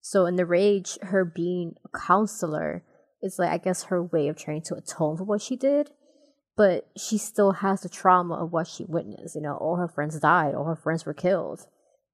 So 0.02 0.26
in 0.26 0.36
the 0.36 0.44
rage, 0.44 0.98
her 1.00 1.24
being 1.24 1.76
a 1.86 1.98
counselor 1.98 2.84
is 3.22 3.38
like 3.38 3.48
I 3.48 3.56
guess 3.56 3.84
her 3.84 4.02
way 4.02 4.28
of 4.28 4.36
trying 4.36 4.60
to 4.64 4.74
atone 4.74 5.16
for 5.16 5.24
what 5.24 5.40
she 5.40 5.56
did 5.56 5.90
but 6.58 6.88
she 6.96 7.16
still 7.16 7.52
has 7.52 7.82
the 7.82 7.88
trauma 7.88 8.34
of 8.34 8.52
what 8.52 8.66
she 8.66 8.84
witnessed. 8.84 9.36
You 9.36 9.42
know, 9.42 9.54
all 9.54 9.76
her 9.76 9.86
friends 9.86 10.18
died, 10.18 10.56
all 10.56 10.64
her 10.64 10.74
friends 10.74 11.06
were 11.06 11.14
killed. 11.14 11.68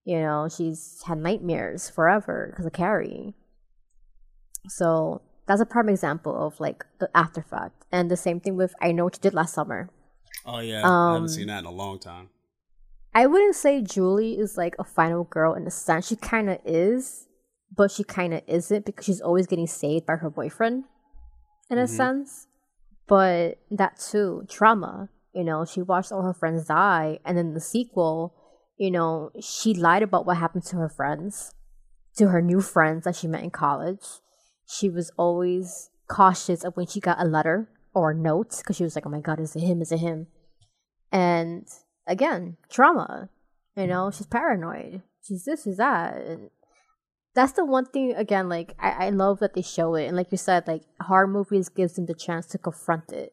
You 0.05 0.21
know, 0.21 0.51
she's 0.55 1.03
had 1.07 1.17
nightmares 1.17 1.89
forever 1.89 2.49
because 2.51 2.67
of 2.67 2.75
Carrie. 2.75 3.33
So 4.69 5.23
that's 5.47 5.63
a 5.63 5.67
prime 5.67 5.89
example 5.89 6.47
of 6.47 6.61
like 6.61 6.85
the 7.01 7.09
after 7.15 7.41
fact. 7.41 7.87
And 7.91 8.11
the 8.11 8.19
same 8.19 8.39
thing 8.39 8.55
with 8.55 8.75
I 8.83 8.93
Know 8.93 9.05
What 9.05 9.17
You 9.17 9.23
Did 9.23 9.33
Last 9.33 9.55
Summer. 9.55 9.89
Oh, 10.45 10.61
yeah. 10.61 10.83
Um, 10.83 10.93
I 10.93 11.13
haven't 11.15 11.29
seen 11.31 11.47
that 11.47 11.61
in 11.61 11.65
a 11.65 11.71
long 11.71 11.99
time. 11.99 12.29
I 13.15 13.27
wouldn't 13.27 13.55
say 13.55 13.81
Julie 13.81 14.39
is 14.39 14.59
like 14.59 14.75
a 14.79 14.85
final 14.85 15.25
girl 15.25 15.55
in 15.55 15.67
a 15.67 15.71
sense. 15.71 16.07
She 16.07 16.17
kind 16.17 16.51
of 16.51 16.59
is, 16.67 17.29
but 17.75 17.91
she 17.91 18.05
kind 18.05 18.35
of 18.35 18.43
isn't 18.47 18.85
because 18.85 19.07
she's 19.07 19.23
always 19.23 19.47
getting 19.47 19.69
saved 19.69 20.05
by 20.05 20.17
her 20.17 20.29
boyfriend 20.29 20.85
in 21.71 21.79
a 21.79 21.85
mm-hmm. 21.85 21.97
sense 21.97 22.49
but 23.07 23.59
that 23.71 23.99
too 23.99 24.45
trauma 24.49 25.09
you 25.35 25.45
know 25.45 25.65
she 25.65 25.83
watched 25.83 26.13
all 26.13 26.23
her 26.23 26.35
friends 26.35 26.67
die 26.67 27.19
and 27.25 27.37
then 27.37 27.55
the 27.55 27.61
sequel 27.61 28.35
you 28.77 28.91
know 28.91 29.31
she 29.41 29.75
lied 29.75 30.03
about 30.03 30.27
what 30.27 30.37
happened 30.37 30.65
to 30.65 30.77
her 30.77 30.89
friends 30.89 31.55
to 32.17 32.29
her 32.29 32.41
new 32.41 32.61
friends 32.61 33.05
that 33.05 33.17
she 33.17 33.27
met 33.27 33.43
in 33.43 33.51
college. 33.51 34.05
She 34.67 34.89
was 34.89 35.11
always 35.17 35.91
cautious 36.09 36.65
of 36.65 36.77
when 36.77 36.87
she 36.87 37.01
got 37.01 37.21
a 37.21 37.25
letter 37.25 37.69
or 37.95 38.11
a 38.11 38.15
note 38.15 38.59
because 38.59 38.77
she 38.77 38.85
was 38.85 38.95
like 38.95 39.07
oh 39.07 39.11
my 39.11 39.21
god 39.21 39.41
is 39.41 39.57
it 39.57 39.61
him? 39.61 39.83
Is 39.83 39.93
it 39.93 40.01
him? 40.01 40.27
And 41.11 41.67
again 42.07 42.57
trauma 42.69 43.31
you 43.77 43.87
know 43.87 44.11
she's 44.11 44.27
paranoid. 44.27 45.03
She's 45.23 45.45
this 45.45 45.65
she's 45.65 45.79
that 45.79 46.17
and 46.17 46.51
that's 47.35 47.53
the 47.53 47.65
one 47.65 47.87
thing 47.87 48.15
again 48.15 48.49
like 48.49 48.75
I, 48.79 49.07
I 49.07 49.11
love 49.11 49.41
that 49.41 49.55
they 49.55 49.63
show 49.63 49.95
it. 49.95 50.07
And 50.07 50.17
like 50.17 50.31
you 50.31 50.39
said 50.39 50.67
like 50.67 50.83
horror 51.01 51.27
movies 51.27 51.69
gives 51.69 51.95
them 51.95 52.07
the 52.07 52.15
chance 52.15 52.47
to 52.49 52.59
confront 52.59 53.13
it. 53.13 53.33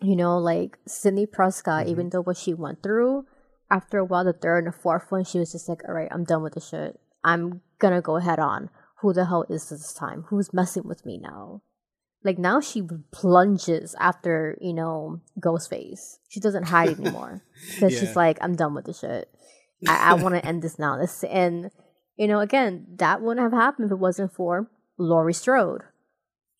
You 0.00 0.16
know 0.16 0.38
like 0.38 0.78
sidney 0.86 1.26
prescott 1.26 1.82
mm-hmm. 1.82 1.90
even 1.90 2.10
though 2.10 2.22
what 2.22 2.36
she 2.36 2.54
went 2.54 2.82
through 2.82 3.26
after 3.70 3.98
a 3.98 4.04
while 4.04 4.24
the 4.24 4.32
third 4.32 4.64
and 4.64 4.72
the 4.72 4.78
fourth 4.78 5.10
one 5.10 5.24
she 5.24 5.38
was 5.38 5.52
just 5.52 5.68
like 5.68 5.82
all 5.86 5.94
right 5.94 6.08
i'm 6.10 6.24
done 6.24 6.42
with 6.42 6.54
this 6.54 6.68
shit. 6.68 6.98
I'm 7.24 7.60
gonna 7.78 8.02
go 8.02 8.16
head 8.16 8.38
on. 8.38 8.70
Who 9.00 9.12
the 9.12 9.26
hell 9.26 9.44
is 9.48 9.68
this 9.68 9.92
time? 9.92 10.24
Who's 10.28 10.52
messing 10.52 10.84
with 10.84 11.06
me 11.06 11.18
now? 11.18 11.62
Like 12.24 12.38
now 12.38 12.60
she 12.60 12.82
plunges 13.12 13.94
after 14.00 14.58
you 14.60 14.72
know 14.72 15.20
ghostface. 15.40 16.18
She 16.28 16.40
doesn't 16.40 16.64
hide 16.64 16.98
anymore. 16.98 17.42
Because 17.74 17.94
yeah. 17.94 18.00
she's 18.00 18.14
like 18.16 18.38
i'm 18.40 18.54
done 18.54 18.74
with 18.74 18.86
this 18.86 19.00
shit. 19.00 19.28
I, 19.88 20.10
I 20.10 20.14
want 20.14 20.34
to 20.34 20.44
end 20.44 20.62
this 20.62 20.78
now. 20.78 20.96
This 20.96 21.24
and 21.24 21.70
you 22.18 22.26
know, 22.26 22.40
again, 22.40 22.86
that 22.96 23.22
wouldn't 23.22 23.42
have 23.42 23.58
happened 23.58 23.86
if 23.86 23.92
it 23.92 23.98
wasn't 23.98 24.32
for 24.32 24.68
Laurie 24.98 25.32
Strode 25.34 25.82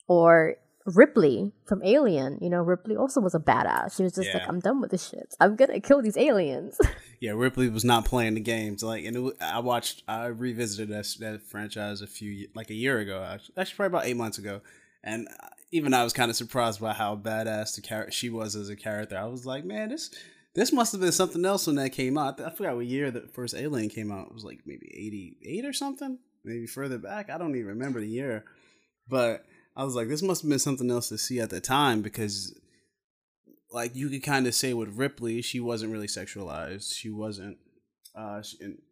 or 0.07 0.55
Ripley 0.87 1.53
from 1.67 1.83
Alien. 1.85 2.39
You 2.41 2.49
know, 2.49 2.63
Ripley 2.63 2.97
also 2.97 3.21
was 3.21 3.35
a 3.35 3.39
badass. 3.39 3.97
She 3.97 4.03
was 4.05 4.15
just 4.15 4.29
Yeah. 4.29 4.39
like, 4.39 4.49
I'm 4.49 4.61
done 4.61 4.81
with 4.81 4.91
this 4.91 5.09
shit. 5.09 5.35
I'm 5.41 5.57
gonna 5.57 5.81
kill 5.81 6.01
these 6.03 6.17
aliens. 6.17 6.79
Yeah, 7.21 7.33
Ripley 7.33 7.69
was 7.69 7.85
not 7.85 8.05
playing 8.05 8.35
the 8.35 8.41
games. 8.41 8.81
Like, 8.85 9.05
and 9.05 9.17
it, 9.17 9.35
I 9.41 9.59
watched, 9.59 10.05
I 10.07 10.27
revisited 10.27 10.91
that, 10.91 11.05
that 11.19 11.43
franchise 11.43 12.01
a 12.01 12.07
few, 12.07 12.47
like 12.55 12.71
a 12.71 12.75
year 12.75 13.01
ago. 13.01 13.25
Actually, 13.25 13.55
actually 13.59 13.75
probably 13.77 13.97
about 13.99 14.07
eight 14.07 14.17
months 14.17 14.39
ago. 14.39 14.61
And 15.03 15.27
uh, 15.27 15.49
even 15.73 15.95
I 15.95 16.05
was 16.05 16.13
kind 16.13 16.31
of 16.31 16.37
surprised 16.37 16.81
by 16.81 16.93
how 16.93 17.17
badass 17.17 17.75
the 17.75 17.81
character 17.83 18.13
she 18.13 18.31
was 18.31 18.55
as 18.55 18.69
a 18.69 18.77
character. 18.77 19.19
I 19.19 19.25
was 19.25 19.45
like, 19.45 19.65
man, 19.65 19.89
this 19.89 20.11
this 20.55 20.73
must 20.73 20.93
have 20.93 21.01
been 21.01 21.13
something 21.13 21.45
else 21.45 21.67
when 21.67 21.77
that 21.77 21.91
came 21.91 22.19
out. 22.19 22.41
I 22.41 22.51
forgot 22.51 22.77
what 22.77 22.87
year 22.87 23.11
the 23.11 23.29
first 23.33 23.55
Alien 23.55 23.89
came 23.89 24.11
out. 24.11 24.29
It 24.29 24.35
was 24.35 24.45
like 24.45 24.61
maybe 24.67 24.91
eighty 24.95 25.37
eight 25.45 25.65
or 25.65 25.73
something, 25.73 26.19
maybe 26.45 26.67
further 26.67 26.99
back. 26.99 27.31
I 27.31 27.39
don't 27.39 27.55
even 27.55 27.69
remember 27.69 28.01
the 28.01 28.09
year, 28.09 28.45
but 29.09 29.45
I 29.77 29.85
was 29.85 29.95
like, 29.95 30.09
this 30.09 30.23
must 30.23 30.43
have 30.43 30.49
been 30.49 30.59
something 30.59 30.91
else 30.91 31.09
to 31.11 31.19
see 31.19 31.41
at 31.41 31.51
the 31.51 31.61
time 31.61 32.03
because 32.03 32.59
like 33.71 33.95
you 33.95 34.09
could 34.09 34.23
kind 34.23 34.47
of 34.47 34.55
say 34.55 34.75
with 34.75 34.97
Ripley, 34.97 35.43
she 35.43 35.61
wasn't 35.61 35.93
really 35.93 36.07
sexualized. 36.07 36.95
She 36.95 37.11
wasn't, 37.11 37.59
uh, 38.15 38.43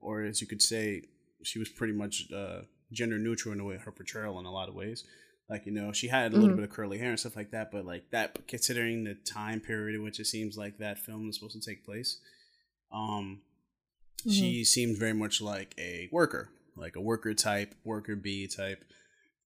or 0.00 0.22
as 0.22 0.40
you 0.40 0.46
could 0.46 0.62
say, 0.62 1.02
she 1.42 1.58
was 1.58 1.68
pretty 1.68 1.92
much 1.92 2.30
uh, 2.32 2.60
gender 2.92 3.18
neutral 3.18 3.52
in 3.52 3.58
the 3.58 3.64
way 3.64 3.78
her 3.78 3.92
portrayal 3.92 4.38
in 4.38 4.46
a 4.46 4.52
lot 4.52 4.68
of 4.68 4.74
ways. 4.74 5.04
Like 5.48 5.64
you 5.66 5.72
know, 5.72 5.92
she 5.92 6.08
had 6.08 6.32
a 6.32 6.36
little 6.36 6.54
Mhm. 6.54 6.56
bit 6.56 6.64
of 6.64 6.70
curly 6.70 6.98
hair 6.98 7.10
and 7.10 7.20
stuff 7.20 7.36
like 7.36 7.50
that, 7.52 7.70
but 7.70 7.84
like 7.84 8.10
that, 8.10 8.46
considering 8.48 9.04
the 9.04 9.14
time 9.14 9.60
period 9.60 9.94
in 9.94 10.02
which 10.02 10.18
it 10.18 10.26
seems 10.26 10.56
like 10.56 10.78
that 10.78 10.98
film 10.98 11.28
is 11.28 11.36
supposed 11.36 11.60
to 11.60 11.70
take 11.70 11.84
place, 11.84 12.18
um, 12.90 13.42
she 14.28 14.64
seemed 14.64 14.96
very 14.98 15.12
much 15.12 15.40
like 15.40 15.72
a 15.78 16.08
worker, 16.10 16.50
like 16.74 16.96
a 16.96 17.00
worker 17.00 17.32
type, 17.32 17.74
worker 17.84 18.16
bee 18.16 18.48
type. 18.48 18.84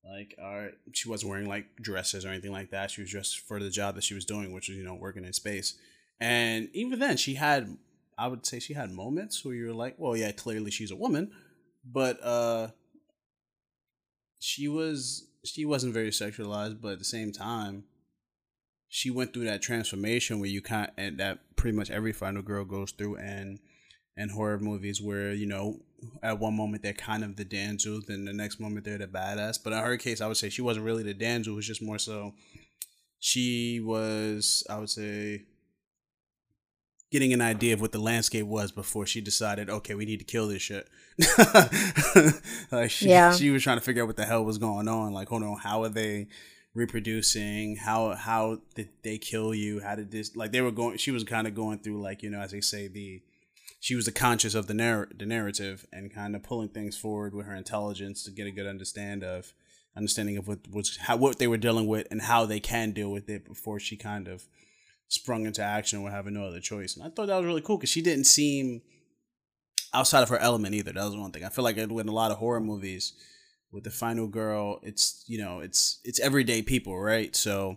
Like, 0.02 0.34
uh, 0.40 0.68
she 0.94 1.10
wasn't 1.10 1.28
wearing 1.30 1.46
like 1.48 1.76
dresses 1.76 2.24
or 2.24 2.28
anything 2.30 2.52
like 2.52 2.70
that. 2.70 2.90
She 2.90 3.02
was 3.02 3.10
dressed 3.10 3.40
for 3.40 3.60
the 3.60 3.68
job 3.68 3.94
that 3.96 4.04
she 4.04 4.14
was 4.14 4.24
doing, 4.24 4.52
which 4.52 4.68
was 4.68 4.78
you 4.78 4.84
know 4.84 4.94
working 4.94 5.24
in 5.26 5.34
space. 5.34 5.74
And 6.18 6.70
even 6.72 6.98
then, 6.98 7.18
she 7.18 7.34
had, 7.34 7.76
I 8.16 8.28
would 8.28 8.46
say, 8.46 8.58
she 8.58 8.72
had 8.72 8.90
moments 8.90 9.44
where 9.44 9.54
you're 9.54 9.74
like, 9.74 9.96
well, 9.98 10.16
yeah, 10.16 10.32
clearly 10.32 10.70
she's 10.70 10.90
a 10.90 10.96
woman, 10.96 11.30
but 11.84 12.22
uh, 12.22 12.68
she 14.38 14.68
was 14.68 15.26
she 15.44 15.64
wasn't 15.64 15.94
very 15.94 16.10
sexualized, 16.10 16.80
but 16.80 16.92
at 16.92 16.98
the 16.98 17.04
same 17.04 17.32
time, 17.32 17.84
she 18.88 19.10
went 19.10 19.32
through 19.32 19.44
that 19.44 19.62
transformation 19.62 20.40
where 20.40 20.48
you 20.48 20.60
kind 20.60 20.90
and 20.96 21.18
that 21.18 21.38
pretty 21.56 21.76
much 21.76 21.90
every 21.90 22.12
final 22.12 22.42
girl 22.42 22.64
goes 22.64 22.92
through, 22.92 23.16
and 23.16 23.58
and 24.16 24.32
horror 24.32 24.58
movies 24.58 25.00
where 25.00 25.32
you 25.32 25.46
know 25.46 25.80
at 26.22 26.38
one 26.38 26.56
moment 26.56 26.82
they're 26.82 26.92
kind 26.92 27.22
of 27.22 27.36
the 27.36 27.44
damsel, 27.44 28.00
then 28.06 28.24
the 28.24 28.32
next 28.32 28.58
moment 28.58 28.84
they're 28.84 28.98
the 28.98 29.06
badass. 29.06 29.58
But 29.62 29.72
in 29.72 29.78
her 29.78 29.96
case, 29.96 30.20
I 30.20 30.26
would 30.26 30.36
say 30.36 30.50
she 30.50 30.62
wasn't 30.62 30.86
really 30.86 31.02
the 31.02 31.14
damsel; 31.14 31.52
it 31.52 31.56
was 31.56 31.66
just 31.66 31.82
more 31.82 31.98
so 31.98 32.34
she 33.20 33.80
was, 33.80 34.64
I 34.68 34.78
would 34.78 34.90
say, 34.90 35.44
getting 37.10 37.32
an 37.32 37.40
idea 37.40 37.74
of 37.74 37.80
what 37.80 37.92
the 37.92 37.98
landscape 37.98 38.46
was 38.46 38.70
before 38.72 39.04
she 39.06 39.20
decided, 39.20 39.68
okay, 39.68 39.94
we 39.94 40.04
need 40.04 40.18
to 40.20 40.24
kill 40.24 40.46
this 40.48 40.62
shit. 40.62 40.88
like 42.70 42.90
she, 42.90 43.08
Yeah. 43.08 43.32
she 43.32 43.50
was 43.50 43.62
trying 43.62 43.78
to 43.78 43.84
figure 43.84 44.02
out 44.02 44.06
what 44.06 44.16
the 44.16 44.24
hell 44.24 44.44
was 44.44 44.58
going 44.58 44.88
on. 44.88 45.12
Like, 45.12 45.28
hold 45.28 45.42
on, 45.42 45.58
how 45.58 45.82
are 45.82 45.88
they 45.88 46.28
reproducing? 46.74 47.76
How 47.76 48.14
how 48.14 48.58
did 48.74 48.88
they 49.02 49.18
kill 49.18 49.54
you? 49.54 49.80
How 49.80 49.94
did 49.96 50.10
this? 50.10 50.36
Like, 50.36 50.52
they 50.52 50.60
were 50.60 50.70
going. 50.70 50.96
She 50.98 51.10
was 51.10 51.24
kind 51.24 51.46
of 51.46 51.54
going 51.54 51.78
through, 51.78 52.00
like 52.00 52.22
you 52.22 52.30
know, 52.30 52.40
as 52.40 52.52
they 52.52 52.60
say, 52.60 52.88
the 52.88 53.22
she 53.80 53.94
was 53.94 54.04
the 54.06 54.12
conscious 54.12 54.54
of 54.54 54.66
the 54.66 54.74
narr- 54.74 55.08
the 55.16 55.26
narrative 55.26 55.86
and 55.92 56.12
kind 56.14 56.36
of 56.36 56.42
pulling 56.42 56.68
things 56.68 56.96
forward 56.96 57.34
with 57.34 57.46
her 57.46 57.54
intelligence 57.54 58.22
to 58.24 58.30
get 58.30 58.46
a 58.46 58.50
good 58.50 58.66
understand 58.66 59.24
of 59.24 59.52
understanding 59.96 60.36
of 60.36 60.46
what 60.46 60.58
was 60.70 60.96
how 60.98 61.16
what 61.16 61.38
they 61.38 61.48
were 61.48 61.56
dealing 61.56 61.86
with 61.86 62.06
and 62.10 62.22
how 62.22 62.46
they 62.46 62.60
can 62.60 62.92
deal 62.92 63.10
with 63.10 63.28
it 63.28 63.44
before 63.44 63.80
she 63.80 63.96
kind 63.96 64.28
of 64.28 64.46
sprung 65.10 65.44
into 65.44 65.60
action 65.60 66.02
with 66.02 66.12
having 66.12 66.34
no 66.34 66.44
other 66.44 66.60
choice. 66.60 66.96
And 66.96 67.04
I 67.04 67.10
thought 67.10 67.26
that 67.26 67.36
was 67.36 67.44
really 67.44 67.60
cool 67.60 67.76
because 67.76 67.90
she 67.90 68.00
didn't 68.00 68.24
seem 68.24 68.80
outside 69.92 70.22
of 70.22 70.28
her 70.28 70.38
element 70.38 70.74
either. 70.74 70.92
That 70.92 71.04
was 71.04 71.16
one 71.16 71.32
thing. 71.32 71.44
I 71.44 71.48
feel 71.48 71.64
like 71.64 71.76
in 71.76 71.90
a 71.90 72.12
lot 72.12 72.30
of 72.30 72.38
horror 72.38 72.60
movies 72.60 73.12
with 73.72 73.82
the 73.84 73.90
final 73.90 74.28
girl, 74.28 74.78
it's 74.82 75.24
you 75.26 75.38
know 75.38 75.60
it's 75.60 75.98
it's 76.04 76.20
everyday 76.20 76.62
people, 76.62 76.98
right? 76.98 77.34
So 77.34 77.74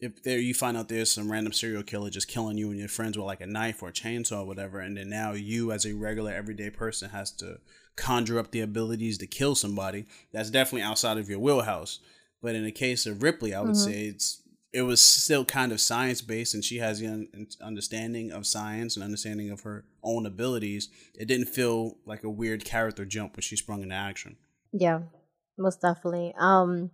if 0.00 0.22
there 0.22 0.38
you 0.38 0.54
find 0.54 0.76
out 0.76 0.88
there's 0.88 1.12
some 1.12 1.30
random 1.30 1.52
serial 1.52 1.82
killer 1.82 2.08
just 2.08 2.26
killing 2.26 2.56
you 2.56 2.70
and 2.70 2.78
your 2.78 2.88
friends 2.88 3.16
with 3.18 3.26
like 3.26 3.42
a 3.42 3.46
knife 3.46 3.82
or 3.82 3.90
a 3.90 3.92
chainsaw 3.92 4.40
or 4.40 4.46
whatever, 4.46 4.80
and 4.80 4.96
then 4.96 5.10
now 5.10 5.32
you 5.32 5.72
as 5.72 5.84
a 5.84 5.92
regular 5.92 6.32
everyday 6.32 6.70
person 6.70 7.10
has 7.10 7.30
to 7.32 7.58
conjure 7.96 8.38
up 8.38 8.50
the 8.50 8.60
abilities 8.60 9.18
to 9.18 9.26
kill 9.26 9.54
somebody, 9.54 10.06
that's 10.32 10.48
definitely 10.50 10.82
outside 10.82 11.18
of 11.18 11.28
your 11.28 11.38
wheelhouse. 11.38 11.98
But 12.40 12.54
in 12.54 12.64
the 12.64 12.72
case 12.72 13.04
of 13.04 13.22
Ripley, 13.22 13.54
I 13.54 13.60
would 13.60 13.74
Mhm. 13.74 13.84
say 13.84 14.06
it's 14.06 14.41
it 14.72 14.82
was 14.82 15.02
still 15.02 15.44
kind 15.44 15.70
of 15.70 15.80
science 15.80 16.22
based, 16.22 16.54
and 16.54 16.64
she 16.64 16.78
has 16.78 17.00
the 17.00 17.28
understanding 17.60 18.32
of 18.32 18.46
science 18.46 18.96
and 18.96 19.04
understanding 19.04 19.50
of 19.50 19.60
her 19.62 19.84
own 20.02 20.24
abilities. 20.24 20.88
It 21.14 21.26
didn't 21.26 21.48
feel 21.48 21.98
like 22.06 22.24
a 22.24 22.30
weird 22.30 22.64
character 22.64 23.04
jump 23.04 23.36
when 23.36 23.42
she 23.42 23.56
sprung 23.56 23.82
into 23.82 23.94
action. 23.94 24.36
Yeah, 24.72 25.00
most 25.58 25.82
definitely. 25.82 26.34
Um, 26.38 26.90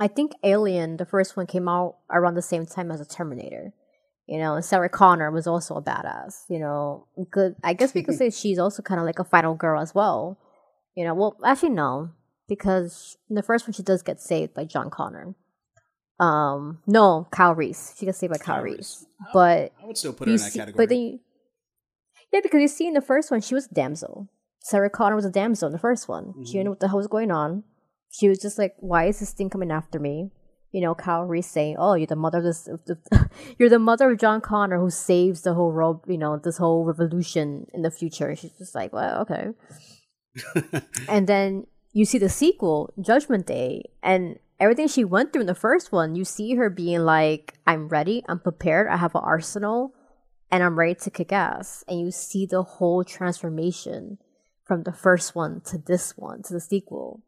I 0.00 0.08
think 0.08 0.32
Alien, 0.42 0.96
the 0.96 1.06
first 1.06 1.36
one, 1.36 1.46
came 1.46 1.68
out 1.68 1.98
around 2.10 2.34
the 2.34 2.42
same 2.42 2.66
time 2.66 2.90
as 2.90 2.98
the 2.98 3.06
Terminator. 3.06 3.72
You 4.26 4.38
know, 4.38 4.56
and 4.56 4.64
Sarah 4.64 4.90
Connor 4.90 5.30
was 5.30 5.46
also 5.46 5.76
a 5.76 5.82
badass. 5.82 6.42
You 6.50 6.58
know, 6.58 7.06
good. 7.30 7.54
I 7.62 7.74
guess 7.74 7.94
we 7.94 8.02
could 8.02 8.14
say 8.18 8.30
she's 8.30 8.58
also 8.58 8.82
kind 8.82 9.00
of 9.00 9.06
like 9.06 9.20
a 9.20 9.24
final 9.24 9.54
girl 9.54 9.80
as 9.80 9.94
well. 9.94 10.38
You 10.96 11.04
know, 11.04 11.14
well, 11.14 11.36
actually 11.44 11.70
no, 11.70 12.10
because 12.48 13.16
in 13.30 13.36
the 13.36 13.42
first 13.42 13.68
one 13.68 13.72
she 13.72 13.84
does 13.84 14.02
get 14.02 14.20
saved 14.20 14.52
by 14.52 14.64
John 14.64 14.90
Connor. 14.90 15.36
Um, 16.20 16.78
no, 16.86 17.28
Kyle 17.30 17.54
Reese. 17.54 17.94
She 17.96 18.06
gets 18.06 18.18
saved 18.18 18.32
by 18.32 18.38
Kyle, 18.38 18.56
Kyle 18.56 18.64
Reese. 18.64 18.76
Reese. 18.76 19.06
But 19.32 19.72
I 19.82 19.86
would 19.86 19.96
still 19.96 20.12
put 20.12 20.28
her 20.28 20.34
in 20.34 20.40
that 20.40 20.52
see, 20.52 20.58
category. 20.58 20.84
but 20.84 20.88
then 20.88 21.00
you, 21.00 21.20
yeah, 22.32 22.40
because 22.42 22.60
you 22.60 22.68
see 22.68 22.86
in 22.86 22.94
the 22.94 23.00
first 23.00 23.30
one 23.30 23.40
she 23.40 23.54
was 23.54 23.66
a 23.66 23.74
damsel. 23.74 24.28
Sarah 24.60 24.90
Connor 24.90 25.16
was 25.16 25.24
a 25.24 25.30
damsel 25.30 25.66
in 25.66 25.72
the 25.72 25.78
first 25.78 26.08
one. 26.08 26.34
She 26.44 26.52
didn't 26.52 26.64
know 26.64 26.70
what 26.72 26.80
the 26.80 26.88
hell 26.88 26.98
was 26.98 27.06
going 27.06 27.30
on. 27.30 27.64
She 28.10 28.28
was 28.28 28.38
just 28.38 28.58
like, 28.58 28.74
"Why 28.78 29.06
is 29.06 29.20
this 29.20 29.32
thing 29.32 29.48
coming 29.50 29.70
after 29.70 29.98
me?" 29.98 30.30
You 30.72 30.82
know, 30.82 30.94
Kyle 30.94 31.24
Reese 31.24 31.50
saying, 31.50 31.76
"Oh, 31.78 31.94
you're 31.94 32.06
the 32.06 32.16
mother 32.16 32.38
of 32.38 32.44
this. 32.44 32.68
Of 32.68 32.84
the, 32.84 33.30
you're 33.58 33.70
the 33.70 33.78
mother 33.78 34.10
of 34.10 34.18
John 34.18 34.40
Connor 34.40 34.78
who 34.78 34.90
saves 34.90 35.42
the 35.42 35.54
whole 35.54 35.72
world. 35.72 36.04
You 36.06 36.18
know, 36.18 36.36
this 36.36 36.58
whole 36.58 36.84
revolution 36.84 37.66
in 37.72 37.82
the 37.82 37.90
future." 37.90 38.34
She's 38.36 38.52
just 38.58 38.74
like, 38.74 38.92
"Well, 38.92 39.22
okay." 39.22 39.48
and 41.08 41.26
then 41.26 41.66
you 41.92 42.04
see 42.04 42.18
the 42.18 42.28
sequel, 42.28 42.92
Judgment 43.00 43.46
Day, 43.46 43.84
and 44.02 44.38
everything 44.60 44.88
she 44.88 45.04
went 45.04 45.32
through 45.32 45.42
in 45.42 45.46
the 45.46 45.54
first 45.54 45.92
one, 45.92 46.14
you 46.14 46.24
see 46.24 46.54
her 46.56 46.70
being 46.70 47.00
like, 47.04 47.54
I'm 47.66 47.88
ready, 47.88 48.24
I'm 48.28 48.40
prepared, 48.40 48.88
I 48.88 48.96
have 48.96 49.14
an 49.14 49.22
arsenal, 49.24 49.94
and 50.50 50.62
I'm 50.62 50.78
ready 50.78 50.94
to 50.96 51.10
kick 51.10 51.32
ass. 51.32 51.84
And 51.88 52.00
you 52.00 52.10
see 52.10 52.46
the 52.46 52.62
whole 52.62 53.04
transformation 53.04 54.18
from 54.64 54.82
the 54.82 54.92
first 54.92 55.34
one 55.34 55.60
to 55.66 55.78
this 55.78 56.16
one, 56.16 56.42
to 56.44 56.52
the 56.52 56.60
sequel. 56.60 57.22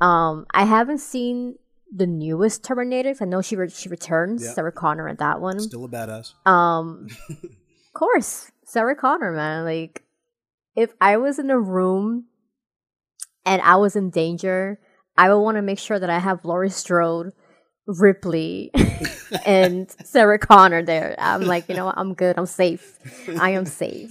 Um, 0.00 0.46
I 0.52 0.64
haven't 0.64 0.98
seen 0.98 1.56
the 1.92 2.06
newest 2.06 2.64
Terminator. 2.64 3.14
I 3.20 3.24
know 3.24 3.42
she 3.42 3.56
re- 3.56 3.68
she 3.68 3.88
returns, 3.88 4.44
Yep. 4.44 4.54
Sarah 4.54 4.72
Connor 4.72 5.08
at 5.08 5.18
that 5.18 5.40
one. 5.40 5.60
Still 5.60 5.84
a 5.84 5.88
badass. 5.88 6.32
Um, 6.46 7.08
of 7.30 7.92
course, 7.94 8.50
Sarah 8.64 8.96
Connor, 8.96 9.32
man. 9.32 9.64
Like, 9.64 10.04
if 10.76 10.94
I 11.00 11.16
was 11.16 11.38
in 11.38 11.50
a 11.50 11.58
room 11.58 12.26
and 13.44 13.60
I 13.62 13.76
was 13.76 13.96
in 13.96 14.10
danger, 14.10 14.78
I 15.20 15.28
would 15.28 15.40
want 15.40 15.56
to 15.56 15.62
make 15.62 15.78
sure 15.78 15.98
that 15.98 16.08
I 16.08 16.18
have 16.18 16.46
Laurie 16.46 16.70
Strode, 16.70 17.34
Ripley, 17.86 18.70
and 19.44 19.94
Sarah 20.02 20.38
Connor 20.38 20.82
there. 20.82 21.14
I'm 21.18 21.42
like, 21.42 21.68
you 21.68 21.74
know 21.74 21.84
what? 21.84 21.98
I'm 21.98 22.14
good. 22.14 22.38
I'm 22.38 22.46
safe. 22.46 22.98
I 23.38 23.50
am 23.50 23.66
safe. 23.66 24.10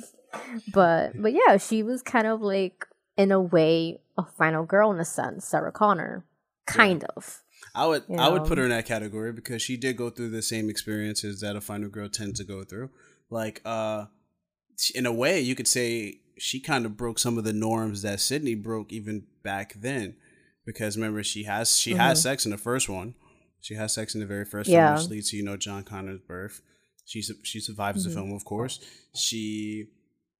But 0.72 1.20
but 1.20 1.34
yeah, 1.34 1.58
she 1.58 1.82
was 1.82 2.04
kind 2.04 2.28
of 2.28 2.42
like 2.42 2.86
in 3.18 3.32
a 3.32 3.42
way 3.42 4.02
a 4.20 4.24
final 4.24 4.66
girl 4.66 4.92
in 4.92 5.00
a 5.00 5.06
sense, 5.06 5.48
Sarah 5.48 5.72
Connor, 5.72 6.26
kind 6.68 7.04
of. 7.06 7.42
I 7.74 7.88
would 7.88 8.04
You 8.08 8.18
I 8.18 8.30
would 8.30 8.46
put 8.46 8.60
her 8.60 8.66
in 8.66 8.70
that 8.70 8.86
category 8.86 9.32
because 9.32 9.64
she 9.64 9.78
did 9.78 9.98
go 9.98 10.12
through 10.12 10.30
the 10.30 10.44
same 10.44 10.70
experiences 10.70 11.42
that 11.42 11.56
a 11.56 11.62
final 11.62 11.90
girl 11.90 12.08
tends 12.08 12.40
to 12.40 12.46
go 12.46 12.64
through. 12.64 12.92
Like 13.32 13.62
uh 13.66 14.06
in 14.94 15.08
a 15.08 15.12
way 15.12 15.40
you 15.40 15.56
could 15.56 15.68
say 15.68 16.20
she 16.38 16.60
kind 16.60 16.86
of 16.86 16.96
broke 16.96 17.18
some 17.18 17.40
of 17.40 17.46
the 17.46 17.52
norms 17.52 18.04
that 18.04 18.20
Sidney 18.20 18.54
broke 18.54 18.94
even 18.94 19.26
back 19.42 19.74
then. 19.74 20.16
Because 20.70 20.96
remember 20.98 21.24
she 21.24 21.46
has 21.46 21.76
she 21.80 21.96
has 21.96 22.20
mm-hmm. 22.20 22.30
sex 22.30 22.46
in 22.46 22.52
the 22.52 22.58
first 22.58 22.88
one. 22.88 23.16
She 23.60 23.74
has 23.74 23.92
sex 23.92 24.14
in 24.14 24.22
the 24.22 24.28
very 24.28 24.46
first 24.46 24.70
Yeah. 24.70 24.94
film, 24.94 25.02
which 25.02 25.10
leads 25.10 25.32
to, 25.32 25.38
you 25.38 25.42
know, 25.42 25.58
John 25.58 25.82
Connor's 25.82 26.20
birth. 26.20 26.62
She 27.06 27.24
she 27.42 27.60
survives 27.60 28.04
the 28.04 28.12
mm-hmm. 28.12 28.20
film, 28.20 28.34
of 28.34 28.46
course. 28.46 28.80
She 29.16 29.88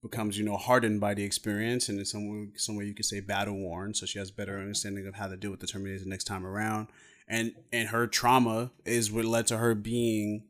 becomes, 0.04 0.38
you 0.38 0.46
know, 0.46 0.56
hardened 0.56 1.02
by 1.02 1.16
the 1.16 1.24
experience 1.24 1.90
and 1.90 1.98
in 1.98 2.06
some 2.06 2.30
way, 2.30 2.50
some 2.58 2.76
way 2.76 2.86
you 2.86 2.94
could 2.94 3.06
say 3.06 3.22
battle 3.22 3.56
worn. 3.56 3.96
So 3.96 4.06
she 4.06 4.20
has 4.20 4.30
better 4.30 4.52
mm-hmm. 4.52 4.62
understanding 4.62 5.08
of 5.08 5.16
how 5.16 5.30
to 5.30 5.36
deal 5.36 5.50
with 5.50 5.62
the 5.62 5.68
Terminator 5.68 6.06
next 6.06 6.26
time 6.26 6.46
around. 6.46 6.90
And 7.28 7.56
and 7.74 7.90
her 7.90 8.06
trauma 8.06 8.70
is 8.86 9.12
what 9.12 9.26
led 9.26 9.48
to 9.48 9.58
her 9.58 9.74
being 9.74 10.44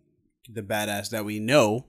the 0.50 0.62
badass 0.62 1.10
that 1.12 1.24
we 1.24 1.40
know. 1.40 1.86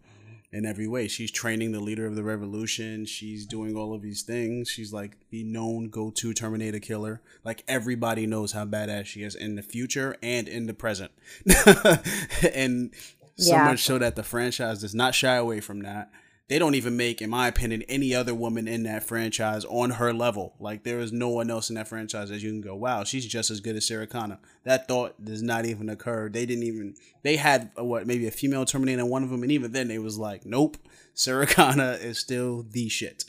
In 0.53 0.67
every 0.67 0.89
way. 0.89 1.07
She's 1.07 1.31
training 1.31 1.73
the 1.73 1.81
leader 1.81 2.07
of 2.07 2.17
the 2.17 2.25
revolution. 2.25 3.07
She's 3.07 3.47
doing 3.47 3.77
all 3.77 3.95
of 3.95 4.03
these 4.03 4.23
things. 4.23 4.69
She's 4.69 4.93
like 4.93 5.17
the 5.31 5.45
known 5.45 5.91
go 5.91 6.11
to 6.11 6.33
Terminator 6.35 6.81
killer. 6.81 7.21
Like 7.45 7.63
everybody 7.69 8.27
knows 8.27 8.53
how 8.53 8.65
badass 8.65 9.07
she 9.07 9.23
is 9.23 9.35
in 9.35 9.55
the 9.55 9.63
future 9.63 10.17
and 10.23 10.49
in 10.49 10.67
the 10.67 10.75
present. 10.75 11.13
and 12.55 12.91
so 13.37 13.53
Yeah. 13.53 13.65
much 13.65 13.85
so 13.85 13.99
that 13.99 14.17
the 14.17 14.23
franchise 14.23 14.81
does 14.81 14.95
not 14.95 15.15
shy 15.15 15.37
away 15.37 15.61
from 15.61 15.81
that. 15.83 16.11
They 16.51 16.59
don't 16.59 16.75
even 16.75 16.97
make, 16.97 17.23
in 17.23 17.31
my 17.31 17.47
opinion, 17.47 17.83
any 17.83 18.13
other 18.13 18.35
woman 18.35 18.67
in 18.67 18.83
that 18.83 19.05
franchise 19.05 19.65
on 19.67 19.91
her 19.91 20.13
level. 20.13 20.57
Like 20.59 20.83
there 20.83 20.99
is 20.99 21.13
no 21.13 21.29
one 21.29 21.49
else 21.49 21.71
in 21.71 21.77
that 21.77 21.87
franchise 21.87 22.29
that 22.29 22.43
you 22.43 22.51
can 22.51 22.61
go, 22.61 22.75
wow, 22.75 23.05
she's 23.05 23.25
just 23.25 23.53
as 23.53 23.61
good 23.61 23.77
as 23.77 23.87
Sarah 23.87 24.09
Connor. 24.09 24.41
That 24.65 24.89
thought 24.89 25.25
does 25.25 25.43
not 25.43 25.65
even 25.65 25.89
occur. 25.89 26.29
They 26.29 26.47
didn't 26.47 26.65
even. 26.65 26.97
They 27.23 27.37
had 27.37 27.71
uh, 27.79 27.85
what 27.85 28.09
maybe 28.09 28.27
a 28.27 28.33
female 28.33 28.65
Terminator 28.65 29.03
in 29.03 29.09
one 29.09 29.23
of 29.23 29.31
them, 29.31 29.45
and 29.45 29.53
even 29.53 29.71
then 29.71 29.87
they 29.87 30.01
was 30.01 30.19
like, 30.19 30.45
nope, 30.45 30.77
Sarah 31.15 31.47
Connor 31.55 31.93
is 31.93 32.19
still 32.19 32.67
the 32.69 32.89
shit. 32.89 33.27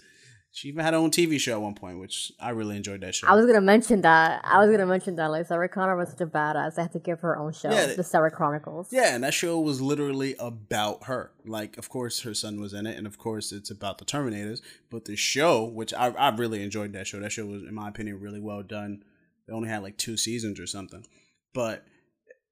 She 0.54 0.68
even 0.68 0.84
had 0.84 0.93
her 0.93 0.99
own 0.99 1.12
TV 1.12 1.39
show 1.39 1.54
at 1.54 1.62
one 1.62 1.76
point, 1.76 1.97
which 1.97 2.34
I 2.38 2.49
really 2.49 2.76
enjoyed 2.76 2.99
that 3.02 3.16
show. 3.16 3.26
I 3.26 3.36
was 3.36 3.45
gonna 3.45 3.62
mention 3.62 4.02
that. 4.02 4.41
I 4.43 4.60
was 4.60 4.70
gonna 4.70 4.86
mention 4.86 5.16
that. 5.16 5.28
Like 5.28 5.47
Sarah 5.47 5.70
Connor 5.70 5.95
was 5.95 6.10
such 6.10 6.20
a 6.20 6.26
badass. 6.26 6.78
I 6.78 6.82
had 6.82 6.91
to 6.91 6.99
give 6.99 7.22
her 7.22 7.38
own 7.38 7.54
show, 7.54 7.72
Yeah, 7.72 7.93
the 7.93 8.04
Sarah 8.04 8.30
Chronicles. 8.30 8.89
Yeah, 8.91 9.16
and 9.16 9.24
that 9.24 9.34
show 9.34 9.58
was 9.62 9.80
literally 9.82 10.36
about 10.39 11.06
her. 11.06 11.32
Like, 11.45 11.78
of 11.78 11.88
course, 11.88 12.22
her 12.24 12.34
son 12.34 12.60
was 12.60 12.74
in 12.74 12.86
it, 12.86 12.97
and 12.97 13.08
of 13.08 13.18
course, 13.18 13.54
it's 13.54 13.72
about 13.72 13.97
the 13.97 14.06
Terminators. 14.06 14.62
But 14.89 15.06
the 15.06 15.16
show, 15.16 15.64
which 15.64 15.93
I, 15.93 16.08
I 16.08 16.36
really 16.36 16.62
enjoyed 16.62 16.91
that 16.93 17.08
show. 17.08 17.22
That 17.22 17.32
show 17.32 17.45
was, 17.45 17.64
in 17.64 17.74
my 17.74 17.88
opinion, 17.88 18.20
really 18.20 18.41
well 18.41 18.62
done. 18.62 19.04
They 19.47 19.54
only 19.54 19.70
had 19.70 19.84
like 19.84 19.97
two 19.97 20.18
seasons 20.18 20.60
or 20.60 20.68
something, 20.68 21.06
but 21.54 21.86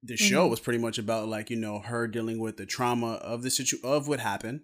the 0.02 0.16
show 0.16 0.42
mm-hmm. 0.42 0.50
was 0.50 0.60
pretty 0.60 0.78
much 0.78 0.98
about 0.98 1.28
like 1.28 1.50
you 1.50 1.56
know 1.56 1.80
her 1.80 2.06
dealing 2.06 2.38
with 2.38 2.56
the 2.56 2.66
trauma 2.66 3.14
of 3.14 3.42
the 3.42 3.50
situ 3.50 3.76
of 3.84 4.08
what 4.08 4.20
happened, 4.20 4.62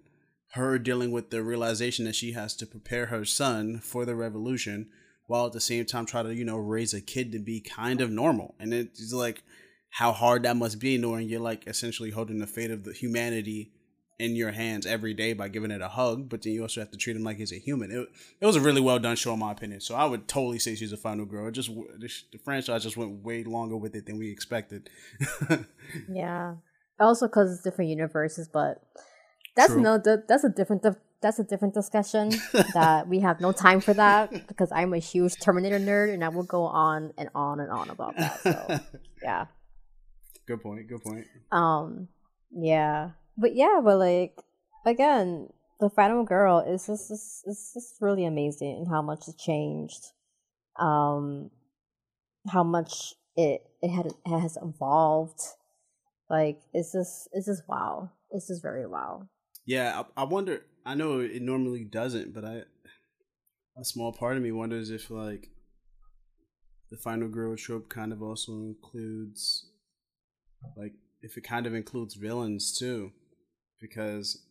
her 0.56 0.78
dealing 0.78 1.10
with 1.10 1.30
the 1.30 1.42
realization 1.42 2.04
that 2.04 2.14
she 2.14 2.32
has 2.32 2.54
to 2.56 2.66
prepare 2.66 3.06
her 3.06 3.24
son 3.24 3.78
for 3.78 4.04
the 4.04 4.14
revolution, 4.14 4.88
while 5.26 5.46
at 5.46 5.52
the 5.52 5.60
same 5.60 5.86
time 5.86 6.04
try 6.04 6.22
to 6.22 6.34
you 6.34 6.44
know 6.44 6.58
raise 6.58 6.92
a 6.92 7.00
kid 7.00 7.32
to 7.32 7.38
be 7.38 7.60
kind 7.60 8.00
of 8.00 8.10
normal. 8.10 8.54
And 8.58 8.74
it's 8.74 9.12
like 9.12 9.42
how 9.90 10.12
hard 10.12 10.42
that 10.42 10.56
must 10.56 10.78
be 10.78 10.98
knowing 10.98 11.28
you're 11.28 11.40
like 11.40 11.66
essentially 11.66 12.10
holding 12.10 12.38
the 12.38 12.46
fate 12.46 12.70
of 12.70 12.84
the 12.84 12.92
humanity 12.92 13.72
in 14.18 14.34
your 14.34 14.50
hands 14.50 14.86
every 14.86 15.12
day 15.12 15.32
by 15.34 15.48
giving 15.48 15.70
it 15.70 15.82
a 15.82 15.88
hug, 15.88 16.28
but 16.28 16.42
then 16.42 16.52
you 16.52 16.62
also 16.62 16.80
have 16.80 16.90
to 16.90 16.96
treat 16.96 17.16
him 17.16 17.22
like 17.22 17.36
he's 17.36 17.52
a 17.52 17.58
human. 17.58 17.90
It, 17.90 18.08
it 18.40 18.46
was 18.46 18.56
a 18.56 18.60
really 18.60 18.80
well 18.80 18.98
done 18.98 19.16
show, 19.16 19.34
in 19.34 19.40
my 19.40 19.52
opinion. 19.52 19.80
So 19.80 19.94
I 19.94 20.06
would 20.06 20.26
totally 20.26 20.58
say 20.58 20.74
she's 20.74 20.92
a 20.92 20.96
final 20.96 21.26
girl. 21.26 21.48
It 21.48 21.52
just 21.52 21.68
the, 21.68 22.10
the 22.32 22.38
franchise 22.38 22.82
just 22.82 22.96
went 22.96 23.22
way 23.22 23.44
longer 23.44 23.76
with 23.76 23.94
it 23.94 24.06
than 24.06 24.18
we 24.18 24.30
expected. 24.30 24.88
Yeah. 26.10 26.56
Also, 26.98 27.26
because 27.26 27.52
it's 27.52 27.62
different 27.62 27.90
universes, 27.90 28.48
but 28.48 28.82
that's 29.56 29.72
True. 29.72 29.82
no. 29.82 29.98
That's 29.98 30.44
a 30.44 30.48
different. 30.48 30.84
That's 31.22 31.38
a 31.38 31.44
different 31.44 31.74
discussion 31.74 32.28
that 32.74 33.08
we 33.08 33.20
have 33.20 33.40
no 33.40 33.50
time 33.50 33.80
for 33.80 33.94
that 33.94 34.46
because 34.46 34.70
I'm 34.70 34.92
a 34.92 34.98
huge 34.98 35.40
Terminator 35.40 35.80
nerd 35.80 36.12
and 36.12 36.22
I 36.22 36.28
will 36.28 36.44
go 36.44 36.64
on 36.64 37.14
and 37.16 37.30
on 37.34 37.58
and 37.58 37.70
on 37.70 37.88
about 37.88 38.16
that. 38.18 38.40
So 38.42 38.78
yeah. 39.22 39.46
good 40.46 40.62
point. 40.62 40.86
Good 40.88 41.02
point. 41.02 41.26
Um. 41.50 42.08
Yeah. 42.54 43.10
But 43.38 43.56
yeah. 43.56 43.80
But 43.82 43.98
like 43.98 44.38
again, 44.84 45.48
the 45.80 45.88
final 45.88 46.22
girl 46.22 46.60
is 46.60 46.86
just 46.86 47.10
is, 47.10 47.42
is 47.46 47.70
just 47.72 47.96
really 48.00 48.26
amazing 48.26 48.76
and 48.76 48.88
how 48.88 49.00
much 49.00 49.26
it 49.26 49.38
changed. 49.38 50.12
Um. 50.78 51.50
How 52.48 52.62
much 52.62 53.14
it 53.36 53.62
it 53.80 53.88
had 53.88 54.06
it 54.06 54.40
has 54.40 54.58
evolved. 54.62 55.40
Like 56.28 56.60
it's 56.74 56.92
just 56.92 57.28
it's 57.32 57.46
just 57.46 57.62
wow. 57.66 58.10
It's 58.30 58.48
just 58.48 58.62
very 58.62 58.86
wow. 58.86 59.28
Yeah, 59.66 60.02
I, 60.16 60.22
I 60.22 60.24
wonder. 60.24 60.62
I 60.84 60.94
know 60.94 61.18
it 61.18 61.42
normally 61.42 61.84
doesn't, 61.84 62.32
but 62.32 62.44
I 62.44 62.62
a 63.78 63.84
small 63.84 64.12
part 64.12 64.36
of 64.36 64.42
me 64.42 64.52
wonders 64.52 64.90
if 64.90 65.10
like 65.10 65.50
the 66.90 66.96
final 66.96 67.28
girl 67.28 67.56
trope 67.56 67.88
kind 67.88 68.12
of 68.12 68.22
also 68.22 68.52
includes 68.52 69.66
like 70.76 70.94
if 71.20 71.36
it 71.36 71.42
kind 71.42 71.66
of 71.66 71.74
includes 71.74 72.14
villains 72.14 72.78
too, 72.78 73.10
because 73.80 74.44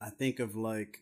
I 0.00 0.10
think 0.10 0.40
of 0.40 0.56
like 0.56 1.00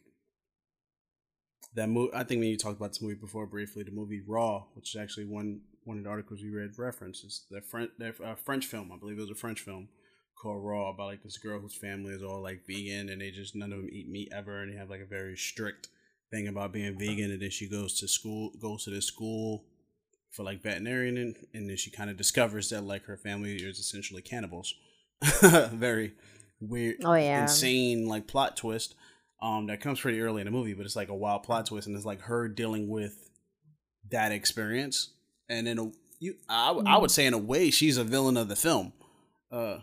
that 1.75 1.89
movie. 1.89 2.13
I 2.15 2.25
think 2.25 2.41
when 2.41 2.49
you 2.49 2.59
talked 2.59 2.79
about 2.79 2.91
this 2.91 3.03
movie 3.03 3.15
before 3.15 3.47
briefly, 3.47 3.85
the 3.85 3.93
movie 3.93 4.23
Raw, 4.27 4.65
which 4.75 4.95
is 4.95 5.01
actually 5.01 5.27
one 5.27 5.61
one 5.85 5.99
of 5.99 6.05
the 6.05 6.11
articles 6.11 6.43
we 6.43 6.51
read 6.51 6.79
references 6.79 7.45
the 7.51 7.61
French 7.61 7.91
uh, 8.03 8.35
French 8.35 8.67
film. 8.67 8.91
I 8.93 8.99
believe 8.99 9.19
it 9.19 9.23
was 9.23 9.31
a 9.31 9.35
French 9.37 9.61
film 9.61 9.89
called 10.45 10.63
Raw 10.63 10.91
about 10.91 11.07
like 11.07 11.23
this 11.23 11.39
girl 11.39 11.59
whose 11.59 11.75
family 11.75 12.13
is 12.13 12.23
all 12.23 12.43
like 12.43 12.67
vegan 12.67 13.09
and 13.09 13.21
they 13.23 13.31
just 13.31 13.57
none 13.57 13.73
of 13.73 13.79
them 13.79 13.89
eat 13.91 14.11
meat 14.11 14.29
ever 14.31 14.61
and 14.61 14.71
they 14.73 14.77
have 14.77 14.91
like 14.91 15.01
a 15.01 15.07
very 15.07 15.37
strict 15.37 15.89
thing 16.31 16.47
about 16.49 16.71
being 16.73 16.99
vegan 16.99 17.31
and 17.31 17.41
then 17.41 17.51
she 17.51 17.67
goes 17.69 17.99
to 17.99 18.07
school 18.07 18.51
goes 18.61 18.85
to 18.85 18.91
this 18.91 19.07
school 19.07 19.65
for 20.31 20.43
like 20.43 20.63
veterinarian 20.63 21.17
and, 21.17 21.37
and 21.55 21.69
then 21.71 21.77
she 21.79 21.91
kind 21.91 22.11
of 22.11 22.19
discovers 22.19 22.69
that 22.69 22.85
like 22.85 23.05
her 23.05 23.17
family 23.17 23.57
is 23.57 23.79
essentially 23.79 24.21
cannibals. 24.21 24.75
Very 25.73 26.13
weird 26.61 26.97
Oh 27.05 27.15
yeah. 27.15 27.43
insane 27.43 28.07
like 28.07 28.27
plot 28.27 28.57
twist 28.57 28.95
um 29.41 29.67
that 29.69 29.81
comes 29.81 29.99
pretty 30.01 30.21
early 30.21 30.43
in 30.43 30.45
the 30.45 30.51
movie 30.51 30.75
but 30.75 30.85
it's 30.85 30.97
like 30.97 31.09
a 31.09 31.15
wild 31.15 31.43
plot 31.43 31.67
twist 31.67 31.87
and 31.87 31.97
it's 31.97 32.05
like 32.05 32.21
her 32.23 32.49
dealing 32.49 32.89
with 32.89 33.31
that 34.11 34.31
experience 34.31 35.15
and 35.49 35.67
in 35.67 35.79
a 35.79 35.91
you 36.21 36.35
I 36.51 36.99
would 36.99 37.11
say 37.11 37.25
in 37.25 37.33
a 37.33 37.39
way 37.39 37.71
she's 37.71 37.97
a 37.97 38.05
villain 38.05 38.37
of 38.37 38.49
the 38.49 38.57
film. 38.57 38.93
Uh 39.51 39.79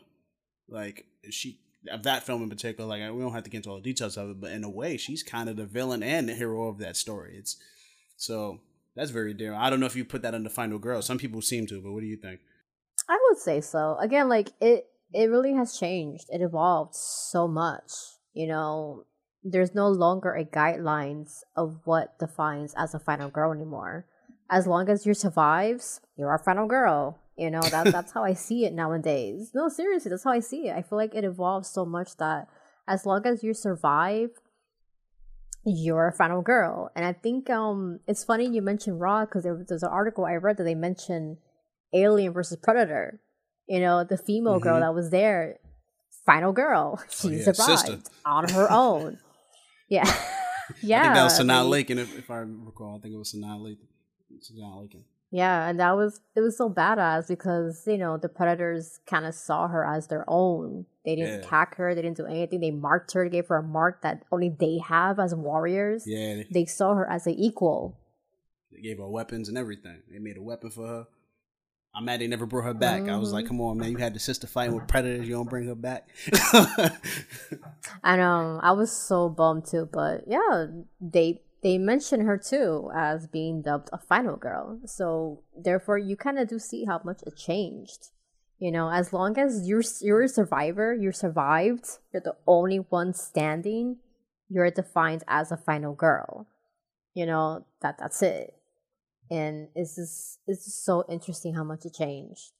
like 0.71 1.05
she 1.29 1.59
of 1.91 2.03
that 2.03 2.23
film 2.23 2.43
in 2.43 2.49
particular 2.49 2.87
like 2.87 3.01
we 3.13 3.21
don't 3.21 3.33
have 3.33 3.43
to 3.43 3.49
get 3.49 3.57
into 3.57 3.69
all 3.69 3.77
the 3.77 3.81
details 3.81 4.17
of 4.17 4.29
it 4.29 4.39
but 4.39 4.51
in 4.51 4.63
a 4.63 4.69
way 4.69 4.97
she's 4.97 5.23
kind 5.23 5.49
of 5.49 5.55
the 5.55 5.65
villain 5.65 6.03
and 6.03 6.29
the 6.29 6.33
hero 6.33 6.67
of 6.67 6.77
that 6.77 6.95
story 6.95 7.35
it's 7.37 7.57
so 8.17 8.59
that's 8.95 9.11
very 9.11 9.33
daring 9.33 9.57
i 9.57 9.69
don't 9.69 9.79
know 9.79 9.85
if 9.87 9.95
you 9.95 10.05
put 10.05 10.21
that 10.21 10.31
the 10.43 10.49
final 10.49 10.77
girl 10.77 11.01
some 11.01 11.17
people 11.17 11.41
seem 11.41 11.65
to 11.65 11.81
but 11.81 11.91
what 11.91 12.01
do 12.01 12.07
you 12.07 12.17
think 12.17 12.39
I 13.07 13.19
would 13.29 13.37
say 13.37 13.61
so. 13.61 13.97
Again, 13.99 14.29
like 14.29 14.51
it 14.59 14.87
it 15.13 15.29
really 15.29 15.53
has 15.53 15.77
changed. 15.77 16.25
It 16.29 16.41
evolved 16.41 16.95
so 16.95 17.47
much. 17.47 17.91
You 18.33 18.47
know, 18.47 19.03
there's 19.43 19.75
no 19.75 19.89
longer 19.89 20.33
a 20.33 20.45
guidelines 20.45 21.39
of 21.55 21.81
what 21.85 22.17
defines 22.19 22.73
as 22.77 22.93
a 22.93 22.99
final 22.99 23.29
girl 23.29 23.51
anymore. 23.51 24.05
As 24.49 24.67
long 24.67 24.89
as 24.89 25.05
you 25.05 25.13
survives, 25.13 26.01
you're 26.17 26.33
a 26.33 26.39
final 26.39 26.67
girl. 26.67 27.19
You 27.43 27.49
know, 27.49 27.61
that 27.75 27.85
that's 27.95 28.11
how 28.15 28.23
I 28.31 28.33
see 28.47 28.59
it 28.67 28.73
nowadays. 28.81 29.51
No, 29.57 29.67
seriously, 29.67 30.09
that's 30.11 30.23
how 30.23 30.31
I 30.39 30.41
see 30.51 30.61
it. 30.69 30.73
I 30.79 30.81
feel 30.87 30.97
like 31.03 31.15
it 31.15 31.23
evolves 31.31 31.69
so 31.77 31.83
much 31.97 32.09
that 32.17 32.47
as 32.87 33.05
long 33.09 33.25
as 33.25 33.43
you 33.43 33.53
survive, 33.67 34.29
you're 35.65 36.07
a 36.07 36.13
final 36.13 36.41
girl. 36.41 36.89
And 36.95 37.03
I 37.05 37.13
think 37.13 37.49
um 37.49 37.99
it's 38.07 38.23
funny 38.23 38.45
you 38.47 38.61
mentioned 38.61 38.99
Raw 38.99 39.25
because 39.25 39.43
there, 39.43 39.63
there's 39.67 39.83
an 39.83 39.89
article 40.01 40.25
I 40.25 40.35
read 40.35 40.57
that 40.57 40.63
they 40.69 40.75
mentioned 40.75 41.37
Alien 41.93 42.33
versus 42.33 42.57
Predator. 42.61 43.19
You 43.67 43.79
know, 43.79 44.03
the 44.03 44.17
female 44.17 44.59
girl 44.59 44.77
Mhm. 44.77 44.81
that 44.81 44.93
was 44.93 45.09
there, 45.11 45.57
final 46.25 46.51
girl. 46.53 47.01
She 47.09 47.27
Oh, 47.27 47.31
yeah, 47.31 47.43
survived 47.43 47.79
sister. 47.79 47.97
on 48.25 48.49
her 48.49 48.67
own. 48.71 49.17
Yeah. 49.89 50.05
yeah. 50.81 50.99
i 51.01 51.03
think 51.03 51.15
that 51.15 51.23
was 51.29 51.37
Sanaa 51.39 51.63
Lathan, 51.73 51.97
if, 51.97 52.17
if 52.17 52.27
i 52.31 52.37
recall 52.69 52.95
i 52.97 52.99
think 53.01 53.13
it 53.13 53.17
was 53.17 53.33
Sanaa 53.35 53.57
Lathan. 53.65 53.87
Sanaa 54.47 54.71
Lathan. 54.79 55.03
Yeah, 55.33 55.67
and 55.69 55.79
that 55.79 55.95
was 55.95 56.19
it 56.35 56.41
was 56.41 56.57
so 56.57 56.69
badass 56.69 57.27
because, 57.29 57.83
you 57.87 57.97
know, 57.97 58.17
the 58.17 58.27
predators 58.29 58.99
kind 59.05 59.25
of 59.25 59.33
saw 59.33 59.67
her 59.69 59.85
as 59.85 60.07
their 60.07 60.25
own. 60.27 60.85
They 61.05 61.15
didn't 61.15 61.39
Yeah. 61.39 61.45
attack 61.45 61.75
her, 61.77 61.95
they 61.95 62.01
didn't 62.01 62.17
do 62.17 62.25
anything. 62.25 62.59
They 62.59 62.71
marked 62.71 63.13
her, 63.13 63.27
gave 63.29 63.47
her 63.47 63.55
a 63.57 63.63
mark 63.63 64.01
that 64.03 64.23
only 64.31 64.49
they 64.49 64.79
have 64.79 65.19
as 65.19 65.33
warriors. 65.33 66.03
yeah 66.05 66.35
they, 66.35 66.47
They 66.51 66.65
saw 66.65 66.93
her 66.95 67.09
as 67.09 67.25
an 67.27 67.33
equal. 67.35 67.97
they 68.71 68.81
gave 68.81 68.97
her 68.99 69.07
weapons 69.07 69.47
and 69.49 69.57
everything 69.57 70.01
they 70.11 70.19
made 70.19 70.37
a 70.37 70.41
weapon 70.41 70.69
for 70.69 70.85
her 70.87 71.07
i'm 71.93 72.05
mad 72.05 72.21
they 72.21 72.27
never 72.27 72.45
brought 72.45 72.63
her 72.63 72.73
back 72.73 73.07
i 73.09 73.17
was 73.17 73.33
like 73.33 73.43
mm-hmm. 73.43 73.57
come 73.59 73.61
on 73.61 73.77
man 73.77 73.91
you 73.91 73.97
had 73.97 74.13
the 74.13 74.19
sister 74.19 74.47
fighting 74.47 74.73
with 74.73 74.87
predators 74.87 75.27
you 75.27 75.33
don't 75.35 75.49
bring 75.49 75.67
her 75.67 75.75
back 75.75 76.07
I 78.03 78.15
know. 78.15 78.59
I 78.63 78.71
was 78.71 78.91
so 78.91 79.29
bummed 79.29 79.65
too, 79.65 79.89
but 79.91 80.23
yeah, 80.27 80.67
they 80.99 81.41
they 81.61 81.77
mention 81.77 82.21
her 82.21 82.37
too 82.37 82.89
as 82.95 83.27
being 83.27 83.61
dubbed 83.61 83.89
a 83.93 83.97
final 83.97 84.35
girl. 84.35 84.79
So 84.85 85.43
therefore, 85.55 85.97
you 85.97 86.15
kind 86.15 86.39
of 86.39 86.47
do 86.47 86.59
see 86.59 86.85
how 86.85 87.01
much 87.03 87.21
it 87.25 87.37
changed. 87.37 88.07
You 88.59 88.71
know, 88.71 88.89
as 88.91 89.11
long 89.11 89.37
as 89.37 89.67
you're 89.67 89.83
you're 90.01 90.23
a 90.23 90.29
survivor, 90.29 90.93
you 90.93 91.11
survived, 91.11 91.85
you're 92.13 92.21
the 92.21 92.35
only 92.45 92.77
one 92.77 93.13
standing. 93.13 93.97
You're 94.49 94.69
defined 94.69 95.23
as 95.27 95.51
a 95.51 95.57
final 95.57 95.93
girl. 95.93 96.47
You 97.13 97.25
know 97.25 97.65
that 97.81 97.97
that's 97.97 98.21
it, 98.21 98.53
and 99.29 99.67
it's 99.75 99.95
just 99.95 100.39
it's 100.47 100.65
just 100.65 100.85
so 100.85 101.03
interesting 101.09 101.55
how 101.55 101.63
much 101.63 101.85
it 101.85 101.93
changed. 101.93 102.51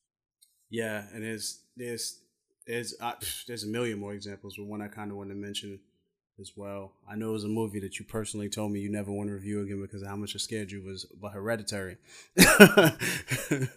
Yeah, 0.70 1.06
and 1.14 1.24
there's 1.24 1.62
there's 1.78 2.22
there's 2.66 2.96
uh, 3.00 3.14
there's 3.48 3.64
a 3.64 3.68
million 3.68 4.00
more 4.00 4.14
examples, 4.14 4.56
but 4.58 4.66
one 4.66 4.82
I 4.82 4.88
kind 4.88 5.12
of 5.12 5.18
want 5.18 5.30
to 5.30 5.36
mention 5.36 5.80
as 6.42 6.54
well. 6.56 6.94
I 7.10 7.16
know 7.16 7.30
it 7.30 7.34
was 7.34 7.44
a 7.44 7.50
movie 7.50 7.80
that 7.80 8.00
you 8.00 8.06
personally 8.06 8.50
told 8.50 8.72
me 8.72 8.80
you 8.80 8.92
never 8.92 9.12
want 9.12 9.30
to 9.30 9.34
review 9.34 9.62
again 9.62 9.82
because 9.82 10.04
how 10.06 10.16
much 10.16 10.36
it 10.36 10.40
scared 10.40 10.72
you 10.72 10.84
was, 10.84 11.06
but 11.06 11.32
Hereditary. 11.32 11.98
uh, 12.38 13.68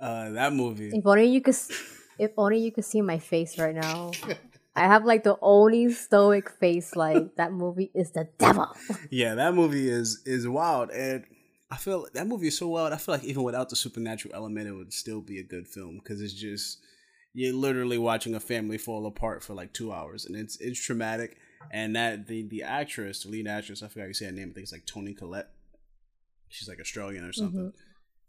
that 0.00 0.52
movie. 0.52 0.90
If 0.94 1.06
only 1.06 1.26
you 1.26 1.40
could, 1.40 1.56
if 2.18 2.32
only 2.36 2.58
you 2.58 2.70
could 2.70 2.84
see 2.84 3.00
my 3.00 3.18
face 3.18 3.58
right 3.58 3.74
now. 3.74 4.12
I 4.76 4.80
have 4.80 5.06
like 5.06 5.24
the 5.24 5.38
only 5.40 5.90
stoic 5.90 6.50
face. 6.50 6.94
Like 6.94 7.34
that 7.36 7.52
movie 7.52 7.90
is 7.94 8.10
the 8.10 8.28
devil. 8.38 8.68
Yeah, 9.10 9.34
that 9.34 9.54
movie 9.54 9.88
is 9.88 10.22
is 10.26 10.46
wild, 10.46 10.90
and 10.90 11.24
I 11.70 11.76
feel 11.76 12.06
that 12.12 12.26
movie 12.26 12.48
is 12.48 12.58
so 12.58 12.68
wild. 12.68 12.92
I 12.92 12.98
feel 12.98 13.14
like 13.14 13.24
even 13.24 13.42
without 13.42 13.70
the 13.70 13.76
supernatural 13.76 14.34
element, 14.34 14.68
it 14.68 14.72
would 14.72 14.92
still 14.92 15.22
be 15.22 15.40
a 15.40 15.42
good 15.42 15.66
film 15.66 15.98
because 16.02 16.20
it's 16.20 16.34
just 16.34 16.78
you're 17.32 17.54
literally 17.54 17.98
watching 17.98 18.34
a 18.34 18.40
family 18.40 18.78
fall 18.78 19.06
apart 19.06 19.42
for 19.42 19.54
like 19.54 19.72
two 19.72 19.92
hours, 19.92 20.26
and 20.26 20.36
it's 20.36 20.56
it's 20.60 20.82
traumatic. 20.82 21.38
And 21.70 21.96
that 21.96 22.26
the 22.26 22.42
the 22.42 22.62
actress, 22.62 23.22
the 23.22 23.30
lead 23.30 23.46
actress, 23.48 23.82
I 23.82 23.88
forgot 23.88 24.02
how 24.02 24.08
you 24.08 24.14
say 24.14 24.26
her 24.26 24.32
name. 24.32 24.50
I 24.50 24.54
think 24.54 24.64
it's 24.64 24.72
like 24.72 24.86
Toni 24.86 25.14
Collette. 25.14 25.50
She's 26.48 26.68
like 26.68 26.80
Australian 26.80 27.24
or 27.24 27.32
something. 27.32 27.72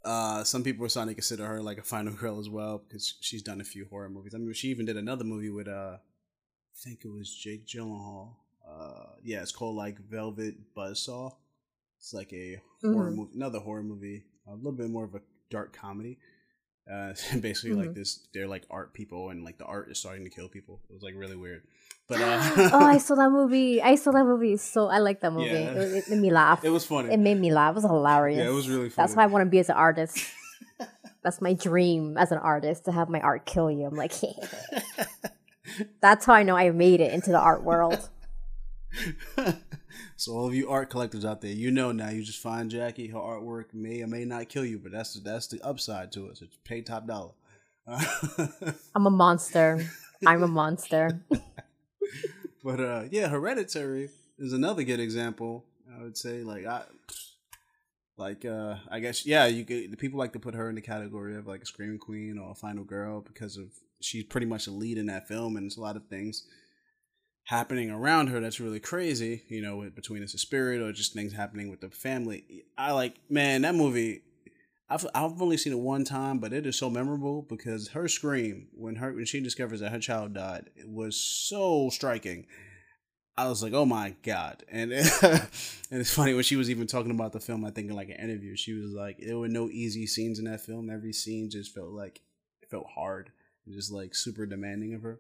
Uh, 0.04 0.44
some 0.44 0.64
people 0.64 0.86
are 0.86 0.90
starting 0.90 1.10
to 1.10 1.16
consider 1.16 1.46
her 1.46 1.62
like 1.62 1.78
a 1.78 1.84
final 1.84 2.14
girl 2.14 2.40
as 2.40 2.50
well 2.50 2.78
because 2.80 3.16
she's 3.20 3.42
done 3.42 3.62
a 3.62 3.64
few 3.64 3.86
horror 3.90 4.10
movies. 4.10 4.34
I 4.34 4.38
mean, 4.38 4.54
she 4.54 4.70
even 4.70 4.86
did 4.86 4.98
another 4.98 5.24
movie 5.24 5.50
with 5.50 5.68
uh, 5.68 5.98
I 5.98 6.76
think 6.76 7.02
it 7.04 7.12
was 7.12 7.34
Jake 7.34 7.66
Gyllenhaal. 7.66 8.36
Uh, 8.68 9.06
yeah, 9.24 9.42
it's 9.42 9.52
called 9.52 9.76
like 9.76 10.00
Velvet 10.00 10.56
Buzzsaw. 10.76 11.34
It's 12.00 12.14
like 12.14 12.32
a 12.34 12.62
horror 12.82 13.12
movie, 13.12 13.32
another 13.36 13.60
horror 13.60 13.84
movie, 13.84 14.24
a 14.48 14.56
little 14.56 14.72
bit 14.72 14.90
more 14.90 15.06
of 15.06 15.16
a 15.16 15.22
dark 15.50 15.76
comedy. 15.76 16.20
Uh, 16.92 17.14
basically, 17.42 17.74
like 17.74 17.94
this, 17.94 18.28
they're 18.34 18.48
like 18.48 18.64
art 18.70 18.94
people, 18.94 19.30
and 19.30 19.44
like 19.44 19.58
the 19.58 19.66
art 19.66 19.90
is 19.90 20.00
starting 20.00 20.24
to 20.24 20.30
kill 20.30 20.48
people. 20.48 20.80
It 20.90 20.94
was 20.94 21.04
like 21.04 21.16
really 21.18 21.36
weird. 21.36 21.64
But 22.08 22.22
uh, 22.22 22.70
oh, 22.74 22.86
I 22.86 22.98
saw 22.98 23.16
that 23.16 23.30
movie. 23.30 23.82
I 23.82 23.96
saw 23.96 24.12
that 24.12 24.24
movie. 24.24 24.58
So 24.58 24.88
I 24.88 25.00
like 25.00 25.20
that 25.22 25.34
movie. 25.34 25.48
Yeah. 25.48 25.72
It, 25.72 25.96
it 25.96 26.10
made 26.10 26.20
me 26.20 26.32
laugh. 26.32 26.64
it 26.64 26.70
was 26.70 26.86
funny. 26.86 27.14
It 27.14 27.20
made 27.20 27.40
me 27.40 27.52
laugh. 27.52 27.72
It 27.72 27.76
was 27.76 27.84
hilarious. 27.84 28.40
yeah, 28.40 28.48
it 28.48 28.54
was 28.54 28.70
really 28.70 28.90
funny. 28.90 29.04
That's 29.04 29.16
why 29.16 29.24
I 29.24 29.28
want 29.28 29.44
to 29.44 29.50
be 29.50 29.60
as 29.60 29.70
an 29.70 29.76
artist. 29.76 30.20
That's 31.24 31.42
my 31.42 31.54
dream 31.54 32.18
as 32.18 32.32
an 32.32 32.38
artist 32.38 32.86
to 32.86 32.94
have 32.94 33.10
my 33.10 33.20
art 33.20 33.46
kill 33.46 33.70
you. 33.70 33.86
I'm 33.86 33.96
like, 33.96 34.14
that's 36.00 36.26
how 36.26 36.34
I 36.34 36.44
know 36.44 36.56
I 36.56 36.70
made 36.70 37.02
it 37.02 37.12
into 37.12 37.32
the 37.32 37.40
art 37.40 37.64
world. 37.64 38.08
so 40.16 40.32
all 40.32 40.48
of 40.48 40.56
you 40.56 40.70
art 40.70 40.90
collectors 40.90 41.26
out 41.26 41.42
there, 41.42 41.52
you 41.52 41.70
know 41.70 41.92
now. 41.92 42.10
You 42.10 42.24
just 42.24 42.40
find 42.40 42.72
Jackie. 42.72 43.08
Her 43.08 43.20
artwork 43.20 43.74
may 43.74 44.02
or 44.04 44.08
may 44.08 44.24
not 44.24 44.48
kill 44.48 44.64
you, 44.64 44.80
but 44.80 44.94
that's 44.94 45.16
the, 45.16 45.20
that's 45.20 45.48
the 45.48 45.60
upside 45.64 46.14
to 46.14 46.28
it. 46.28 46.38
So 46.38 46.46
pay 46.64 46.82
top 46.82 47.08
dollar. 47.08 47.32
I'm 48.96 49.06
a 49.06 49.10
monster. 49.10 49.86
I'm 50.26 50.44
a 50.44 50.48
monster. 50.48 51.22
but 52.64 52.80
uh, 52.80 53.04
yeah, 53.12 53.28
Hereditary 53.28 54.10
is 54.38 54.54
another 54.54 54.84
good 54.84 55.00
example. 55.00 55.66
I 55.98 56.04
would 56.04 56.18
say 56.18 56.44
like 56.44 56.66
I. 56.66 56.84
Like 58.20 58.46
uh, 58.46 58.78
I 58.90 59.00
guess 59.00 59.28
yeah, 59.28 59.46
you 59.46 59.64
could, 59.64 59.92
the 59.92 59.96
people 59.96 60.18
like 60.18 60.34
to 60.34 60.40
put 60.40 60.56
her 60.56 60.70
in 60.70 60.76
the 60.76 60.82
category 60.82 61.36
of 61.36 61.46
like 61.46 61.62
a 61.62 61.68
screaming 61.68 62.00
queen 62.00 62.40
or 62.40 62.52
a 62.52 62.56
final 62.56 62.84
girl 62.84 63.22
because 63.22 63.58
of 63.58 63.68
she's 64.02 64.24
pretty 64.24 64.48
much 64.48 64.66
a 64.66 64.72
lead 64.72 64.98
in 64.98 65.06
that 65.06 65.28
film, 65.28 65.56
and 65.56 65.66
there's 65.66 65.78
a 65.78 65.82
lot 65.82 65.96
of 65.96 66.08
things 66.08 66.44
happening 67.46 67.90
around 67.90 68.28
her 68.28 68.40
that's 68.40 68.60
really 68.60 68.80
crazy. 68.80 69.44
You 69.50 69.62
know, 69.62 69.88
between 69.96 70.24
it's 70.24 70.34
a 70.34 70.40
spirit 70.40 70.82
or 70.82 70.92
just 70.92 71.14
things 71.14 71.34
happening 71.34 71.70
with 71.70 71.82
the 71.82 71.90
family. 71.90 72.66
I 72.78 72.92
like 72.94 73.16
man 73.30 73.62
that 73.62 73.76
movie. 73.76 74.22
I've 74.90 75.06
I've 75.14 75.42
only 75.42 75.58
seen 75.58 75.74
it 75.74 75.80
one 75.80 76.06
time, 76.06 76.40
but 76.40 76.54
it 76.54 76.66
is 76.66 76.78
so 76.78 76.90
memorable 76.90 77.42
because 77.42 77.90
her 77.90 78.08
scream 78.08 78.68
when 78.74 78.96
her 78.96 79.14
when 79.14 79.26
she 79.26 79.42
discovers 79.42 79.82
that 79.82 79.92
her 79.92 80.00
child 80.00 80.34
died 80.34 80.70
it 80.76 80.90
was 80.90 81.18
so 81.18 81.90
striking. 81.90 82.46
I 83.40 83.48
was 83.50 83.62
like, 83.62 83.74
oh 83.74 83.86
my 83.86 84.16
god, 84.24 84.64
and 84.72 84.92
and 85.22 85.50
it's 85.92 86.14
funny 86.14 86.34
when 86.34 86.44
she 86.44 86.56
was 86.56 86.70
even 86.70 86.88
talking 86.88 87.12
about 87.12 87.34
the 87.34 87.40
film. 87.40 87.66
I 87.66 87.70
think 87.70 87.90
in 87.90 87.96
like 87.96 88.10
an 88.10 88.16
interview, 88.16 88.56
she 88.56 88.74
was 88.74 88.92
like, 88.92 89.18
there 89.20 89.38
were 89.38 89.50
no 89.50 89.70
easy 89.70 90.08
scenes 90.08 90.40
in 90.40 90.46
that 90.46 90.62
film. 90.62 90.90
Every 90.90 91.14
scene 91.14 91.50
just 91.50 91.76
felt 91.76 91.90
like 91.90 92.22
it 92.62 92.70
felt 92.70 92.88
hard, 92.96 93.32
and 93.66 93.76
just 93.76 93.92
like 93.92 94.16
super 94.16 94.46
demanding 94.46 94.96
of 94.96 95.04
her. 95.04 95.20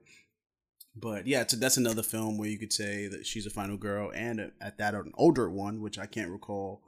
But 0.95 1.27
yeah, 1.27 1.45
so 1.45 1.57
that's 1.57 1.77
another 1.77 2.01
film 2.01 2.37
where 2.37 2.49
you 2.49 2.57
could 2.57 2.73
say 2.73 3.07
that 3.07 3.27
she's 3.27 3.45
a 3.45 3.51
final 3.51 3.77
girl, 3.77 4.11
and 4.15 4.39
uh, 4.39 4.45
at 4.61 4.77
that 4.79 4.95
an 4.95 5.11
older 5.15 5.49
one, 5.49 5.81
which 5.81 5.99
I 5.99 6.07
can't 6.07 6.31
recall 6.31 6.81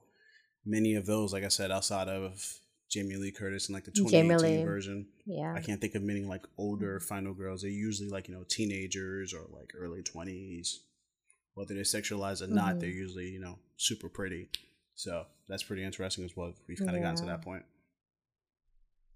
many 0.66 0.96
of 0.96 1.06
those. 1.06 1.32
Like 1.32 1.44
I 1.44 1.50
said, 1.50 1.72
outside 1.72 2.08
of 2.08 2.60
Jamie 2.90 3.16
Lee 3.18 3.32
Curtis 3.32 3.70
in 3.70 3.74
like 3.76 3.86
the 3.86 3.92
Jamie 3.92 4.10
2018 4.30 4.60
Lee. 4.60 4.64
version, 4.66 5.08
Yeah. 5.26 5.54
I 5.56 5.62
can't 5.62 5.80
think 5.80 5.96
of 5.96 6.02
many 6.04 6.22
like 6.24 6.46
older 6.58 7.00
final 7.00 7.34
girls. 7.34 7.62
They're 7.62 7.70
usually 7.72 8.10
like 8.10 8.28
you 8.28 8.36
know 8.36 8.44
teenagers 8.48 9.34
or 9.34 9.42
like 9.52 9.72
early 9.78 10.02
twenties. 10.02 10.82
Whether 11.54 11.74
they're 11.76 11.84
sexualized 11.84 12.42
or 12.42 12.48
not, 12.48 12.76
Mhm. 12.76 12.80
they're 12.82 12.90
usually 12.90 13.30
you 13.30 13.40
know 13.40 13.60
super 13.78 14.10
pretty. 14.10 14.50
So 14.96 15.26
that's 15.48 15.64
pretty 15.64 15.84
interesting 15.84 16.26
as 16.26 16.36
well. 16.36 16.54
We've 16.68 16.78
kind 16.80 16.96
of 16.96 17.02
gotten 17.02 17.18
to 17.18 17.26
that 17.26 17.42
point. 17.42 17.64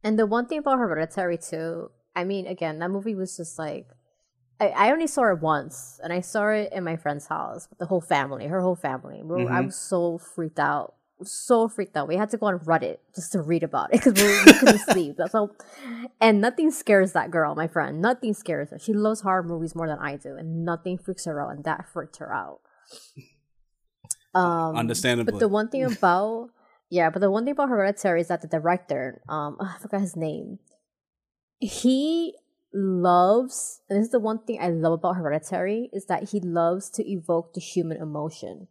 And 0.03 0.19
the 0.19 0.25
one 0.25 0.45
thing 0.47 0.59
about 0.59 0.79
Hereditary 0.79 1.37
too, 1.37 1.91
I 2.15 2.23
mean, 2.25 2.45
again, 2.47 2.79
that 2.79 2.91
movie 2.91 3.15
was 3.15 3.37
just 3.37 3.57
like 3.57 3.87
I, 4.59 4.67
I 4.69 4.91
only 4.91 5.07
saw 5.07 5.23
it 5.31 5.39
once, 5.41 5.99
and 6.03 6.13
I 6.13 6.21
saw 6.21 6.49
it 6.49 6.71
in 6.71 6.83
my 6.83 6.95
friend's 6.95 7.25
house 7.27 7.67
with 7.69 7.79
the 7.79 7.87
whole 7.87 8.01
family, 8.01 8.45
her 8.47 8.61
whole 8.61 8.75
family. 8.75 9.21
Were- 9.23 9.49
I 9.51 9.61
was 9.61 9.75
so 9.75 10.19
freaked 10.19 10.59
out, 10.59 10.93
so 11.23 11.67
freaked 11.67 11.95
out. 11.95 12.07
We 12.07 12.15
had 12.15 12.29
to 12.31 12.37
go 12.37 12.47
on 12.47 12.59
Reddit 12.59 12.97
just 13.15 13.31
to 13.33 13.41
read 13.41 13.63
about 13.63 13.93
it 13.93 14.03
because 14.03 14.13
we, 14.13 14.53
couldn't 14.53 14.79
sleep. 14.89 15.15
That's 15.17 15.35
all. 15.35 15.51
And 16.19 16.41
nothing 16.41 16.71
scares 16.71 17.13
that 17.13 17.31
girl, 17.31 17.55
my 17.55 17.67
friend. 17.67 18.01
Nothing 18.01 18.33
scares 18.33 18.71
her. 18.71 18.79
She 18.79 18.93
loves 18.93 19.21
horror 19.21 19.43
movies 19.43 19.75
more 19.75 19.87
than 19.87 19.99
I 19.99 20.17
do, 20.17 20.35
and 20.35 20.65
nothing 20.65 20.97
freaks 20.97 21.25
her 21.25 21.41
out, 21.41 21.55
and 21.55 21.63
that 21.63 21.87
freaked 21.91 22.17
her 22.17 22.33
out. 22.33 22.59
Um, 24.33 24.75
Understandably. 24.75 25.31
But 25.31 25.39
the 25.39 25.47
one 25.47 25.69
thing 25.69 25.83
about 25.97 26.49
yeah, 26.89 27.09
but 27.09 27.21
the 27.21 27.31
one 27.31 27.43
thing 27.43 27.53
about 27.53 27.69
Hereditary 27.69 28.21
is 28.21 28.27
that 28.27 28.41
the 28.41 28.47
director, 28.47 29.21
um, 29.27 29.57
I 29.59 29.77
forgot 29.81 30.01
his 30.01 30.15
name. 30.15 30.59
He 31.59 32.35
loves, 32.71 33.81
and 33.89 33.97
this 33.97 34.05
is 34.05 34.11
the 34.11 34.19
one 34.19 34.39
thing 34.39 34.59
I 34.61 34.69
love 34.69 34.93
about 34.93 35.15
Hereditary 35.15 35.89
is 35.91 36.05
that 36.05 36.29
he 36.29 36.39
loves 36.39 36.91
to 36.91 37.09
evoke 37.09 37.55
the 37.55 37.61
human 37.61 37.97
emotion. 37.97 38.67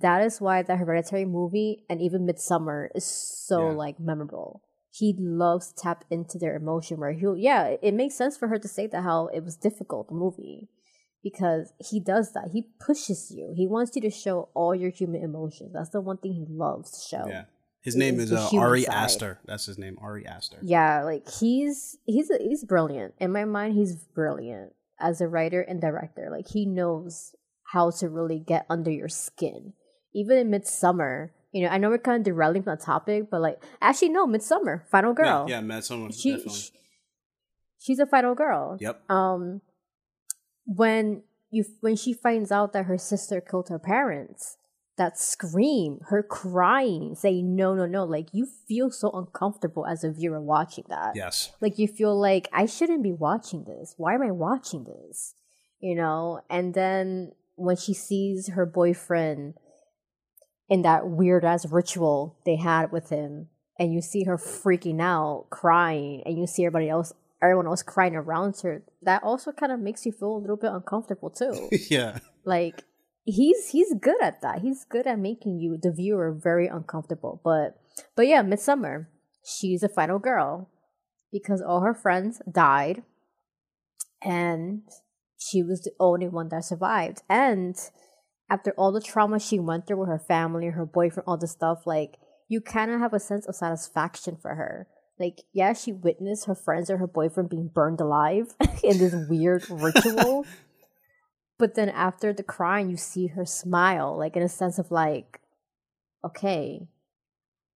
That 0.00 0.22
is 0.22 0.40
why 0.40 0.62
the 0.62 0.76
Hereditary 0.76 1.24
movie 1.26 1.84
and 1.90 2.00
even 2.00 2.26
Midsommar 2.26 2.88
is 2.94 3.04
so 3.04 3.68
Yeah. 3.70 3.76
like 3.76 4.00
memorable. 4.00 4.62
He 4.90 5.14
loves 5.18 5.68
to 5.72 5.74
tap 5.82 6.04
into 6.10 6.38
their 6.38 6.54
emotion 6.56 6.98
where 6.98 7.12
he'll 7.12 7.36
yeah, 7.36 7.64
it, 7.66 7.80
it 7.82 7.94
makes 7.94 8.14
sense 8.14 8.36
for 8.36 8.48
her 8.48 8.58
to 8.58 8.68
say 8.68 8.86
that 8.86 9.02
how 9.02 9.26
it 9.28 9.42
was 9.44 9.56
difficult 9.56 10.08
the 10.08 10.14
movie 10.14 10.68
because 11.22 11.72
he 11.78 12.00
does 12.00 12.32
that. 12.32 12.48
He 12.52 12.68
pushes 12.80 13.30
you. 13.30 13.52
He 13.56 13.66
wants 13.66 13.94
you 13.94 14.02
to 14.02 14.10
show 14.10 14.48
all 14.54 14.74
your 14.74 14.90
human 14.90 15.22
emotions. 15.22 15.72
That's 15.72 15.90
the 15.90 16.00
one 16.00 16.18
thing 16.18 16.32
he 16.34 16.46
loves 16.48 16.90
to 16.92 17.08
show. 17.08 17.26
yeah, 17.28 17.44
his 17.82 17.94
name 17.96 18.18
is 18.18 18.32
is 18.32 18.38
uh, 18.38 18.50
Ari 18.58 18.82
side. 18.82 18.94
Aster. 18.94 19.38
That's 19.44 19.66
his 19.66 19.78
name, 19.78 19.98
Ari 20.00 20.26
Aster. 20.26 20.58
Yeah, 20.62 21.02
like 21.04 21.28
he's 21.28 21.96
he's 22.06 22.30
he's 22.40 22.64
brilliant. 22.64 23.14
In 23.18 23.30
my 23.32 23.44
mind, 23.44 23.74
he's 23.74 23.94
brilliant 23.96 24.72
as 25.00 25.20
a 25.20 25.28
writer 25.28 25.60
and 25.62 25.80
director. 25.80 26.28
Like 26.30 26.48
he 26.48 26.64
knows 26.66 27.34
how 27.72 27.90
to 27.90 28.08
really 28.08 28.38
get 28.40 28.66
under 28.68 28.90
your 28.90 29.08
skin. 29.08 29.72
Even 30.14 30.38
in 30.38 30.50
Midsommar, 30.50 31.30
you 31.52 31.62
know, 31.62 31.68
I 31.68 31.78
know 31.78 31.88
we're 31.90 31.98
kind 31.98 32.18
of 32.20 32.24
derailing 32.24 32.62
from 32.62 32.76
the 32.76 32.84
topic, 32.84 33.30
but 33.30 33.40
like 33.40 33.62
actually 33.80 34.10
no, 34.10 34.26
Midsommar, 34.26 34.86
Final 34.88 35.12
Girl. 35.14 35.46
Yeah, 35.48 35.60
yeah, 35.62 35.80
Someone 35.80 36.12
she, 36.12 36.30
definitely. 36.32 36.52
she- 36.60 36.70
she's 37.78 37.98
a 37.98 38.06
final 38.06 38.34
girl. 38.34 38.76
Yep. 38.80 39.10
Um, 39.10 39.60
when 40.64 41.22
you 41.50 41.64
when 41.80 41.96
she 41.96 42.12
finds 42.12 42.50
out 42.52 42.72
that 42.72 42.84
her 42.86 42.98
sister 42.98 43.40
killed 43.40 43.68
her 43.68 43.78
parents, 43.78 44.56
that 44.96 45.18
scream, 45.18 45.98
her 46.08 46.22
crying, 46.22 47.14
saying 47.14 47.54
no, 47.56 47.74
no, 47.74 47.86
no, 47.86 48.04
like 48.04 48.28
you 48.32 48.46
feel 48.68 48.90
so 48.90 49.10
uncomfortable 49.10 49.86
as 49.86 50.04
a 50.04 50.10
viewer 50.12 50.40
watching 50.40 50.84
that. 50.88 51.12
Yes. 51.16 51.52
Like 51.60 51.78
you 51.78 51.88
feel 51.88 52.18
like 52.18 52.48
I 52.52 52.66
shouldn't 52.66 53.02
be 53.02 53.12
watching 53.12 53.64
this. 53.64 53.94
Why 53.96 54.14
am 54.14 54.22
I 54.22 54.30
watching 54.30 54.84
this? 54.84 55.34
You 55.80 55.96
know, 55.96 56.40
and 56.48 56.74
then 56.74 57.32
when 57.56 57.76
she 57.76 57.92
sees 57.94 58.48
her 58.50 58.64
boyfriend 58.64 59.54
in 60.68 60.82
that 60.82 61.08
weird 61.08 61.44
ass 61.44 61.66
ritual 61.70 62.38
they 62.44 62.56
had 62.56 62.92
with 62.92 63.10
him, 63.10 63.48
and 63.78 63.92
you 63.92 64.00
see 64.00 64.24
her 64.24 64.36
freaking 64.36 65.00
out, 65.00 65.46
crying, 65.50 66.22
and 66.24 66.38
you 66.38 66.46
see 66.46 66.64
everybody 66.64 66.88
else, 66.88 67.12
everyone 67.42 67.66
else 67.66 67.82
crying 67.82 68.14
around 68.14 68.58
her, 68.62 68.82
that 69.02 69.22
also 69.22 69.52
kind 69.52 69.72
of 69.72 69.80
makes 69.80 70.06
you 70.06 70.12
feel 70.12 70.36
a 70.36 70.38
little 70.38 70.56
bit 70.56 70.72
uncomfortable 70.72 71.30
too. 71.30 71.68
yeah. 71.90 72.18
like 72.44 72.84
he's 73.24 73.68
he's 73.68 73.94
good 74.00 74.20
at 74.22 74.40
that. 74.42 74.60
He's 74.60 74.84
good 74.84 75.06
at 75.06 75.18
making 75.18 75.58
you 75.58 75.78
the 75.80 75.92
viewer 75.92 76.32
very 76.32 76.66
uncomfortable. 76.66 77.40
But 77.44 77.78
but 78.16 78.26
yeah, 78.26 78.42
Midsommar, 78.42 79.06
she's 79.44 79.82
a 79.82 79.88
final 79.88 80.18
girl 80.18 80.68
because 81.32 81.62
all 81.62 81.80
her 81.80 81.94
friends 81.94 82.42
died 82.50 83.02
and 84.22 84.82
she 85.38 85.62
was 85.62 85.82
the 85.82 85.92
only 85.98 86.28
one 86.28 86.48
that 86.50 86.64
survived. 86.64 87.22
And 87.28 87.76
after 88.52 88.72
all 88.72 88.92
the 88.92 89.00
trauma 89.00 89.40
she 89.40 89.58
went 89.58 89.86
through 89.86 89.96
with 89.96 90.08
her 90.10 90.18
family, 90.18 90.66
her 90.66 90.84
boyfriend, 90.84 91.24
all 91.26 91.38
this 91.38 91.52
stuff, 91.52 91.86
like 91.86 92.18
you 92.48 92.60
kind 92.60 92.90
of 92.90 93.00
have 93.00 93.14
a 93.14 93.18
sense 93.20 93.46
of 93.46 93.54
satisfaction 93.54 94.36
for 94.36 94.54
her. 94.56 94.86
Like, 95.18 95.40
yeah, 95.54 95.72
she 95.72 95.90
witnessed 95.92 96.44
her 96.44 96.54
friends 96.54 96.90
or 96.90 96.98
her 96.98 97.06
boyfriend 97.06 97.48
being 97.48 97.70
burned 97.72 98.00
alive 98.00 98.54
in 98.84 98.98
this 98.98 99.14
weird 99.28 99.64
ritual. 99.70 100.44
But 101.58 101.76
then 101.76 101.88
after 101.88 102.32
the 102.34 102.42
crying, 102.42 102.90
you 102.90 102.96
see 102.98 103.28
her 103.28 103.46
smile, 103.46 104.18
like 104.18 104.36
in 104.36 104.42
a 104.42 104.48
sense 104.50 104.78
of 104.78 104.90
like, 104.90 105.40
okay, 106.22 106.88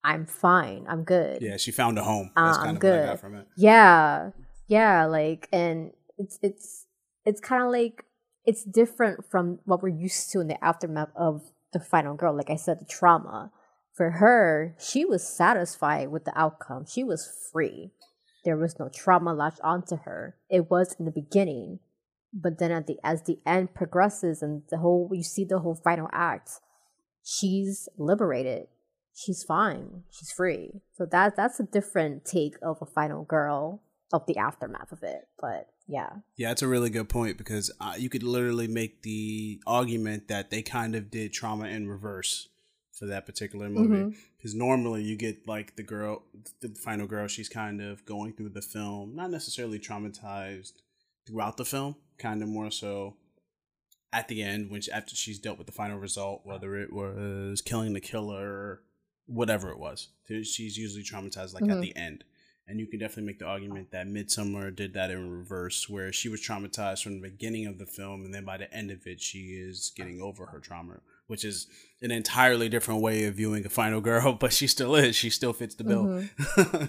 I'm 0.04 0.26
fine, 0.26 0.84
I'm 0.88 1.04
good. 1.04 1.40
Yeah, 1.40 1.56
she 1.56 1.70
found 1.72 1.98
a 1.98 2.02
home. 2.02 2.32
That's 2.36 2.58
Uh, 2.58 2.60
kind 2.64 2.68
I'm 2.70 2.76
of 2.76 2.82
what 2.82 2.92
I 2.92 2.96
good. 2.96 3.06
got 3.06 3.20
from 3.20 3.34
it. 3.36 3.46
Yeah, 3.56 4.30
yeah, 4.66 5.06
like, 5.06 5.48
and 5.52 5.92
it's 6.18 6.38
it's 6.42 6.84
it's 7.24 7.40
kind 7.40 7.62
of 7.62 7.70
like 7.70 8.04
it's 8.46 8.64
different 8.64 9.28
from 9.28 9.58
what 9.64 9.82
we're 9.82 9.88
used 9.88 10.30
to 10.32 10.40
in 10.40 10.48
the 10.48 10.64
aftermath 10.64 11.10
of 11.16 11.50
the 11.72 11.80
final 11.80 12.14
girl. 12.14 12.34
Like 12.34 12.50
I 12.50 12.56
said, 12.56 12.80
the 12.80 12.84
trauma. 12.84 13.50
For 13.92 14.12
her, 14.12 14.76
she 14.78 15.04
was 15.04 15.26
satisfied 15.26 16.10
with 16.10 16.24
the 16.24 16.38
outcome. 16.38 16.84
She 16.86 17.02
was 17.02 17.48
free. 17.52 17.92
There 18.44 18.56
was 18.56 18.78
no 18.78 18.88
trauma 18.88 19.34
latched 19.34 19.60
onto 19.64 19.96
her. 20.04 20.36
It 20.48 20.70
was 20.70 20.94
in 20.98 21.06
the 21.06 21.10
beginning, 21.10 21.80
but 22.32 22.58
then 22.58 22.70
at 22.70 22.86
the 22.86 22.98
as 23.02 23.22
the 23.22 23.38
end 23.44 23.74
progresses 23.74 24.42
and 24.42 24.62
the 24.70 24.78
whole 24.78 25.10
you 25.12 25.24
see 25.24 25.44
the 25.44 25.58
whole 25.58 25.74
final 25.74 26.08
act, 26.12 26.60
she's 27.24 27.88
liberated. 27.98 28.68
She's 29.14 29.42
fine. 29.42 30.04
She's 30.10 30.30
free. 30.30 30.82
So 30.92 31.06
that 31.06 31.34
that's 31.34 31.58
a 31.58 31.64
different 31.64 32.24
take 32.24 32.54
of 32.62 32.78
a 32.80 32.86
final 32.86 33.24
girl 33.24 33.82
of 34.12 34.26
the 34.26 34.36
aftermath 34.36 34.92
of 34.92 35.02
it. 35.02 35.26
But 35.40 35.68
yeah. 35.88 36.10
Yeah, 36.36 36.48
that's 36.48 36.62
a 36.62 36.68
really 36.68 36.90
good 36.90 37.08
point 37.08 37.38
because 37.38 37.70
uh, 37.80 37.94
you 37.96 38.08
could 38.08 38.22
literally 38.22 38.68
make 38.68 39.02
the 39.02 39.60
argument 39.66 40.28
that 40.28 40.50
they 40.50 40.62
kind 40.62 40.94
of 40.94 41.10
did 41.10 41.32
trauma 41.32 41.66
in 41.66 41.88
reverse 41.88 42.48
for 42.96 43.06
that 43.06 43.26
particular 43.26 43.68
movie 43.68 44.16
because 44.36 44.52
mm-hmm. 44.52 44.66
normally 44.66 45.02
you 45.02 45.16
get 45.16 45.46
like 45.46 45.76
the 45.76 45.82
girl 45.82 46.22
the 46.62 46.68
final 46.70 47.06
girl 47.06 47.28
she's 47.28 47.48
kind 47.48 47.82
of 47.82 48.02
going 48.06 48.32
through 48.32 48.48
the 48.48 48.62
film 48.62 49.14
not 49.14 49.30
necessarily 49.30 49.78
traumatized 49.78 50.72
throughout 51.26 51.58
the 51.58 51.64
film 51.64 51.94
kind 52.16 52.42
of 52.42 52.48
more 52.48 52.70
so 52.70 53.14
at 54.14 54.28
the 54.28 54.42
end 54.42 54.70
when 54.70 54.80
she, 54.80 54.90
after 54.90 55.14
she's 55.14 55.38
dealt 55.38 55.58
with 55.58 55.66
the 55.66 55.72
final 55.74 55.98
result 55.98 56.40
whether 56.44 56.74
it 56.74 56.90
was 56.90 57.60
killing 57.60 57.92
the 57.92 58.00
killer 58.00 58.48
or 58.48 58.82
whatever 59.26 59.70
it 59.70 59.78
was 59.78 60.08
she's 60.26 60.78
usually 60.78 61.02
traumatized 61.04 61.52
like 61.52 61.64
mm-hmm. 61.64 61.72
at 61.72 61.80
the 61.82 61.94
end 61.96 62.24
and 62.68 62.80
you 62.80 62.86
can 62.86 62.98
definitely 62.98 63.24
make 63.24 63.38
the 63.38 63.46
argument 63.46 63.92
that 63.92 64.08
Midsommar 64.08 64.74
did 64.74 64.94
that 64.94 65.10
in 65.10 65.30
reverse, 65.30 65.88
where 65.88 66.12
she 66.12 66.28
was 66.28 66.40
traumatized 66.40 67.02
from 67.02 67.20
the 67.20 67.28
beginning 67.28 67.66
of 67.66 67.78
the 67.78 67.86
film, 67.86 68.24
and 68.24 68.34
then 68.34 68.44
by 68.44 68.56
the 68.56 68.72
end 68.74 68.90
of 68.90 69.06
it, 69.06 69.20
she 69.20 69.54
is 69.54 69.92
getting 69.96 70.20
over 70.20 70.46
her 70.46 70.58
trauma, 70.58 71.00
which 71.28 71.44
is 71.44 71.68
an 72.02 72.10
entirely 72.10 72.68
different 72.68 73.00
way 73.00 73.24
of 73.24 73.34
viewing 73.34 73.64
a 73.64 73.68
final 73.68 74.00
girl, 74.00 74.32
but 74.40 74.52
she 74.52 74.66
still 74.66 74.96
is. 74.96 75.14
She 75.14 75.30
still 75.30 75.52
fits 75.52 75.76
the 75.76 75.84
bill. 75.84 76.04
Mm-hmm. 76.04 76.84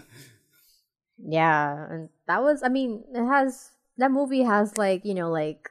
yeah, 1.31 1.87
and 1.89 2.09
that 2.27 2.41
was. 2.41 2.63
I 2.63 2.69
mean, 2.69 3.03
it 3.13 3.25
has 3.25 3.71
that 3.97 4.11
movie 4.11 4.43
has 4.43 4.77
like 4.77 5.05
you 5.05 5.13
know 5.13 5.29
like 5.29 5.69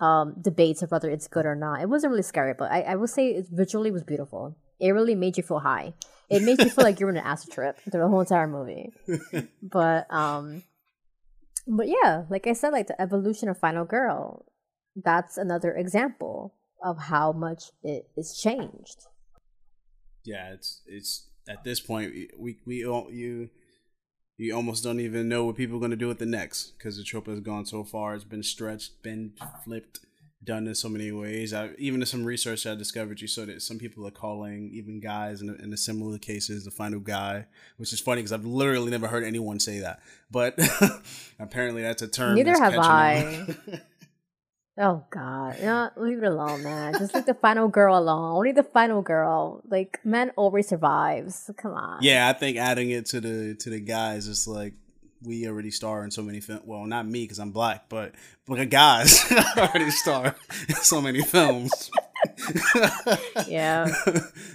um 0.00 0.36
debates 0.40 0.82
of 0.82 0.90
whether 0.90 1.10
it's 1.10 1.28
good 1.28 1.44
or 1.44 1.54
not. 1.54 1.82
It 1.82 1.88
wasn't 1.88 2.12
really 2.12 2.22
scary, 2.22 2.54
but 2.58 2.72
I, 2.72 2.80
I 2.80 2.94
would 2.96 3.10
say 3.10 3.28
it 3.28 3.46
visually 3.50 3.90
was 3.90 4.04
beautiful. 4.04 4.56
It 4.80 4.92
really 4.92 5.14
made 5.14 5.36
you 5.36 5.42
feel 5.42 5.60
high. 5.60 5.92
It 6.30 6.42
makes 6.42 6.64
you 6.64 6.70
feel 6.70 6.84
like 6.84 6.98
you're 6.98 7.10
on 7.10 7.16
an 7.16 7.24
acid 7.24 7.52
trip 7.52 7.78
through 7.80 8.00
the 8.00 8.08
whole 8.08 8.20
entire 8.20 8.46
movie. 8.46 8.92
but 9.62 10.12
um, 10.12 10.62
but 11.66 11.88
yeah, 11.88 12.24
like 12.30 12.46
I 12.46 12.52
said, 12.52 12.72
like 12.72 12.86
the 12.86 13.00
evolution 13.00 13.48
of 13.48 13.58
Final 13.58 13.84
Girl, 13.84 14.46
that's 14.96 15.36
another 15.36 15.72
example 15.72 16.54
of 16.82 16.98
how 16.98 17.32
much 17.32 17.64
it 17.82 18.08
is 18.16 18.36
changed. 18.36 19.06
Yeah, 20.24 20.52
it's 20.52 20.82
it's 20.86 21.28
at 21.48 21.64
this 21.64 21.80
point 21.80 22.12
we 22.38 22.58
we 22.66 22.76
you 22.76 23.50
you 24.38 24.54
almost 24.54 24.82
don't 24.82 25.00
even 25.00 25.28
know 25.28 25.44
what 25.44 25.56
people 25.56 25.76
are 25.76 25.80
going 25.80 25.90
to 25.90 25.96
do 25.96 26.08
with 26.08 26.18
the 26.18 26.26
next 26.26 26.78
because 26.78 26.96
the 26.96 27.04
trope 27.04 27.26
has 27.26 27.40
gone 27.40 27.66
so 27.66 27.84
far. 27.84 28.14
It's 28.14 28.24
been 28.24 28.42
stretched, 28.42 29.02
been 29.02 29.32
flipped 29.64 30.00
done 30.44 30.66
in 30.66 30.74
so 30.74 30.88
many 30.88 31.12
ways. 31.12 31.52
I, 31.52 31.70
even 31.78 32.00
in 32.00 32.06
some 32.06 32.24
research 32.24 32.66
I 32.66 32.74
discovered, 32.74 33.20
you 33.20 33.28
saw 33.28 33.44
that 33.44 33.62
some 33.62 33.78
people 33.78 34.06
are 34.06 34.12
calling 34.12 34.70
even 34.72 35.00
guys 35.00 35.40
in, 35.40 35.54
in 35.60 35.70
the 35.70 35.76
similar 35.76 36.18
cases 36.18 36.64
the 36.64 36.70
final 36.70 37.00
guy, 37.00 37.46
which 37.76 37.92
is 37.92 38.00
funny 38.00 38.20
because 38.20 38.32
I've 38.32 38.44
literally 38.44 38.90
never 38.90 39.08
heard 39.08 39.24
anyone 39.24 39.60
say 39.60 39.80
that. 39.80 40.00
But 40.30 40.58
apparently 41.38 41.82
that's 41.82 42.02
a 42.02 42.08
term. 42.08 42.34
Neither 42.34 42.58
have 42.58 42.74
I. 42.76 43.46
oh 44.78 45.04
God, 45.10 45.56
no, 45.62 45.90
leave 45.96 46.18
it 46.18 46.24
alone, 46.24 46.62
man. 46.62 46.94
Just 46.98 47.14
leave 47.14 47.26
the 47.26 47.34
final 47.34 47.68
girl 47.68 47.96
alone. 47.96 48.36
Only 48.36 48.52
the 48.52 48.64
final 48.64 49.02
girl. 49.02 49.62
Like 49.68 50.00
men 50.04 50.30
always 50.36 50.68
survives. 50.68 51.50
Come 51.56 51.74
on. 51.74 51.98
Yeah, 52.02 52.28
I 52.28 52.32
think 52.32 52.56
adding 52.56 52.90
it 52.90 53.06
to 53.06 53.20
the 53.20 53.54
to 53.60 53.70
the 53.70 53.80
guys 53.80 54.26
is 54.26 54.48
like 54.48 54.74
we 55.24 55.46
already 55.46 55.70
star 55.70 56.04
in 56.04 56.10
so 56.10 56.22
many 56.22 56.40
films. 56.40 56.62
Well, 56.64 56.86
not 56.86 57.06
me 57.06 57.24
because 57.24 57.38
I'm 57.38 57.52
black, 57.52 57.88
but 57.88 58.14
but 58.46 58.68
guys 58.70 59.24
already 59.56 59.90
star 59.90 60.34
in 60.68 60.74
so 60.76 61.00
many 61.00 61.22
films. 61.22 61.90
yeah. 63.46 63.86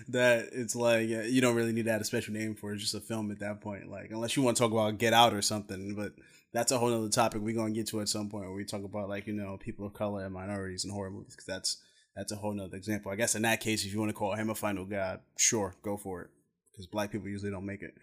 that 0.09 0.49
it's 0.51 0.76
like 0.76 1.09
uh, 1.09 1.24
you 1.24 1.41
don't 1.41 1.55
really 1.55 1.74
need 1.74 1.86
to 1.86 1.91
add 1.91 2.01
a 2.01 2.05
special 2.05 2.34
name 2.34 2.55
for 2.55 2.72
it. 2.72 2.76
It's 2.76 2.84
just 2.84 2.95
a 2.95 2.99
film 2.99 3.32
at 3.32 3.39
that 3.39 3.61
point. 3.61 3.89
Like 3.89 4.11
unless 4.11 4.36
you 4.36 4.43
want 4.43 4.57
to 4.57 4.63
talk 4.63 4.72
about 4.72 4.97
Get 4.97 5.13
Out 5.13 5.34
or 5.34 5.41
something, 5.41 5.95
but 5.95 6.13
that's 6.53 6.72
a 6.72 6.78
whole 6.78 6.93
other 6.93 7.09
topic 7.09 7.41
we're 7.41 7.55
gonna 7.55 7.72
get 7.72 7.88
to 7.88 8.01
at 8.01 8.09
some 8.09 8.30
point 8.30 8.45
where 8.45 8.53
we 8.53 8.65
talk 8.65 8.84
about 8.84 9.09
like 9.09 9.28
you 9.28 9.34
know 9.34 9.57
people 9.57 9.86
of 9.86 9.93
color 9.93 10.24
and 10.24 10.34
minorities 10.34 10.86
in 10.86 10.91
horror 10.91 11.11
movies 11.11 11.36
because 11.36 11.45
that's 11.45 11.78
that's 12.15 12.32
a 12.32 12.36
whole 12.36 12.53
nother 12.53 12.78
example. 12.78 13.11
I 13.11 13.15
guess 13.15 13.36
in 13.36 13.43
that 13.43 13.59
case, 13.59 13.86
if 13.86 13.93
you 13.93 13.99
want 13.99 14.09
to 14.09 14.15
call 14.15 14.34
him 14.34 14.49
a 14.49 14.55
final 14.55 14.86
god, 14.86 15.20
sure, 15.38 15.76
go 15.82 15.97
for 15.97 16.24
it 16.24 16.30
because 16.78 16.86
black 16.86 17.11
people 17.11 17.28
usually 17.28 17.49
don't 17.49 17.65
make 17.65 17.82
it. 17.82 17.95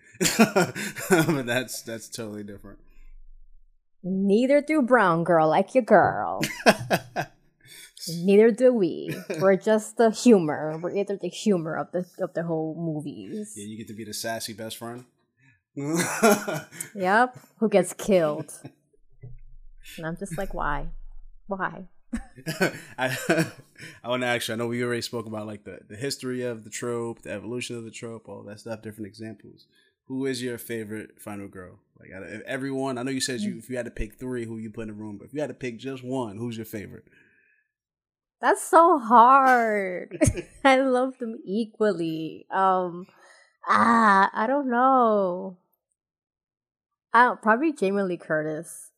but 1.09 1.47
that's 1.47 1.83
that's 1.83 2.09
totally 2.09 2.43
different. 2.43 2.81
Neither 4.03 4.61
do 4.61 4.83
brown 4.83 5.23
girl 5.23 5.49
like 5.49 5.75
your 5.77 5.85
girl. 5.85 6.43
Neither 8.09 8.51
do 8.51 8.75
we. 8.75 9.17
We're 9.41 9.57
just 9.57 9.97
the 9.97 10.11
humor. 10.11 10.77
We're 10.83 10.97
either 10.97 11.17
the 11.17 11.29
humor 11.29 11.77
of 11.77 11.93
the 11.93 12.05
of 12.23 12.35
the 12.35 12.43
whole 12.43 12.75
movies. 12.77 13.55
Yeah, 13.57 13.65
you 13.65 13.79
get 13.79 13.87
to 13.89 13.95
be 13.95 14.05
the 14.05 14.13
sassy 14.13 14.53
best 14.53 14.77
friend. 14.77 15.05
yep. 15.77 17.39
Who 17.59 17.69
gets 17.69 17.93
killed? 17.93 18.53
And 19.99 20.07
I'm 20.07 20.17
just 20.17 20.39
like, 20.39 20.55
why? 20.55 20.87
Why? 21.47 21.89
I 22.99 23.17
I 24.03 24.09
want 24.09 24.23
to 24.23 24.27
ask 24.27 24.49
you. 24.49 24.55
I 24.55 24.57
know 24.57 24.67
we 24.67 24.83
already 24.83 25.03
spoke 25.03 25.27
about 25.27 25.47
like 25.47 25.65
the, 25.65 25.81
the 25.89 25.97
history 25.97 26.43
of 26.43 26.65
the 26.65 26.71
trope, 26.71 27.23
the 27.23 27.33
evolution 27.33 27.77
of 27.77 27.85
the 27.85 27.91
trope, 27.91 28.29
all 28.29 28.43
that 28.43 28.61
stuff, 28.61 28.83
different 28.83 29.07
examples. 29.07 29.67
Who 30.07 30.27
is 30.27 30.43
your 30.43 30.59
favorite 30.59 31.21
final 31.21 31.49
girl? 31.49 31.79
Like 31.99 32.11
everyone, 32.47 32.99
I 32.99 33.03
know 33.03 33.11
you 33.11 33.21
said 33.21 33.41
you 33.41 33.59
if 33.59 33.71
you 33.71 33.77
had 33.77 33.87
to 33.87 33.91
pick 33.91 34.15
three, 34.19 34.45
who 34.45 34.59
you 34.59 34.71
put 34.71 34.83
in 34.83 34.89
the 34.89 34.95
room, 34.95 35.17
but 35.19 35.27
if 35.27 35.35
you 35.35 35.41
had 35.41 35.49
to 35.49 35.55
pick 35.55 35.79
just 35.79 36.05
one, 36.05 36.37
who's 36.37 36.57
your 36.57 36.67
favorite? 36.67 37.05
That's 38.41 38.63
so 38.63 38.99
hard. 38.99 40.19
I 40.65 40.81
love 40.81 41.19
them 41.19 41.39
equally. 41.45 42.47
Um, 42.51 43.07
ah, 43.67 44.31
I 44.35 44.47
don't 44.47 44.69
know. 44.69 45.57
I 47.15 47.25
don't, 47.25 47.41
probably 47.41 47.73
Jamie 47.73 48.03
Lee 48.03 48.19
Curtis. 48.19 48.91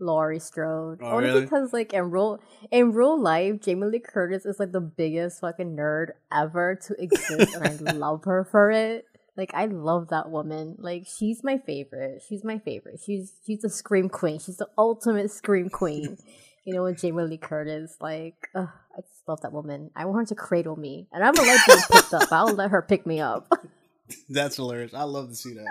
Laurie 0.00 0.38
Strode. 0.40 1.00
Oh, 1.02 1.06
Only 1.16 1.24
really? 1.28 1.40
because 1.42 1.72
like 1.72 1.92
in 1.92 2.10
real 2.10 2.40
in 2.70 2.92
real 2.92 3.20
life, 3.20 3.60
Jamie 3.60 3.86
Lee 3.86 3.98
Curtis 4.00 4.44
is 4.46 4.58
like 4.60 4.72
the 4.72 4.80
biggest 4.80 5.40
fucking 5.40 5.76
nerd 5.76 6.10
ever 6.32 6.78
to 6.86 6.94
exist 7.02 7.54
and 7.54 7.88
I 7.88 7.92
love 7.94 8.24
her 8.24 8.44
for 8.44 8.70
it. 8.70 9.04
Like 9.36 9.52
I 9.54 9.66
love 9.66 10.08
that 10.08 10.30
woman. 10.30 10.76
Like 10.78 11.06
she's 11.06 11.44
my 11.44 11.58
favorite. 11.58 12.22
She's 12.28 12.42
my 12.44 12.58
favorite. 12.58 13.00
She's 13.04 13.32
she's 13.46 13.60
the 13.60 13.70
scream 13.70 14.08
queen. 14.08 14.38
She's 14.40 14.56
the 14.56 14.68
ultimate 14.76 15.30
scream 15.30 15.68
queen. 15.68 16.16
you 16.64 16.74
know, 16.74 16.82
with 16.82 17.00
Jamie 17.00 17.22
Lee 17.22 17.38
Curtis, 17.38 17.96
like 18.00 18.34
ugh, 18.54 18.68
I 18.96 19.00
just 19.00 19.26
love 19.28 19.40
that 19.42 19.52
woman. 19.52 19.90
I 19.96 20.04
want 20.06 20.18
her 20.18 20.26
to 20.26 20.34
cradle 20.34 20.76
me. 20.76 21.06
And 21.12 21.22
I'm 21.24 21.34
gonna 21.34 21.48
let 21.48 21.60
her 21.66 21.76
picked 21.90 22.14
up. 22.14 22.32
I'll 22.32 22.52
let 22.54 22.70
her 22.70 22.82
pick 22.82 23.06
me 23.06 23.20
up. 23.20 23.48
That's 24.28 24.56
hilarious. 24.56 24.92
I 24.94 25.04
love 25.04 25.28
to 25.28 25.34
see 25.34 25.54
that. 25.54 25.66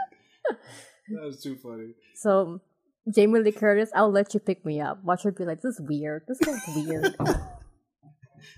That 1.09 1.23
was 1.23 1.41
too 1.41 1.55
funny. 1.55 1.93
So 2.15 2.61
Jamie 3.13 3.39
Lee 3.39 3.51
Curtis, 3.51 3.89
I'll 3.95 4.11
let 4.11 4.33
you 4.33 4.39
pick 4.39 4.65
me 4.65 4.81
up. 4.81 5.03
Watch 5.03 5.23
her 5.23 5.31
be 5.31 5.45
like, 5.45 5.61
this 5.61 5.75
is 5.75 5.81
weird. 5.81 6.23
This 6.27 6.41
is 6.41 6.59
weird. 6.75 7.15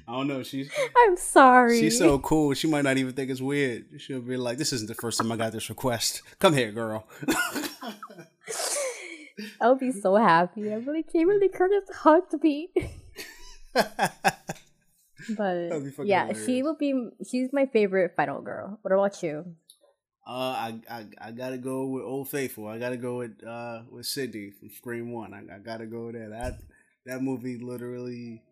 I 0.08 0.14
don't 0.14 0.28
know. 0.28 0.43
She's. 0.43 0.70
I'm 0.97 1.18
sorry. 1.18 1.80
She's 1.80 1.97
so 1.97 2.20
cool. 2.20 2.54
She 2.54 2.68
might 2.68 2.84
not 2.84 2.97
even 2.97 3.14
think 3.14 3.30
it's 3.30 3.41
weird. 3.41 3.86
She'll 3.97 4.22
be 4.22 4.38
like, 4.38 4.58
"This 4.58 4.74
isn't 4.74 4.88
the 4.88 4.95
first 4.95 5.20
time 5.20 5.32
I 5.32 5.38
got 5.38 5.52
this 5.52 5.70
request. 5.70 6.24
Come 6.39 6.54
here, 6.54 6.72
girl." 6.72 7.08
I'll 9.62 9.76
be 9.76 9.91
so 9.91 10.16
happy. 10.16 10.74
I'm 10.74 10.86
like, 10.86 11.12
Jamie 11.12 11.38
Lee 11.39 11.50
Curtis 11.50 11.89
hugged 11.95 12.41
me. 12.43 12.70
but 13.74 13.86
yeah, 16.04 16.28
hilarious. 16.28 16.45
she 16.45 16.64
will 16.64 16.76
be. 16.76 17.10
She's 17.30 17.50
my 17.54 17.68
favorite 17.68 18.14
final 18.16 18.41
girl. 18.41 18.80
What 18.82 18.91
about 18.91 19.22
you? 19.22 19.56
Uh, 20.30 20.32
I, 20.32 20.82
I 20.88 21.05
I 21.19 21.32
gotta 21.32 21.57
go 21.57 21.88
with 21.88 22.03
Old 22.03 22.30
Faithful. 22.30 22.67
I 22.67 22.77
gotta 22.77 22.97
go 22.97 23.17
with 23.17 23.43
uh 23.43 23.82
with 23.89 24.05
Sidney 24.05 24.51
from 24.51 24.69
Scream 24.69 25.11
One. 25.11 25.34
I, 25.34 25.55
I 25.55 25.57
gotta 25.57 25.88
go 25.88 26.11
there. 26.11 26.30
That 26.30 26.59
that 27.07 27.23
movie 27.23 27.57
literally 27.57 28.43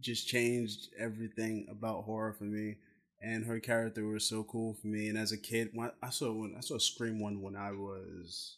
just 0.00 0.26
changed 0.26 0.88
everything 0.98 1.68
about 1.70 2.02
horror 2.04 2.32
for 2.32 2.42
me. 2.42 2.78
And 3.22 3.46
her 3.46 3.60
character 3.60 4.04
was 4.04 4.28
so 4.28 4.42
cool 4.42 4.74
for 4.74 4.88
me. 4.88 5.08
And 5.08 5.16
as 5.16 5.30
a 5.30 5.38
kid, 5.38 5.70
when 5.74 5.92
I 6.02 6.10
saw 6.10 6.32
when 6.32 6.54
I 6.58 6.60
saw 6.60 6.78
Scream 6.78 7.20
One 7.20 7.40
when 7.40 7.54
I 7.54 7.70
was, 7.70 8.56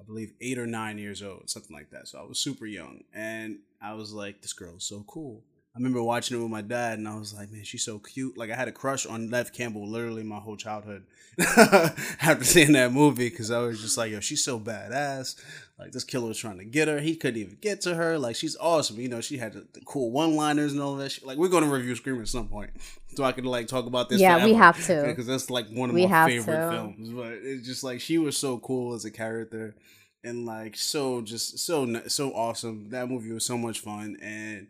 I 0.00 0.04
believe 0.04 0.32
eight 0.40 0.58
or 0.58 0.66
nine 0.68 0.96
years 0.96 1.24
old, 1.24 1.50
something 1.50 1.74
like 1.74 1.90
that. 1.90 2.06
So 2.06 2.20
I 2.20 2.22
was 2.24 2.38
super 2.38 2.66
young, 2.66 3.00
and 3.12 3.58
I 3.82 3.94
was 3.94 4.12
like, 4.12 4.42
this 4.42 4.52
girl 4.52 4.76
is 4.76 4.84
so 4.84 5.04
cool. 5.08 5.42
I 5.76 5.78
remember 5.78 6.02
watching 6.02 6.38
it 6.38 6.40
with 6.40 6.50
my 6.50 6.62
dad, 6.62 6.96
and 6.98 7.06
I 7.06 7.18
was 7.18 7.34
like, 7.34 7.52
man, 7.52 7.62
she's 7.62 7.84
so 7.84 7.98
cute. 7.98 8.38
Like 8.38 8.50
I 8.50 8.56
had 8.56 8.66
a 8.66 8.72
crush 8.72 9.04
on 9.04 9.28
Neve 9.28 9.52
Campbell 9.52 9.86
literally 9.86 10.22
my 10.22 10.38
whole 10.38 10.56
childhood 10.56 11.04
after 11.38 12.44
seeing 12.44 12.72
that 12.72 12.92
movie 12.92 13.28
because 13.28 13.50
I 13.50 13.58
was 13.58 13.82
just 13.82 13.98
like, 13.98 14.10
yo, 14.10 14.20
she's 14.20 14.42
so 14.42 14.58
badass. 14.58 15.38
Like 15.78 15.92
this 15.92 16.02
killer 16.04 16.28
was 16.28 16.38
trying 16.38 16.56
to 16.56 16.64
get 16.64 16.88
her. 16.88 16.98
He 16.98 17.14
couldn't 17.14 17.38
even 17.38 17.58
get 17.60 17.82
to 17.82 17.94
her. 17.94 18.18
Like 18.18 18.36
she's 18.36 18.56
awesome. 18.56 18.98
You 18.98 19.10
know, 19.10 19.20
she 19.20 19.36
had 19.36 19.52
the, 19.52 19.66
the 19.74 19.82
cool 19.84 20.10
one 20.10 20.34
liners 20.34 20.72
and 20.72 20.80
all 20.80 20.96
that 20.96 21.12
shit. 21.12 21.26
Like 21.26 21.36
we're 21.36 21.48
gonna 21.48 21.66
review 21.66 21.94
Scream 21.94 22.20
at 22.22 22.28
some 22.28 22.48
point. 22.48 22.70
So 23.14 23.24
I 23.24 23.32
could 23.32 23.46
like 23.46 23.66
talk 23.66 23.86
about 23.86 24.10
this. 24.10 24.20
Yeah, 24.20 24.44
we 24.44 24.52
have 24.52 24.84
to. 24.88 25.04
Because 25.06 25.26
that's 25.26 25.48
like 25.48 25.70
one 25.70 25.88
of 25.88 25.94
We 25.94 26.06
my 26.06 26.26
favorite 26.28 26.54
to. 26.54 26.70
films. 26.70 27.08
But 27.08 27.32
it's 27.42 27.66
just 27.66 27.82
like 27.82 27.98
she 28.02 28.18
was 28.18 28.36
so 28.36 28.58
cool 28.58 28.92
as 28.92 29.06
a 29.06 29.10
character 29.10 29.74
and 30.22 30.44
like 30.44 30.76
so 30.76 31.22
just 31.22 31.58
so 31.60 32.02
so 32.08 32.32
awesome. 32.32 32.90
That 32.90 33.08
movie 33.08 33.32
was 33.32 33.46
so 33.46 33.56
much 33.56 33.80
fun 33.80 34.18
and 34.20 34.66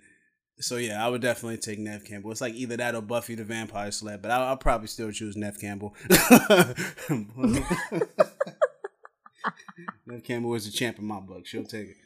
so 0.60 0.76
yeah, 0.76 1.04
I 1.04 1.08
would 1.08 1.20
definitely 1.22 1.58
take 1.58 1.78
Neve 1.78 2.04
Campbell. 2.04 2.30
It's 2.30 2.40
like 2.40 2.54
either 2.54 2.76
that 2.76 2.94
or 2.94 3.02
Buffy 3.02 3.34
the 3.34 3.44
Vampire 3.44 3.90
Slayer, 3.90 4.18
but 4.18 4.30
I'll, 4.30 4.48
I'll 4.48 4.56
probably 4.56 4.88
still 4.88 5.10
choose 5.12 5.36
Neve 5.36 5.60
Campbell. 5.60 5.94
Neve 10.06 10.24
Campbell 10.24 10.54
is 10.54 10.66
a 10.66 10.72
champ 10.72 10.98
in 10.98 11.04
my 11.04 11.20
book. 11.20 11.46
She'll 11.46 11.64
take 11.64 11.88
it. 11.90 11.96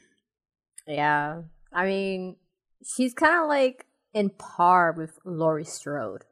Yeah. 0.87 1.43
I 1.73 1.87
mean, 1.87 2.37
she's 2.85 3.15
kind 3.15 3.41
of 3.43 3.49
like 3.49 3.87
in 4.13 4.31
par 4.31 4.93
with 4.93 5.19
Laurie 5.25 5.65
Strode 5.65 6.25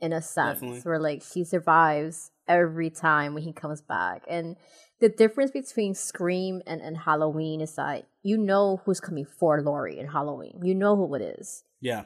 in 0.00 0.12
a 0.12 0.22
sense, 0.22 0.60
Definitely. 0.60 0.80
where 0.80 1.00
like 1.00 1.22
she 1.22 1.44
survives 1.44 2.30
every 2.46 2.90
time 2.90 3.34
when 3.34 3.42
he 3.42 3.52
comes 3.52 3.80
back. 3.80 4.22
And 4.28 4.56
the 5.00 5.08
difference 5.08 5.50
between 5.50 5.94
Scream 5.94 6.62
and, 6.66 6.80
and 6.80 6.96
Halloween 6.96 7.60
is 7.60 7.74
that 7.76 8.06
you 8.22 8.38
know 8.38 8.80
who's 8.84 9.00
coming 9.00 9.26
for 9.26 9.60
Laurie 9.60 9.98
in 9.98 10.06
Halloween. 10.06 10.60
You 10.62 10.74
know 10.74 10.96
who 10.96 11.14
it 11.14 11.22
is. 11.38 11.64
Yeah, 11.80 12.04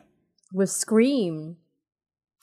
With 0.52 0.70
Scream, 0.70 1.56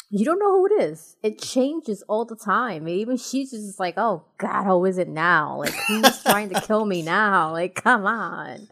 you 0.09 0.23
don't 0.23 0.39
know 0.39 0.51
who 0.51 0.67
it 0.67 0.83
is. 0.83 1.17
It 1.23 1.41
changes 1.41 2.03
all 2.07 2.23
the 2.25 2.35
time. 2.35 2.87
Even 2.87 3.17
she's 3.17 3.51
just 3.51 3.79
like, 3.79 3.95
oh 3.97 4.23
God, 4.37 4.65
who 4.65 4.85
is 4.85 4.97
it 4.97 5.09
now? 5.09 5.57
Like, 5.59 5.73
who's 5.87 6.23
trying 6.23 6.49
to 6.49 6.61
kill 6.61 6.85
me 6.85 7.01
now? 7.01 7.51
Like, 7.51 7.75
come 7.75 8.05
on. 8.05 8.69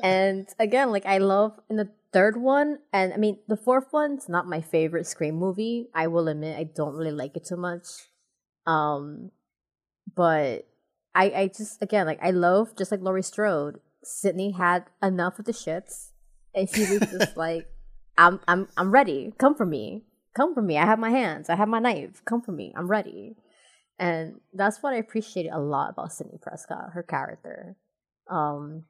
and 0.00 0.48
again, 0.58 0.90
like, 0.90 1.04
I 1.04 1.18
love 1.18 1.60
in 1.68 1.76
the 1.76 1.90
third 2.12 2.36
one, 2.36 2.78
and 2.92 3.12
I 3.12 3.16
mean, 3.16 3.38
the 3.48 3.56
fourth 3.56 3.92
one's 3.92 4.28
not 4.28 4.46
my 4.46 4.60
favorite 4.60 5.06
Scream 5.06 5.34
movie. 5.34 5.88
I 5.94 6.06
will 6.06 6.28
admit, 6.28 6.58
I 6.58 6.64
don't 6.64 6.94
really 6.94 7.10
like 7.10 7.36
it 7.36 7.44
too 7.44 7.56
much. 7.56 7.86
Um, 8.66 9.30
but 10.14 10.66
I, 11.14 11.24
I 11.24 11.46
just, 11.48 11.82
again, 11.82 12.06
like, 12.06 12.20
I 12.22 12.30
love, 12.30 12.76
just 12.76 12.90
like 12.90 13.00
Laurie 13.00 13.22
Strode, 13.22 13.80
Sidney 14.02 14.52
had 14.52 14.84
enough 15.02 15.38
of 15.38 15.44
the 15.44 15.52
shits, 15.52 16.10
and 16.54 16.68
she 16.68 16.82
was 16.82 17.00
just 17.10 17.36
like, 17.36 17.66
I'm 18.18 18.40
I'm 18.46 18.68
I'm 18.76 18.92
ready. 18.92 19.32
Come 19.38 19.54
for 19.54 19.66
me. 19.66 20.04
Come 20.34 20.54
for 20.54 20.62
me. 20.62 20.78
I 20.78 20.86
have 20.86 20.98
my 20.98 21.10
hands. 21.10 21.48
I 21.48 21.56
have 21.56 21.68
my 21.68 21.78
knife. 21.78 22.22
Come 22.24 22.42
for 22.42 22.52
me. 22.52 22.72
I'm 22.76 22.88
ready. 22.88 23.36
And 23.98 24.40
that's 24.52 24.82
what 24.82 24.94
I 24.94 24.96
appreciated 24.96 25.50
a 25.52 25.60
lot 25.60 25.90
about 25.90 26.12
Sidney 26.12 26.38
Prescott, 26.40 26.92
her 26.92 27.02
character. 27.02 27.76
Um 28.30 28.84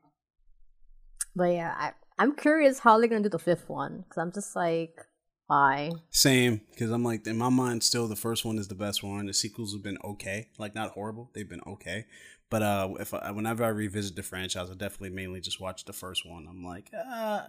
but 1.34 1.52
yeah, 1.52 1.74
I 1.76 1.92
I'm 2.18 2.34
curious 2.34 2.80
how 2.80 2.98
they're 2.98 3.08
gonna 3.08 3.22
do 3.22 3.28
the 3.28 3.38
fifth 3.38 3.68
one 3.68 3.98
because 4.02 4.18
I'm 4.18 4.32
just 4.32 4.54
like, 4.54 5.06
why? 5.52 5.90
same. 6.10 6.62
Because 6.70 6.90
I'm 6.90 7.04
like 7.04 7.26
in 7.26 7.36
my 7.36 7.50
mind, 7.50 7.82
still 7.82 8.08
the 8.08 8.16
first 8.16 8.44
one 8.44 8.58
is 8.58 8.68
the 8.68 8.74
best 8.74 9.02
one. 9.02 9.26
The 9.26 9.34
sequels 9.34 9.72
have 9.72 9.82
been 9.82 9.98
okay, 10.02 10.48
like 10.58 10.74
not 10.74 10.92
horrible. 10.92 11.30
They've 11.34 11.48
been 11.48 11.62
okay. 11.66 12.06
But 12.48 12.62
uh, 12.62 12.88
if 13.00 13.14
I, 13.14 13.30
whenever 13.30 13.64
I 13.64 13.68
revisit 13.68 14.16
the 14.16 14.22
franchise, 14.22 14.70
I 14.70 14.74
definitely 14.74 15.10
mainly 15.10 15.40
just 15.40 15.60
watch 15.60 15.84
the 15.84 15.92
first 15.92 16.28
one. 16.28 16.46
I'm 16.48 16.64
like, 16.64 16.90
ah, 16.94 17.48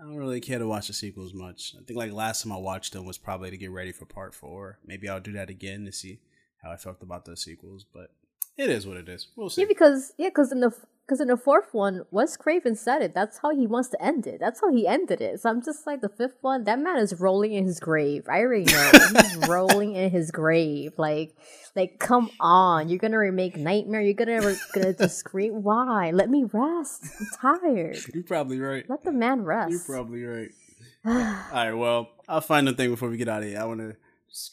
I 0.00 0.04
don't 0.04 0.16
really 0.16 0.40
care 0.40 0.58
to 0.58 0.66
watch 0.66 0.88
the 0.88 0.92
sequels 0.92 1.34
much. 1.34 1.74
I 1.78 1.84
think 1.84 1.98
like 1.98 2.12
last 2.12 2.42
time 2.42 2.52
I 2.52 2.56
watched 2.56 2.92
them 2.92 3.04
was 3.04 3.18
probably 3.18 3.50
to 3.50 3.56
get 3.56 3.70
ready 3.70 3.92
for 3.92 4.04
part 4.04 4.34
four. 4.34 4.78
Maybe 4.84 5.08
I'll 5.08 5.20
do 5.20 5.32
that 5.32 5.50
again 5.50 5.84
to 5.86 5.92
see 5.92 6.20
how 6.62 6.70
I 6.70 6.76
felt 6.76 7.02
about 7.02 7.24
the 7.24 7.36
sequels. 7.36 7.84
But 7.92 8.10
it 8.56 8.68
is 8.68 8.86
what 8.86 8.96
it 8.98 9.08
is. 9.08 9.28
We'll 9.36 9.50
see. 9.50 9.62
Yeah, 9.62 9.68
because 9.68 10.12
yeah, 10.18 10.28
because 10.28 10.52
in 10.52 10.60
the 10.60 10.72
because 11.06 11.20
in 11.20 11.28
the 11.28 11.36
fourth 11.36 11.72
one, 11.72 12.04
Wes 12.10 12.36
Craven 12.36 12.76
said 12.76 13.02
it. 13.02 13.14
That's 13.14 13.38
how 13.38 13.54
he 13.54 13.66
wants 13.66 13.88
to 13.90 14.02
end 14.02 14.26
it. 14.26 14.38
That's 14.40 14.60
how 14.60 14.72
he 14.72 14.86
ended 14.86 15.20
it. 15.20 15.40
So 15.40 15.50
I'm 15.50 15.62
just 15.62 15.86
like 15.86 16.00
the 16.00 16.08
fifth 16.08 16.36
one. 16.40 16.64
That 16.64 16.78
man 16.78 16.98
is 16.98 17.18
rolling 17.18 17.52
in 17.52 17.64
his 17.64 17.80
grave. 17.80 18.24
I 18.30 18.40
already 18.40 18.64
know 18.64 18.90
he's 19.20 19.36
rolling 19.48 19.94
in 19.94 20.10
his 20.10 20.30
grave. 20.30 20.92
Like, 20.96 21.34
like 21.74 21.98
come 21.98 22.30
on, 22.38 22.88
you're 22.88 22.98
gonna 22.98 23.18
remake 23.18 23.56
Nightmare. 23.56 24.00
You're 24.00 24.14
gonna 24.14 24.40
re- 24.40 24.58
gonna 24.74 24.94
just 24.94 25.18
scream. 25.18 25.62
Why? 25.62 26.12
Let 26.12 26.30
me 26.30 26.44
rest. 26.44 27.04
I'm 27.20 27.60
tired. 27.60 27.98
You're 28.14 28.22
probably 28.22 28.60
right. 28.60 28.88
Let 28.88 29.02
the 29.02 29.12
man 29.12 29.42
rest. 29.42 29.70
You're 29.70 29.96
probably 29.96 30.24
right. 30.24 30.50
All 31.04 31.12
right, 31.52 31.72
well, 31.72 32.10
I'll 32.28 32.40
find 32.40 32.68
a 32.68 32.72
thing 32.72 32.90
before 32.90 33.08
we 33.08 33.16
get 33.16 33.28
out 33.28 33.42
of 33.42 33.48
here. 33.48 33.60
I 33.60 33.64
want 33.64 33.80
to 33.80 33.96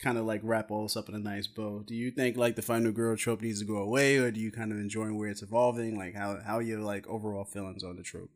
kind 0.01 0.17
of 0.17 0.25
like 0.25 0.41
wrap 0.43 0.71
all 0.71 0.83
this 0.83 0.97
up 0.97 1.07
in 1.09 1.15
a 1.15 1.19
nice 1.19 1.47
bow. 1.47 1.83
Do 1.85 1.95
you 1.95 2.11
think 2.11 2.35
like 2.37 2.55
the 2.55 2.61
final 2.61 2.91
girl 2.91 3.15
trope 3.15 3.41
needs 3.41 3.59
to 3.59 3.65
go 3.65 3.77
away, 3.77 4.17
or 4.17 4.31
do 4.31 4.39
you 4.39 4.51
kind 4.51 4.71
of 4.71 4.77
enjoy 4.77 5.11
where 5.13 5.29
it's 5.29 5.41
evolving? 5.41 5.97
Like 5.97 6.15
how 6.15 6.39
how 6.45 6.57
are 6.57 6.61
your 6.61 6.79
like 6.79 7.07
overall 7.07 7.45
feelings 7.45 7.83
on 7.83 7.95
the 7.95 8.03
trope? 8.03 8.29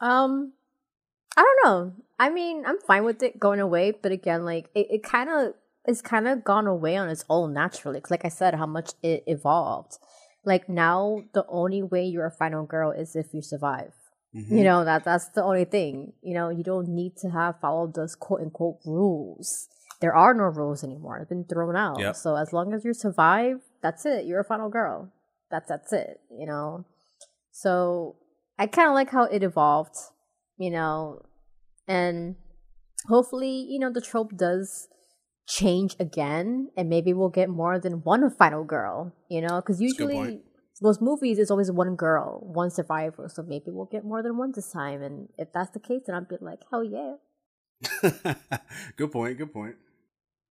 Um, 0.00 0.52
I 1.36 1.42
don't 1.42 1.64
know. 1.64 1.92
I 2.18 2.30
mean, 2.30 2.64
I'm 2.66 2.78
fine 2.80 3.04
with 3.04 3.22
it 3.22 3.38
going 3.38 3.60
away, 3.60 3.92
but 3.92 4.12
again, 4.12 4.44
like 4.44 4.68
it, 4.74 4.86
it 4.90 5.02
kind 5.02 5.30
of 5.30 5.54
it's 5.84 6.02
kind 6.02 6.26
of 6.28 6.44
gone 6.44 6.66
away 6.66 6.96
on 6.96 7.08
its 7.08 7.24
own 7.30 7.52
naturally. 7.54 8.00
'Cause 8.00 8.10
like 8.10 8.24
I 8.24 8.28
said, 8.28 8.54
how 8.54 8.66
much 8.66 8.92
it 9.02 9.24
evolved. 9.26 9.98
Like 10.44 10.68
now, 10.68 11.22
the 11.34 11.44
only 11.48 11.82
way 11.82 12.04
you're 12.04 12.26
a 12.26 12.30
final 12.30 12.64
girl 12.64 12.90
is 12.90 13.14
if 13.16 13.32
you 13.34 13.42
survive. 13.42 13.94
Mhm. 14.34 14.50
You 14.58 14.64
know 14.64 14.84
that 14.84 15.04
that's 15.04 15.28
the 15.30 15.42
only 15.42 15.64
thing. 15.64 16.12
You 16.22 16.34
know, 16.34 16.48
you 16.50 16.62
don't 16.64 16.88
need 16.88 17.16
to 17.18 17.30
have 17.30 17.60
followed 17.60 17.94
those 17.94 18.14
quote 18.14 18.40
unquote 18.40 18.78
rules. 18.84 19.68
There 20.00 20.14
are 20.14 20.32
no 20.32 20.44
rules 20.44 20.84
anymore. 20.84 21.18
They've 21.18 21.28
been 21.28 21.44
thrown 21.44 21.76
out. 21.76 21.98
Yep. 21.98 22.16
So 22.16 22.36
as 22.36 22.52
long 22.52 22.72
as 22.72 22.84
you 22.84 22.94
survive, 22.94 23.60
that's 23.82 24.06
it. 24.06 24.26
You're 24.26 24.40
a 24.40 24.44
final 24.44 24.68
girl. 24.68 25.12
That's 25.50 25.68
that's 25.68 25.92
it. 25.92 26.20
You 26.30 26.46
know. 26.46 26.84
So 27.50 28.16
I 28.58 28.66
kind 28.66 28.88
of 28.88 28.94
like 28.94 29.10
how 29.10 29.24
it 29.24 29.42
evolved. 29.42 29.96
You 30.56 30.70
know, 30.70 31.22
and 31.86 32.36
hopefully, 33.06 33.66
you 33.68 33.78
know, 33.78 33.92
the 33.92 34.00
trope 34.00 34.36
does 34.36 34.88
change 35.46 35.96
again, 36.00 36.70
and 36.76 36.88
maybe 36.88 37.12
we'll 37.12 37.28
get 37.28 37.48
more 37.48 37.78
than 37.78 38.02
one 38.02 38.28
final 38.30 38.64
girl. 38.64 39.12
You 39.28 39.40
know, 39.40 39.56
because 39.56 39.80
usually 39.80 40.42
those 40.80 41.00
movies 41.00 41.38
is 41.38 41.50
always 41.50 41.70
one 41.70 41.96
girl, 41.96 42.40
one 42.40 42.70
survivor. 42.70 43.28
So 43.32 43.42
maybe 43.42 43.66
we'll 43.68 43.86
get 43.86 44.04
more 44.04 44.22
than 44.22 44.36
one 44.36 44.52
this 44.54 44.70
time. 44.70 45.02
And 45.02 45.28
if 45.36 45.52
that's 45.52 45.70
the 45.70 45.80
case, 45.80 46.02
then 46.06 46.14
I'd 46.14 46.28
be 46.28 46.36
like, 46.40 46.60
hell 46.70 46.84
yeah. 46.84 47.14
good 48.96 49.12
point. 49.12 49.38
Good 49.38 49.52
point. 49.52 49.76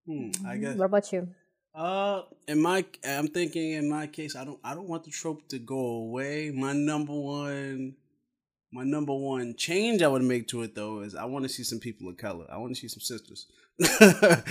Hmm, 0.08 0.30
I 0.46 0.56
guess. 0.56 0.76
What 0.76 0.86
about 0.86 1.12
you? 1.12 1.28
Uh, 1.74 2.22
in 2.48 2.60
my, 2.60 2.84
I'm 3.06 3.28
thinking 3.28 3.72
in 3.72 3.88
my 3.88 4.06
case, 4.06 4.34
I 4.34 4.44
don't, 4.44 4.58
I 4.64 4.74
don't 4.74 4.88
want 4.88 5.04
the 5.04 5.10
trope 5.10 5.46
to 5.48 5.58
go 5.58 5.78
away. 5.78 6.50
My 6.50 6.72
number 6.72 7.12
one, 7.12 7.94
my 8.72 8.84
number 8.84 9.14
one 9.14 9.54
change 9.54 10.02
I 10.02 10.08
would 10.08 10.22
make 10.22 10.48
to 10.48 10.62
it 10.62 10.74
though 10.74 11.00
is 11.00 11.14
I 11.14 11.24
want 11.26 11.44
to 11.44 11.48
see 11.48 11.62
some 11.62 11.78
people 11.78 12.08
of 12.08 12.16
color. 12.16 12.46
I 12.50 12.56
want 12.56 12.74
to 12.74 12.80
see 12.80 12.88
some 12.88 13.00
sisters. 13.00 13.46
I 14.00 14.42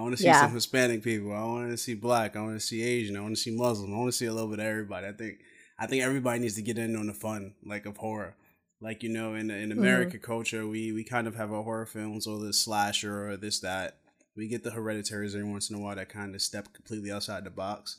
want 0.00 0.12
to 0.12 0.16
see 0.16 0.26
Yeah. 0.26 0.40
some 0.42 0.54
Hispanic 0.54 1.02
people. 1.02 1.32
I 1.32 1.44
want 1.44 1.70
to 1.70 1.76
see 1.76 1.94
black. 1.94 2.36
I 2.36 2.40
want 2.42 2.54
to 2.54 2.60
see 2.66 2.82
Asian. 2.82 3.16
I 3.16 3.20
want 3.20 3.34
to 3.36 3.40
see 3.40 3.54
Muslim. 3.54 3.92
I 3.92 3.98
want 3.98 4.08
to 4.08 4.16
see 4.16 4.26
a 4.26 4.32
little 4.32 4.48
bit 4.48 4.60
of 4.60 4.64
everybody. 4.66 5.06
I 5.08 5.12
think, 5.12 5.40
I 5.78 5.86
think 5.86 6.02
everybody 6.02 6.40
needs 6.40 6.54
to 6.54 6.62
get 6.62 6.78
in 6.78 6.96
on 6.96 7.06
the 7.08 7.12
fun, 7.12 7.54
like 7.64 7.86
of 7.86 7.96
horror. 7.98 8.34
Like 8.80 9.02
you 9.02 9.08
know, 9.08 9.34
in 9.34 9.50
in 9.50 9.72
American 9.72 10.20
culture, 10.20 10.66
we 10.66 10.92
we 10.92 11.02
kind 11.02 11.26
of 11.26 11.34
have 11.34 11.50
our 11.52 11.62
horror 11.62 11.86
films 11.86 12.26
or 12.26 12.38
the 12.38 12.52
slasher 12.52 13.30
or 13.30 13.36
this 13.36 13.60
that. 13.60 13.98
We 14.36 14.48
get 14.48 14.62
the 14.64 14.70
hereditaries 14.70 15.34
every 15.34 15.48
once 15.48 15.70
in 15.70 15.76
a 15.76 15.80
while 15.80 15.96
that 15.96 16.08
kind 16.08 16.34
of 16.34 16.42
step 16.42 16.72
completely 16.74 17.10
outside 17.10 17.44
the 17.44 17.50
box. 17.50 17.98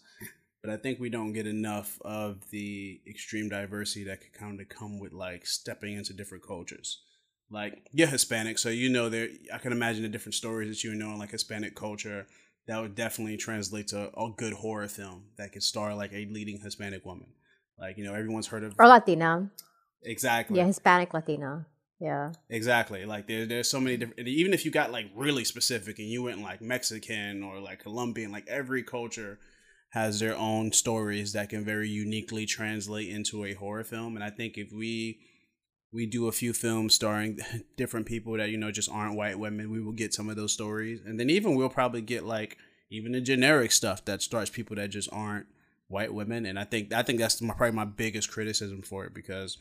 But 0.62 0.72
I 0.72 0.78
think 0.78 1.00
we 1.00 1.10
don't 1.10 1.34
get 1.34 1.48
enough 1.48 2.00
of 2.02 2.50
the 2.50 3.00
extreme 3.08 3.48
diversity 3.50 4.04
that 4.06 4.22
could 4.22 4.34
kind 4.34 4.60
of 4.60 4.70
come 4.70 5.00
with 5.00 5.14
like 5.14 5.46
stepping 5.46 5.96
into 5.96 6.14
different 6.14 6.46
cultures. 6.46 7.02
Like 7.50 7.88
you're 7.94 8.08
Hispanic, 8.08 8.58
so 8.58 8.70
you 8.70 8.90
know 8.90 9.08
there. 9.08 9.30
I 9.54 9.60
can 9.60 9.72
imagine 9.72 10.04
the 10.04 10.10
different 10.10 10.36
stories 10.36 10.70
that 10.70 10.84
you 10.84 10.94
know 10.96 11.12
in 11.12 11.20
like 11.20 11.32
Hispanic 11.32 11.76
culture 11.76 12.28
that 12.68 12.82
would 12.82 12.96
definitely 12.96 13.38
translate 13.38 13.88
to 13.90 14.10
a 14.20 14.30
good 14.36 14.54
horror 14.54 14.90
film 14.90 15.28
that 15.38 15.54
could 15.54 15.64
star 15.64 15.96
like 15.96 16.12
a 16.12 16.26
leading 16.26 16.60
Hispanic 16.60 17.06
woman. 17.06 17.28
Like 17.80 17.98
you 17.98 18.04
know, 18.04 18.14
everyone's 18.14 18.48
heard 18.48 18.64
of 18.64 18.76
Or 18.78 18.88
Latina. 18.88 19.50
exactly. 20.04 20.58
Yeah, 20.58 20.66
Hispanic 20.66 21.14
Latina. 21.14 21.66
Yeah. 22.00 22.34
Exactly. 22.50 23.06
Like 23.06 23.28
there, 23.28 23.46
there's 23.46 23.70
so 23.70 23.80
many 23.80 23.98
different. 23.98 24.28
Even 24.28 24.54
if 24.54 24.66
you 24.66 24.72
got 24.72 24.92
like 24.92 25.10
really 25.16 25.44
specific 25.44 25.98
and 26.00 26.08
you 26.08 26.24
went 26.24 26.42
like 26.42 26.62
Mexican 26.62 27.44
or 27.44 27.60
like 27.60 27.80
Colombian, 27.80 28.32
like 28.32 28.48
every 28.48 28.84
culture 28.84 29.40
has 29.90 30.20
their 30.20 30.36
own 30.36 30.72
stories 30.72 31.34
that 31.34 31.50
can 31.50 31.64
very 31.64 31.90
uniquely 31.90 32.46
translate 32.46 33.10
into 33.10 33.46
a 33.46 33.54
horror 33.54 33.84
film. 33.84 34.16
And 34.16 34.24
I 34.24 34.30
think 34.30 34.58
if 34.58 34.72
we 34.72 35.20
we 35.92 36.06
do 36.06 36.28
a 36.28 36.32
few 36.32 36.54
films 36.54 36.94
starring 36.94 37.40
different 37.78 38.06
people 38.06 38.38
that 38.38 38.50
you 38.50 38.58
know 38.58 38.72
just 38.72 38.92
aren't 38.92 39.16
white 39.16 39.40
women, 39.40 39.72
we 39.72 39.82
will 39.82 39.94
get 39.94 40.14
some 40.14 40.30
of 40.30 40.36
those 40.36 40.54
stories. 40.54 41.00
And 41.04 41.20
then 41.20 41.30
even 41.32 41.56
we'll 41.56 41.70
probably 41.70 42.02
get 42.02 42.26
like 42.26 42.58
even 42.92 43.14
the 43.14 43.22
generic 43.22 43.72
stuff 43.72 44.06
that 44.06 44.22
stars 44.22 44.50
people 44.50 44.76
that 44.76 44.90
just 44.90 45.10
aren't 45.12 45.48
white 45.88 46.14
women. 46.14 46.46
And 46.46 46.60
I 46.60 46.64
think 46.64 46.94
I 46.94 47.02
think 47.02 47.18
that's 47.18 47.42
my, 47.42 47.56
probably 47.56 47.76
my 47.76 47.86
biggest 47.86 48.30
criticism 48.30 48.84
for 48.84 49.06
it 49.06 49.16
because 49.16 49.58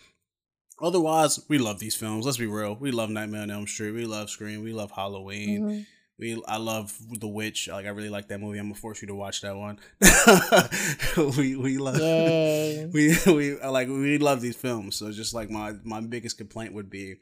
Otherwise, 0.81 1.41
we 1.49 1.59
love 1.59 1.79
these 1.79 1.95
films. 1.95 2.27
Let's 2.27 2.39
be 2.39 2.47
real. 2.47 2.77
We 2.77 2.91
love 2.91 3.09
Nightmare 3.11 3.43
on 3.43 3.51
Elm 3.51 3.67
Street. 3.67 3.93
We 3.93 4.05
love 4.07 4.29
Scream. 4.31 4.63
We 4.63 4.73
love 4.73 4.91
Halloween. 4.91 5.63
Mhm. 5.63 5.87
we 6.19 6.43
I 6.47 6.57
love 6.59 6.95
The 7.19 7.29
Witch. 7.29 7.69
Like 7.69 7.87
I 7.87 7.91
really 7.91 8.11
like 8.11 8.29
that 8.29 8.41
movie. 8.41 8.59
I'm 8.59 8.67
gonna 8.67 8.75
force 8.81 9.01
you 9.03 9.09
to 9.09 9.15
watch 9.15 9.41
that 9.43 9.57
one. 9.57 9.79
we 11.39 11.57
we 11.57 11.79
love 11.79 11.99
Yay. 11.99 12.87
we 12.93 13.17
we 13.27 13.57
like 13.61 13.89
we 13.89 14.19
love 14.19 14.41
these 14.41 14.57
films. 14.57 14.97
So 14.97 15.11
just 15.13 15.35
like 15.35 15.51
my 15.51 15.75
my 15.85 16.01
biggest 16.01 16.37
complaint 16.39 16.75
would 16.75 16.91
be 16.91 17.17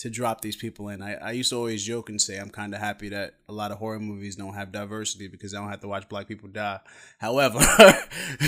to 0.00 0.10
drop 0.10 0.40
these 0.40 0.56
people 0.56 0.88
in. 0.88 1.02
I, 1.02 1.14
I 1.16 1.30
used 1.32 1.50
to 1.50 1.56
always 1.56 1.84
joke 1.84 2.08
and 2.08 2.20
say 2.20 2.38
I'm 2.38 2.50
kind 2.50 2.74
of 2.74 2.80
happy 2.80 3.08
that 3.10 3.34
a 3.48 3.52
lot 3.52 3.70
of 3.70 3.78
horror 3.78 4.00
movies 4.00 4.36
don't 4.36 4.54
have 4.54 4.72
diversity 4.72 5.28
because 5.28 5.54
I 5.54 5.58
don't 5.60 5.68
have 5.68 5.80
to 5.80 5.88
watch 5.88 6.08
black 6.08 6.26
people 6.26 6.48
die. 6.48 6.80
However, 7.18 7.58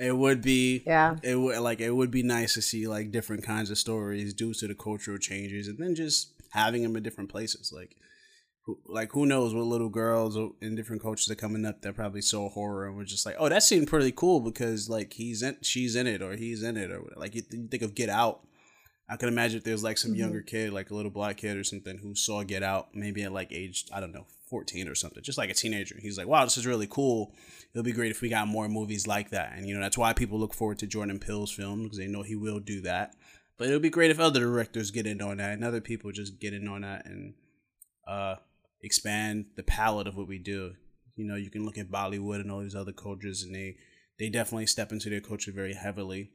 it 0.00 0.16
would 0.16 0.42
be 0.42 0.82
Yeah. 0.86 1.16
it 1.22 1.36
would 1.36 1.58
like 1.60 1.80
it 1.80 1.90
would 1.90 2.10
be 2.10 2.22
nice 2.22 2.54
to 2.54 2.62
see 2.62 2.86
like 2.88 3.10
different 3.12 3.44
kinds 3.44 3.70
of 3.70 3.78
stories 3.78 4.34
due 4.34 4.54
to 4.54 4.66
the 4.66 4.74
cultural 4.74 5.18
changes 5.18 5.68
and 5.68 5.78
then 5.78 5.94
just 5.94 6.32
having 6.50 6.82
them 6.82 6.96
in 6.96 7.02
different 7.02 7.30
places 7.30 7.72
like 7.74 7.96
who, 8.64 8.78
like 8.86 9.12
who 9.12 9.26
knows 9.26 9.54
what 9.54 9.64
little 9.66 9.88
girls 9.90 10.36
in 10.62 10.74
different 10.74 11.02
cultures 11.02 11.30
are 11.30 11.34
coming 11.34 11.66
up 11.66 11.82
that 11.82 11.94
probably 11.94 12.22
saw 12.22 12.48
horror 12.48 12.86
and 12.86 12.96
were 12.96 13.04
just 13.04 13.26
like 13.26 13.36
oh 13.38 13.48
that 13.48 13.62
seemed 13.62 13.86
pretty 13.88 14.12
cool 14.12 14.40
because 14.40 14.88
like 14.88 15.12
he's 15.14 15.42
in 15.42 15.56
she's 15.62 15.94
in 15.94 16.06
it 16.06 16.22
or 16.22 16.36
he's 16.36 16.62
in 16.62 16.76
it 16.76 16.90
or 16.90 17.02
whatever. 17.02 17.20
like 17.20 17.34
you, 17.34 17.42
you 17.50 17.68
think 17.68 17.82
of 17.82 17.94
get 17.94 18.08
out 18.08 18.40
I 19.08 19.16
can 19.16 19.28
imagine 19.28 19.58
if 19.58 19.64
there's 19.64 19.84
like 19.84 19.98
some 19.98 20.14
younger 20.14 20.40
kid, 20.40 20.72
like 20.72 20.90
a 20.90 20.94
little 20.94 21.10
black 21.10 21.36
kid 21.36 21.58
or 21.58 21.64
something, 21.64 21.98
who 21.98 22.14
saw 22.14 22.42
Get 22.42 22.62
Out, 22.62 22.94
maybe 22.94 23.22
at 23.22 23.32
like 23.32 23.52
age, 23.52 23.84
I 23.92 24.00
don't 24.00 24.14
know, 24.14 24.26
14 24.48 24.88
or 24.88 24.94
something, 24.94 25.22
just 25.22 25.36
like 25.36 25.50
a 25.50 25.54
teenager. 25.54 25.96
He's 26.00 26.16
like, 26.16 26.26
wow, 26.26 26.44
this 26.44 26.56
is 26.56 26.66
really 26.66 26.86
cool. 26.86 27.34
It'll 27.72 27.84
be 27.84 27.92
great 27.92 28.10
if 28.10 28.22
we 28.22 28.30
got 28.30 28.48
more 28.48 28.68
movies 28.68 29.06
like 29.06 29.30
that. 29.30 29.52
And, 29.54 29.68
you 29.68 29.74
know, 29.74 29.80
that's 29.80 29.98
why 29.98 30.14
people 30.14 30.38
look 30.38 30.54
forward 30.54 30.78
to 30.78 30.86
Jordan 30.86 31.18
Peele's 31.18 31.50
film 31.50 31.82
because 31.82 31.98
they 31.98 32.06
know 32.06 32.22
he 32.22 32.34
will 32.34 32.60
do 32.60 32.80
that. 32.82 33.14
But 33.58 33.68
it'll 33.68 33.80
be 33.80 33.90
great 33.90 34.10
if 34.10 34.18
other 34.18 34.40
directors 34.40 34.90
get 34.90 35.06
in 35.06 35.20
on 35.20 35.36
that 35.36 35.52
and 35.52 35.64
other 35.64 35.82
people 35.82 36.10
just 36.10 36.40
get 36.40 36.54
in 36.54 36.66
on 36.66 36.80
that 36.80 37.04
and 37.04 37.34
uh, 38.08 38.36
expand 38.82 39.46
the 39.56 39.62
palette 39.62 40.06
of 40.06 40.16
what 40.16 40.28
we 40.28 40.38
do. 40.38 40.72
You 41.14 41.26
know, 41.26 41.36
you 41.36 41.50
can 41.50 41.64
look 41.66 41.76
at 41.76 41.90
Bollywood 41.90 42.40
and 42.40 42.50
all 42.50 42.60
these 42.60 42.74
other 42.74 42.92
cultures, 42.92 43.42
and 43.42 43.54
they, 43.54 43.76
they 44.18 44.28
definitely 44.28 44.66
step 44.66 44.90
into 44.92 45.10
their 45.10 45.20
culture 45.20 45.52
very 45.52 45.74
heavily 45.74 46.30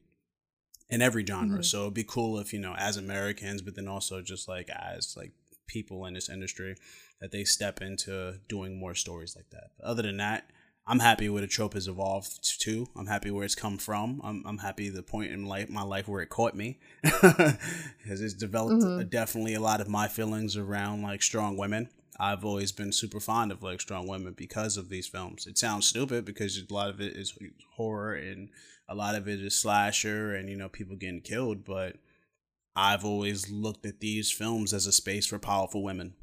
in 0.90 1.02
every 1.02 1.26
genre. 1.26 1.64
So 1.64 1.82
it'd 1.82 1.94
be 1.94 2.04
cool 2.04 2.40
if 2.40 2.54
you 2.54 2.60
know, 2.60 2.76
as 2.78 2.98
Americans, 2.98 3.62
but 3.62 3.76
then 3.76 3.88
also 3.88 4.22
just 4.22 4.48
like 4.48 4.70
as 4.70 5.16
like 5.16 5.32
people 5.68 6.06
in 6.06 6.14
this 6.14 6.30
industry, 6.30 6.76
that 7.22 7.32
they 7.32 7.44
step 7.44 7.82
into 7.82 8.40
doing 8.48 8.80
more 8.80 8.96
stories 8.96 9.36
like 9.36 9.50
that. 9.52 9.72
But 9.78 9.86
other 9.86 10.02
than 10.02 10.18
that, 10.18 10.50
I'm 10.88 11.00
happy 11.00 11.30
where 11.30 11.42
the 11.42 11.48
trope 11.48 11.76
has 11.76 11.88
evolved 11.88 12.60
to. 12.62 12.88
I'm 12.96 13.06
happy 13.06 13.30
where 13.30 13.46
it's 13.46 13.54
come 13.54 13.78
from. 13.78 14.22
I'm 14.24 14.44
I'm 14.46 14.58
happy 14.58 14.90
the 14.90 15.04
point 15.04 15.32
in 15.32 15.46
life 15.46 15.70
my 15.70 15.84
life 15.84 16.08
where 16.08 16.24
it 16.24 16.30
caught 16.30 16.56
me, 16.56 16.80
because 17.04 18.22
it's 18.22 18.34
developed 18.34 18.84
uh, 18.84 19.04
definitely 19.04 19.54
a 19.54 19.62
lot 19.62 19.82
of 19.82 19.88
my 19.88 20.08
feelings 20.08 20.58
around 20.58 21.04
like 21.04 21.22
strong 21.22 21.58
women. 21.58 21.90
I've 22.20 22.44
always 22.44 22.72
been 22.72 22.92
super 22.92 23.20
fond 23.20 23.52
of 23.52 23.62
like 23.62 23.80
strong 23.80 24.08
women 24.08 24.34
because 24.36 24.78
of 24.78 24.90
these 24.90 25.08
films. 25.08 25.46
It 25.46 25.60
sounds 25.60 25.86
stupid 25.86 26.26
because 26.26 26.58
a 26.58 26.74
lot 26.74 26.90
of 26.90 27.00
it 27.00 27.16
is 27.16 27.38
horror 27.76 28.16
and 28.16 28.50
a 28.90 28.96
lot 28.96 29.16
of 29.16 29.28
it 29.28 29.40
is 29.40 29.56
slasher 29.56 30.36
and 30.36 30.50
you 30.50 30.58
know 30.58 30.68
people 30.68 30.96
getting 30.96 31.22
killed, 31.22 31.64
but 31.64 31.96
I've 32.76 33.06
always 33.06 33.50
looked 33.50 33.86
at 33.86 34.00
these 34.00 34.32
films 34.32 34.74
as 34.74 34.88
a 34.88 34.92
space 34.92 35.28
for 35.28 35.38
powerful 35.38 35.84
women. 35.84 36.16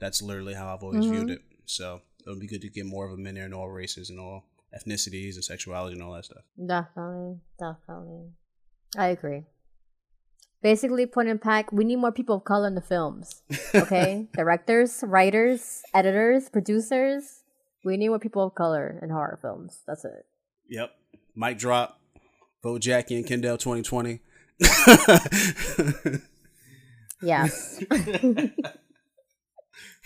That's 0.00 0.20
literally 0.20 0.54
how 0.54 0.72
I've 0.72 0.82
always 0.82 1.06
viewed 1.06 1.28
mm-hmm. 1.28 1.32
it. 1.32 1.42
So 1.64 2.02
it 2.26 2.28
would 2.28 2.40
be 2.40 2.46
good 2.46 2.60
to 2.60 2.68
get 2.68 2.84
more 2.84 3.06
of 3.06 3.10
them 3.10 3.26
in 3.26 3.34
there 3.34 3.46
in 3.46 3.54
all 3.54 3.70
races 3.70 4.10
and 4.10 4.20
all 4.20 4.44
ethnicities 4.76 5.34
and 5.34 5.44
sexuality 5.44 5.94
and 5.94 6.02
all 6.02 6.12
that 6.12 6.26
stuff. 6.26 6.42
Definitely, 6.58 7.38
definitely. 7.58 8.32
I 8.98 9.06
agree. 9.08 9.44
Basically, 10.62 11.06
point 11.06 11.28
and 11.28 11.40
pack, 11.40 11.72
we 11.72 11.84
need 11.84 11.96
more 11.96 12.12
people 12.12 12.36
of 12.36 12.44
color 12.44 12.66
in 12.66 12.74
the 12.74 12.80
films. 12.80 13.42
Okay? 13.74 14.28
Directors, 14.34 15.02
writers, 15.04 15.82
editors, 15.92 16.48
producers. 16.48 17.42
We 17.84 17.96
need 17.96 18.08
more 18.08 18.20
people 18.20 18.44
of 18.44 18.54
color 18.54 19.00
in 19.02 19.10
horror 19.10 19.38
films. 19.42 19.80
That's 19.86 20.04
it. 20.04 20.26
Yep. 20.68 20.92
Mic 21.36 21.58
drop. 21.58 22.00
Vote 22.62 22.80
Jackie 22.80 23.16
and 23.16 23.26
Kendall 23.26 23.58
2020. 23.58 24.20
Yes. 27.22 27.82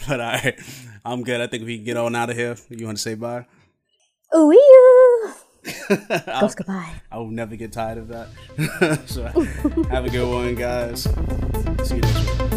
But 0.07 0.21
all 0.21 0.27
right, 0.29 0.57
I'm 1.05 1.25
good. 1.25 1.41
I 1.41 1.49
think 1.49 1.65
we 1.65 1.77
can 1.77 1.85
get 1.85 1.97
on 1.97 2.15
out 2.15 2.31
of 2.31 2.37
here. 2.37 2.57
You 2.69 2.87
want 2.87 2.99
to 2.99 3.03
say 3.03 3.15
bye? 3.15 3.47
Ooh. 4.35 5.33
Goes 6.41 6.55
goodbye. 6.55 6.93
I 7.11 7.19
will 7.19 7.31
never 7.31 7.57
get 7.57 7.73
tired 7.73 7.99
of 7.99 8.09
that. 8.09 8.29
so 9.07 9.25
have 9.91 10.07
a 10.07 10.11
good 10.11 10.33
one, 10.33 10.55
guys. 10.55 11.03
See 11.85 11.97
you 11.97 12.01
next 12.03 12.39
week. 12.39 12.48